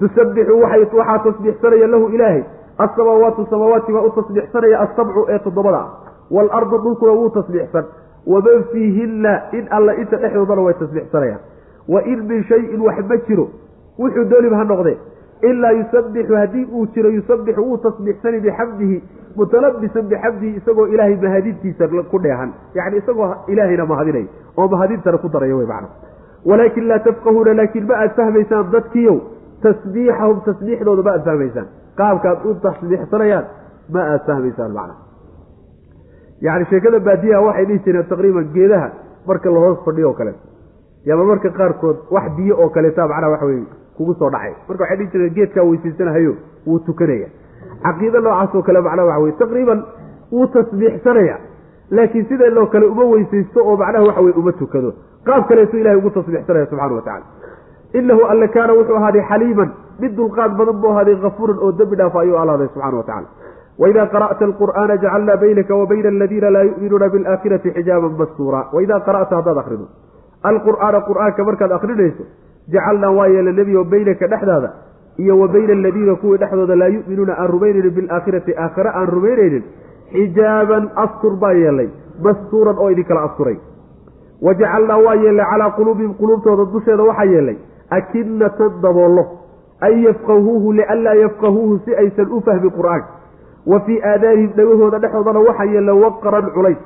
[0.00, 2.44] tusabbixu waxaa tasbiixsanaya lahu ilaahay.
[2.78, 5.78] Alsamaawaatu samaawaatki baa u tasbiixsanaya asabcu ee toddobada.
[5.78, 7.84] Ah waalardu dhulkuna wuu tasbiixsan
[8.26, 11.40] waman fiihinna in alla inta dhexdoodana way tasbiixsanayaan
[11.88, 13.48] wa in min shayin wax ma jiro
[13.98, 14.96] wuxuu dooniba ha noqdee
[15.42, 19.02] ilaa yusabbixu haddii uu jiro yusabbixu wuu tasbiixsani bixamdihi
[19.36, 22.52] mutalabisan bixamdihi isagoo ilaahay mahadintiisa ku dheehan.
[22.74, 25.88] yacni isagoo ilaahayna mahadinay oo mahadintana ku daraya wey macna
[26.44, 29.18] walaakin laa tafqahuuna laakiin ma aad fahmaysaan dadkiiow
[29.62, 31.66] tasbiixahum tasbiixdooda ma aad fahmaysaan
[32.00, 33.44] qaabkaad u tasbiixsanayaan
[33.94, 34.94] ma aad fahmaysaan macna
[36.46, 38.88] yacni sheekada baadiyaha waxay dhihi jireen taqriiban geedaha
[39.26, 40.40] marka la hoos fadhiyo oo kaleeto
[41.08, 43.66] yaaba marka qaarkood wax biyo oo kaleeta macnaha waxa weye
[43.98, 44.52] kugu soo dhacay.
[44.68, 46.32] Marka waxay dhihi jireen geedkaa weysaysanhayo
[46.66, 47.28] wuu tukanaya.
[47.84, 49.80] Caqiido noocaasoo kale macnaha waxa weye taqriiban
[50.32, 51.36] wuu tasbiixsanaya.
[51.90, 54.90] Laakiin sidee loo kale uma weysaysto oo macnaha waxa weye uma tukado.
[55.26, 57.24] Qaab kaleetu ilahay ugu tasbiixsanaya subxana wa tacala
[57.98, 59.70] inahu alle kaana wuxuu ahaaday xaliiman
[60.00, 63.28] mid dulqaad badan buu ahaaday kafuuran oo dembi dhaafa ayuu alaaday subxana wa tacala
[63.82, 68.60] waidaa qara'ta alqur'aana jacalnaa baynaka wa bayna aladiina laa yu'minuuna bialaakhirati xijaaban mastuura.
[68.76, 69.86] Waidaa qara'ta haddaad akhrido.
[70.50, 72.24] Alqur'aana qur'aanka markaad akhrinayso
[72.72, 74.70] jacalnaa waa yeela nebigo baynaka dhexdaada
[75.22, 79.64] iyo wa bayna aladiina kuwii dhexdooda laa yu'minuuna aan rumaynaynin biاlآkhirati aakhare aan rumaynaynin
[80.12, 81.88] xijaaban astur baa yeelay
[82.26, 83.56] mastuuran oo idinkala asturay
[84.42, 87.56] wajacalnaa waa yeelay calaa quluubihim quluubtooda dusheeda waxaa yeelay
[87.90, 89.24] akinatan daboollo
[89.80, 93.08] an yafqahuuhu lianlaa yafqahuuhu si aysan u fahmin qur'aanka
[93.72, 96.78] wa fii aadaanihim dhagahooda dhexdoodana waxaa yeela waqran culays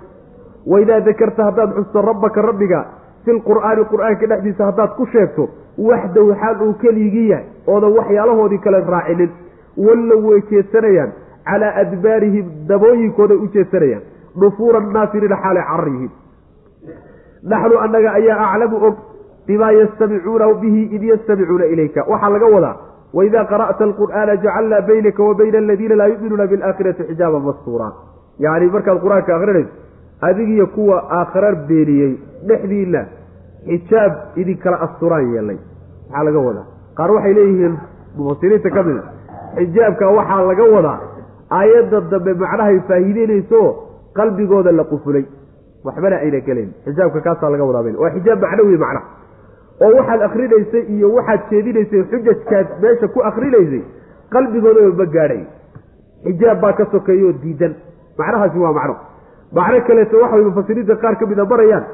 [0.72, 2.80] waidaa dakarta haddaad xusto rabbaka rabbiga
[3.24, 8.80] fi lqur'aani qur'aanka dhexdiisa haddaad ku sheegto waxdaw xaal uu keligii yahay oodan waxyaalahoodii kale
[8.80, 9.30] raacinin.
[9.76, 11.12] Wallow way jeedsanayaan
[11.44, 14.02] calaa adbaarihim dabooyinkooday u jeedsanayaan
[14.40, 15.88] dhufuuran naafiriina xaalay carar
[17.50, 18.96] naxnu annaga ayaa aclamu og
[19.46, 22.04] bimaa yastamicuuna bihi id yastamicuuna ilayka.
[22.08, 22.76] Waxaa laga wadaa
[23.14, 27.88] waidaa qara'ta alqur'aana jacalnaa baynaka wa bayna aladiina laa yu'minuuna bilaakhirati xijaaban mastuura.
[28.38, 29.70] Yacni markaad qur'aanka akrinayso
[30.20, 32.12] adigiyo kuwa aakhara beeniyey
[32.48, 33.00] dhexdiinna
[33.66, 35.58] xijaab idinkala asturaan yeelay.
[36.10, 36.66] Maxaa laga wadaa.
[36.98, 37.74] Qaar waxay leeyihiin
[38.16, 39.04] mufasiriinta ka mid a
[39.60, 40.98] xijaabka waxaa laga wadaa
[41.58, 43.60] aayadda dambe macnahay faa'iideynayso
[44.18, 45.24] qalbigooda la qufulay.
[45.84, 49.06] Waxbana ayna gelayn xijaabka kaasaa laga wadaa waa xijaab macnawi macnaha.
[49.84, 53.82] Oo waxaad akrinaysay iyo waxaad jeedinaysay xujajkaad meesha ku akrinaysay
[54.34, 55.42] qalbigoodaba ma gaadhay.
[56.26, 57.72] Xijaab baa ka sokeeyo diidan.
[58.18, 58.94] Macnahaasi waa macno.
[59.56, 61.84] Macno kaleeto waxa way mufasiriinta qaar ka mida barayaan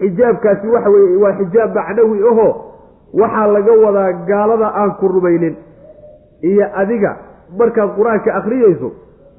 [0.00, 2.50] xijaabkaasi waxa weye waa xijaab macnawi ahoo
[3.20, 5.54] waxaa laga wadaa gaalada aan ku rumaynin.
[6.50, 7.10] Iyo adiga
[7.58, 8.88] markaad qur'aanka akhriyeyso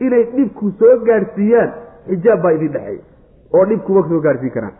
[0.05, 1.69] inay dhibku soo gaadhsiiyaan
[2.09, 3.03] xijaab baa idin dhexeeya
[3.55, 4.75] oo dhibkuma soo gaadhsiin karaan.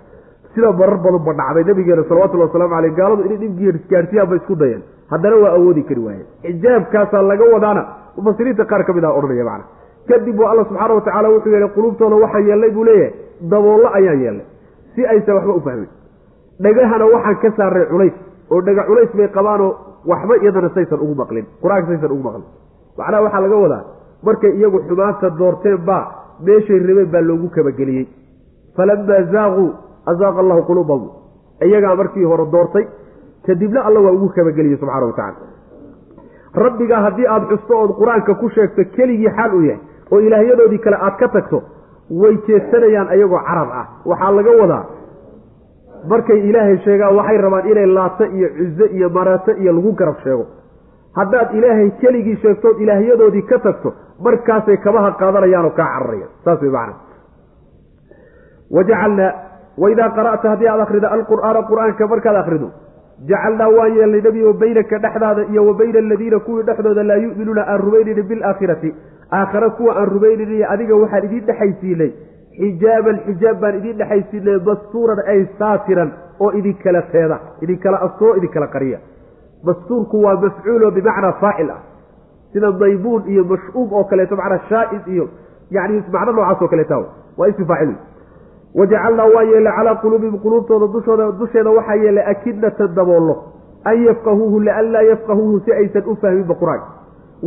[0.54, 4.56] Sida marar badan ba dhacday nabigeena salawatullhi wasalaamu caleyh gaaladu inay dhib gaadhsiiyaan ba isku
[4.62, 4.82] dayeen.
[5.12, 6.28] Haddana waa awoodi kari waayeen.
[6.44, 7.82] Xijaabkaasaa laga wadaana
[8.18, 9.66] mufasiriinta qaar ka mid ah odhanaya macana
[10.10, 13.14] kadib waa alla subxaana wa tacala wuxuu yeelay quluubtooda waxaan yeelnay buu leeyahay
[13.52, 14.46] daboollo ayaan yeelnay
[15.00, 15.88] si aysan waxba u fahmin.
[16.64, 18.14] Dhegahana waxaan ka saaray culays
[18.52, 19.72] oo dhega culays bay qabaanoo
[20.12, 21.46] waxba iyadana saysan ugu maqlin.
[21.64, 22.46] Qur'aanka saysan ugu maqlin.
[22.98, 23.84] Macnaha waxaa laga wadaa
[24.28, 26.04] markay iyagu xumaanta doorteen baa
[26.48, 28.06] meeshay rabeen baa loogu kabageliyey
[28.76, 29.66] falamaa zaaquu
[30.12, 31.10] azaaqa allahu quluubahum.
[31.68, 32.86] Iyagaa markii hore doortay
[33.46, 35.48] kadibna alla waa ugu kabageliyey subxana wa tacala
[36.64, 39.80] rabbigaa haddii aada xusto ood qur'aanka ku sheegto keligii xaal u yahay
[40.12, 41.58] oo ilaahyadoodii kale aad ka tagto
[42.22, 43.86] way jeedsanayaan ayagoo carab ah.
[44.06, 44.84] Waxaa laga wadaa
[46.12, 50.46] markay ilaahay sheegaan waxay rabaan inay laato iyo cuzo iyo maraato iyo lagu garab sheego.
[51.18, 53.94] Haddaad ilaahay keligii sheegtood ilaahyadoodii ka tagto
[54.26, 56.32] markaasay kabaha qaadanayaanoo kaa cararayaan.
[56.46, 56.94] Saas way macana
[58.76, 59.32] wajacalnaa
[59.84, 62.68] waidaa qara'ta haddii aad akhrido alqur'aana qur'aanka markaad akhrido
[63.30, 67.80] jacalnaa waan yeelnay nebigo baynaka dhexdaada iyo wa bayna aladiina kuwii dhexdooda laa yu'minuuna aan
[67.86, 68.90] rumaynaynin bilaakhirati
[69.32, 72.12] aakhare kuwa aan rumaynaynin adiga waxaan idiin dhexaysiinay
[72.60, 79.00] xijaaban xijaab baan idiin dhexaysiinay mastuuran ay saatiran oo idinkala teeda idinkala astoo idinkala qariya.
[79.64, 81.80] Mastuurku waa mafcuulo bimacnaa faacil ah.
[82.54, 85.26] Sida maymuun iyo mash'uum oo kaleeto macnaa shaa'id iyo
[85.72, 86.98] yani macno noocaas oo kaleeta
[87.38, 87.94] waa ismi faacil.
[88.76, 93.36] Wajacalnaa waa yeelay calaa quluubihim quluubtooda dushooda dusheeda waxaa yeelay akinatan daboollo.
[93.86, 96.88] An yafqahuuhu lianlaa yafqahuuhu si aysan u fahminba qur'aanka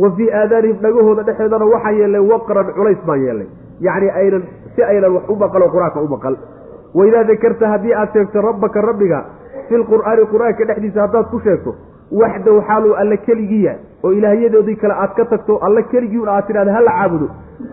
[0.01, 3.47] wa fii aadaanihim dhagahooda dhexeedana waxaa yeelay waqran culays baan yeelay.
[3.81, 4.43] Yacni aynan
[4.75, 6.35] si aynan wax u maqal oo qur'aanka u maqal.
[6.93, 9.19] Waidaa dakarta haddii aad sheegto rabbaka rabbiga
[9.69, 11.75] fi lqur'aani qur'aanka dhexdiisa haddaad ku sheegto
[12.11, 16.91] waxdaw xaaluu alla keligiya oo ilaahyadoodii kale aad ka tagto alla keligiiun aad tidhahda hala
[16.99, 17.27] caabudo.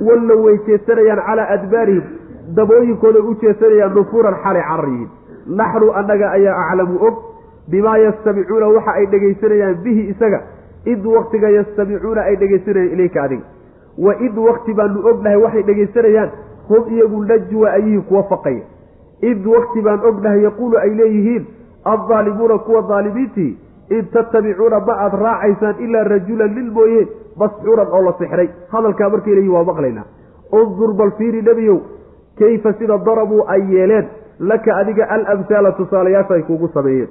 [0.07, 2.05] Wallow way jeesanayaan calaa adbaarihim
[2.57, 4.89] dabooyinkooday u jeesanayaan nufuuran xalay carar
[5.61, 7.15] naxnu annaga ayaa aclamu og
[7.73, 10.41] bimaa yastamicuuna waxa ay dhegaysanayaan bihi isaga
[10.85, 13.43] id waktiga yastamicuuna ay dhegaysanayaan ilayka adiga.
[13.99, 16.31] Wa id wakti baanu ognahay waxay dhegaysanayaan
[16.69, 18.63] hum iyagu najwa ayihiin kuwa faqaya.
[19.23, 21.47] Id wakti baan ognahay yaquulu ay leeyihiin
[21.85, 23.59] addaalimuuna kuwa daalimiintii
[23.91, 28.49] in tattabicuuna ma aad raacaysaan ilaa rajulan nin mooye masxuuran oo la sixray.
[28.73, 30.05] Hadalkaa markay leeyihiin waa maqlaynaa
[30.53, 31.79] undur bal fiiri nebiyow
[32.39, 34.07] kayfa sida darabuu ay yeeleen
[34.39, 37.09] laka adiga alamhaala tusaalayaasha ay kuugu sameeyeen.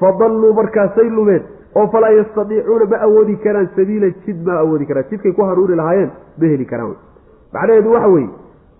[0.00, 1.42] Fadalluu markaasay lumeen
[1.76, 5.04] oo falaa yastadiicuuna ma awoodi karaan sabiilan jid ma awoodi karaan.
[5.10, 6.96] Jidkay ku hanuuni lahaayeen ma heli karaan
[7.52, 8.30] macnaheedu waxa weeye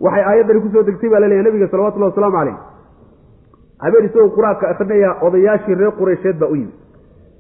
[0.01, 2.57] waxay aayaddani ku soo degtay baa la leeyahay nabiga salawatullahi wasalaamu caleyh
[3.85, 6.75] habeen isagoo qur'aanka akrinaya odayaashii reer qureysheed baa u yimid.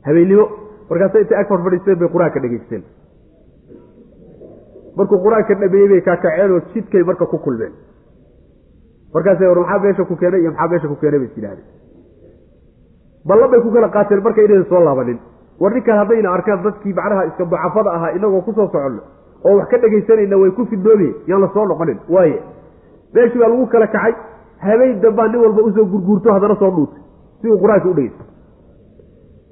[0.06, 0.44] Habeennimo
[0.90, 2.82] markaasay intay ag farfadhiisteen bay qur'aanka dhegeysteen.
[4.96, 7.72] Markuu qur'aanka dhameeyey bay kaakaceen oo jidkay marka ku kulmeen.
[9.14, 10.40] Markaasay war maxaa meesha ku keenay?
[10.42, 11.18] iyo maxaa meesha ku keenay?
[11.22, 11.66] bay is yidhahdeen
[13.28, 15.18] ballan bay ku kala qaateen marka inaynan soo laabanin
[15.60, 19.02] war ninkaan haddayna arkaan dadkii macnaha iska dacafada ahaa inagoo ku soo soconno
[19.46, 21.98] oo wax ka dhegaysanayna way ku fidnoomiye yaan la soo noqonin.
[22.14, 22.38] Waaye
[23.14, 24.14] meeshii baa lagu kala kacay
[24.66, 27.02] habeen dambaa nin walba u soo gurguurto haddana soo dhuutay
[27.40, 28.24] si uu qur'aanka u dhegeysto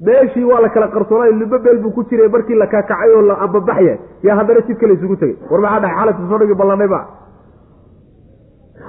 [0.06, 3.34] meeshii waa la kala qarsoonay limbo meel buu ku jiray markii la kaakacay oo la
[3.46, 3.94] ambabaxya
[4.26, 7.00] yaa haddana jid kale isugu tegey war maxaa dhahay xaladka soo dhigi ballanay ma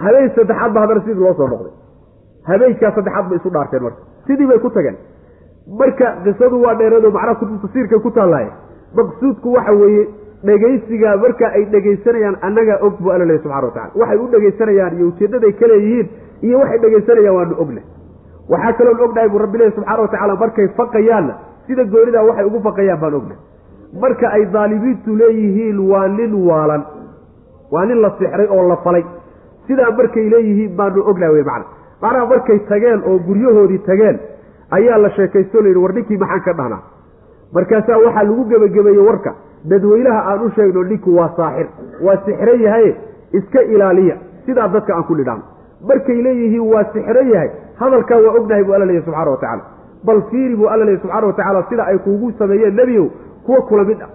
[0.03, 1.73] habeen saddexaad ba haddana sidii loo soo noqday.
[2.49, 4.01] Habeenkaa saddexaad bay isu dhaarteen marka.
[4.27, 4.97] Sidii bay ku tageen
[5.79, 8.51] marka qisadu waa dheereedo macnaha kutub tafsiirkay ku taallaaye.
[8.95, 10.07] Maqsuudku waxa weeye
[10.43, 15.07] dhegaysigaa marka ay dhegaysanayaan annagaa og buu alla lehy subxana watacala waxay u dhegaysanayaan iyo
[15.07, 16.07] ujeeddaday ka leeyihiin
[16.41, 17.81] iyo waxay dhegaysanayaan waanu ogna.
[18.49, 21.33] Waxaa kaloon ognahay buu rabbi lehy subxaana watacaala markay faqayaanna
[21.67, 23.43] sida goonidaa waxay ugu faqayaan baan ognahay
[24.03, 26.83] marka ay daalimiintu leeyihiin waa nin waalan.
[27.71, 29.03] Waa nin la sixray oo la falay.
[29.67, 31.65] Sidaa markay leeyihiin baanu ognahay wey macna.
[32.01, 34.19] Macnaha markay tageen oo guryahoodii tageen
[34.71, 36.81] ayaa la sheekaysto layidhi war ninkii maxaan ka dhahnaa?
[37.53, 39.33] Markaasaa waxaa lagu gebagabeeyey warka
[39.69, 41.67] dadweynaha aan u sheegno ninku waa saaxir
[42.05, 42.95] waa sixran yahaye
[43.39, 44.15] iska ilaaliya
[44.45, 45.43] sidaa dadka aan ku nidhaano
[45.87, 47.49] markay leeyihiin waa sixran yahay
[47.79, 49.63] hadalkaa waa ognahay buu alla leeyahy subxana wa tacaala.
[50.05, 53.07] Bal fiiri buu alla leeyahy subxana wa tacaala sida ay kuugu sameeyeen nebiyow
[53.45, 54.09] kuwa kula mid ah.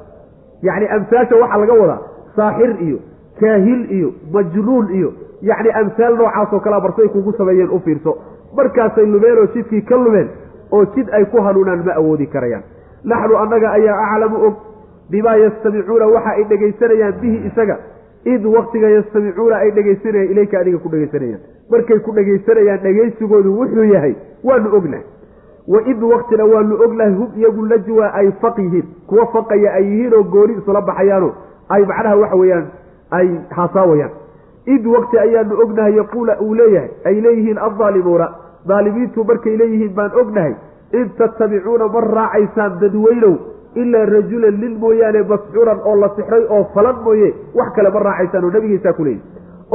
[0.62, 1.98] Yacni amsaasha waxaa laga wadaa
[2.36, 2.98] saaxir iyo
[3.40, 5.12] kaahil iyo majnuun iyo
[5.42, 8.16] yacni amsaal noocaasoo kalea barsay kuugu sameeyeen u fiirso
[8.56, 10.28] markaasay lumeen oo jidkii ka lumeen
[10.72, 12.62] oo jid ay ku hanuunaan ma awoodi karayaan.
[13.04, 14.54] Naxnu annaga ayaa aclamu og
[15.10, 17.76] bimaa yastamicuuna waxa ay dhegaysanayaan bihi isaga.
[18.24, 24.14] Id waktiga yastamicuuna ay dhegaysanayaan ilayka adiga ku dhegaysanayaan markay ku dhegaysanayaan dhegaysigoodu wuxuu yahay
[24.44, 25.04] waanu ognahay.
[25.68, 30.14] Wa id waktina waanu ognahay hum iyagu najwa ay faq yihiin kuwa faqaya ay yihiin
[30.14, 31.32] oo gooni isula baxayaano.
[31.68, 32.66] Ay macnaha waxa weeyaan
[33.10, 34.10] ay haasaawayaan
[34.66, 38.28] id wakti ayaanu ognahay yaquula uu leeyahay ay leeyihiin addaalimuuna
[38.68, 40.54] daalimiintu markay leeyihiin baan ognahay
[41.00, 43.34] in tattabicuuna ma raacaysaan dadweynow
[43.74, 48.44] ilaa rajulan nin mooyaane masxuuran oo la sixray oo falan mooye wax kale ma raacaysaan
[48.44, 49.22] oo nabigiisaa ku leeyihi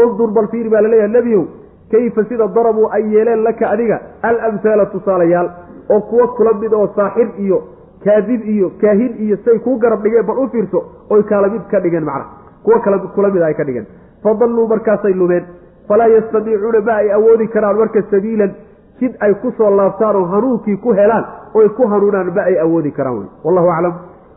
[0.04, 1.44] undur bal fiiri baa la leeyahay nebiyow
[1.92, 4.00] kayfa sida darabuu ay yeeleen laka adiga
[4.30, 5.50] alamhaala tusaalayaal
[5.90, 7.60] oo kuwa kula mid oo saaxir iyo
[8.06, 11.80] kaadib iyo kaahin iyo say kuu garab dhigeen bal u fiirso oy kaala mid ka
[11.80, 12.30] dhigeen macnaha.
[12.64, 13.86] Kuwa kala kula mid ay ka dhigeen
[14.23, 15.45] fadalluu markaasay lumeen
[15.88, 18.52] falaa yastadiicuuna ma ay awoodi karaan marka sabiilan.
[18.99, 22.91] Jid ay ku soo laabtaan oo hanuunkii ku helaan oy ku hanuunaan ma ay awoodi
[22.91, 23.94] karaan wallahu aclam.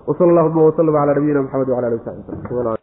[0.09, 2.79] Wsala allahuma waslama calaa nabiyina maxamed wala ali w saxbi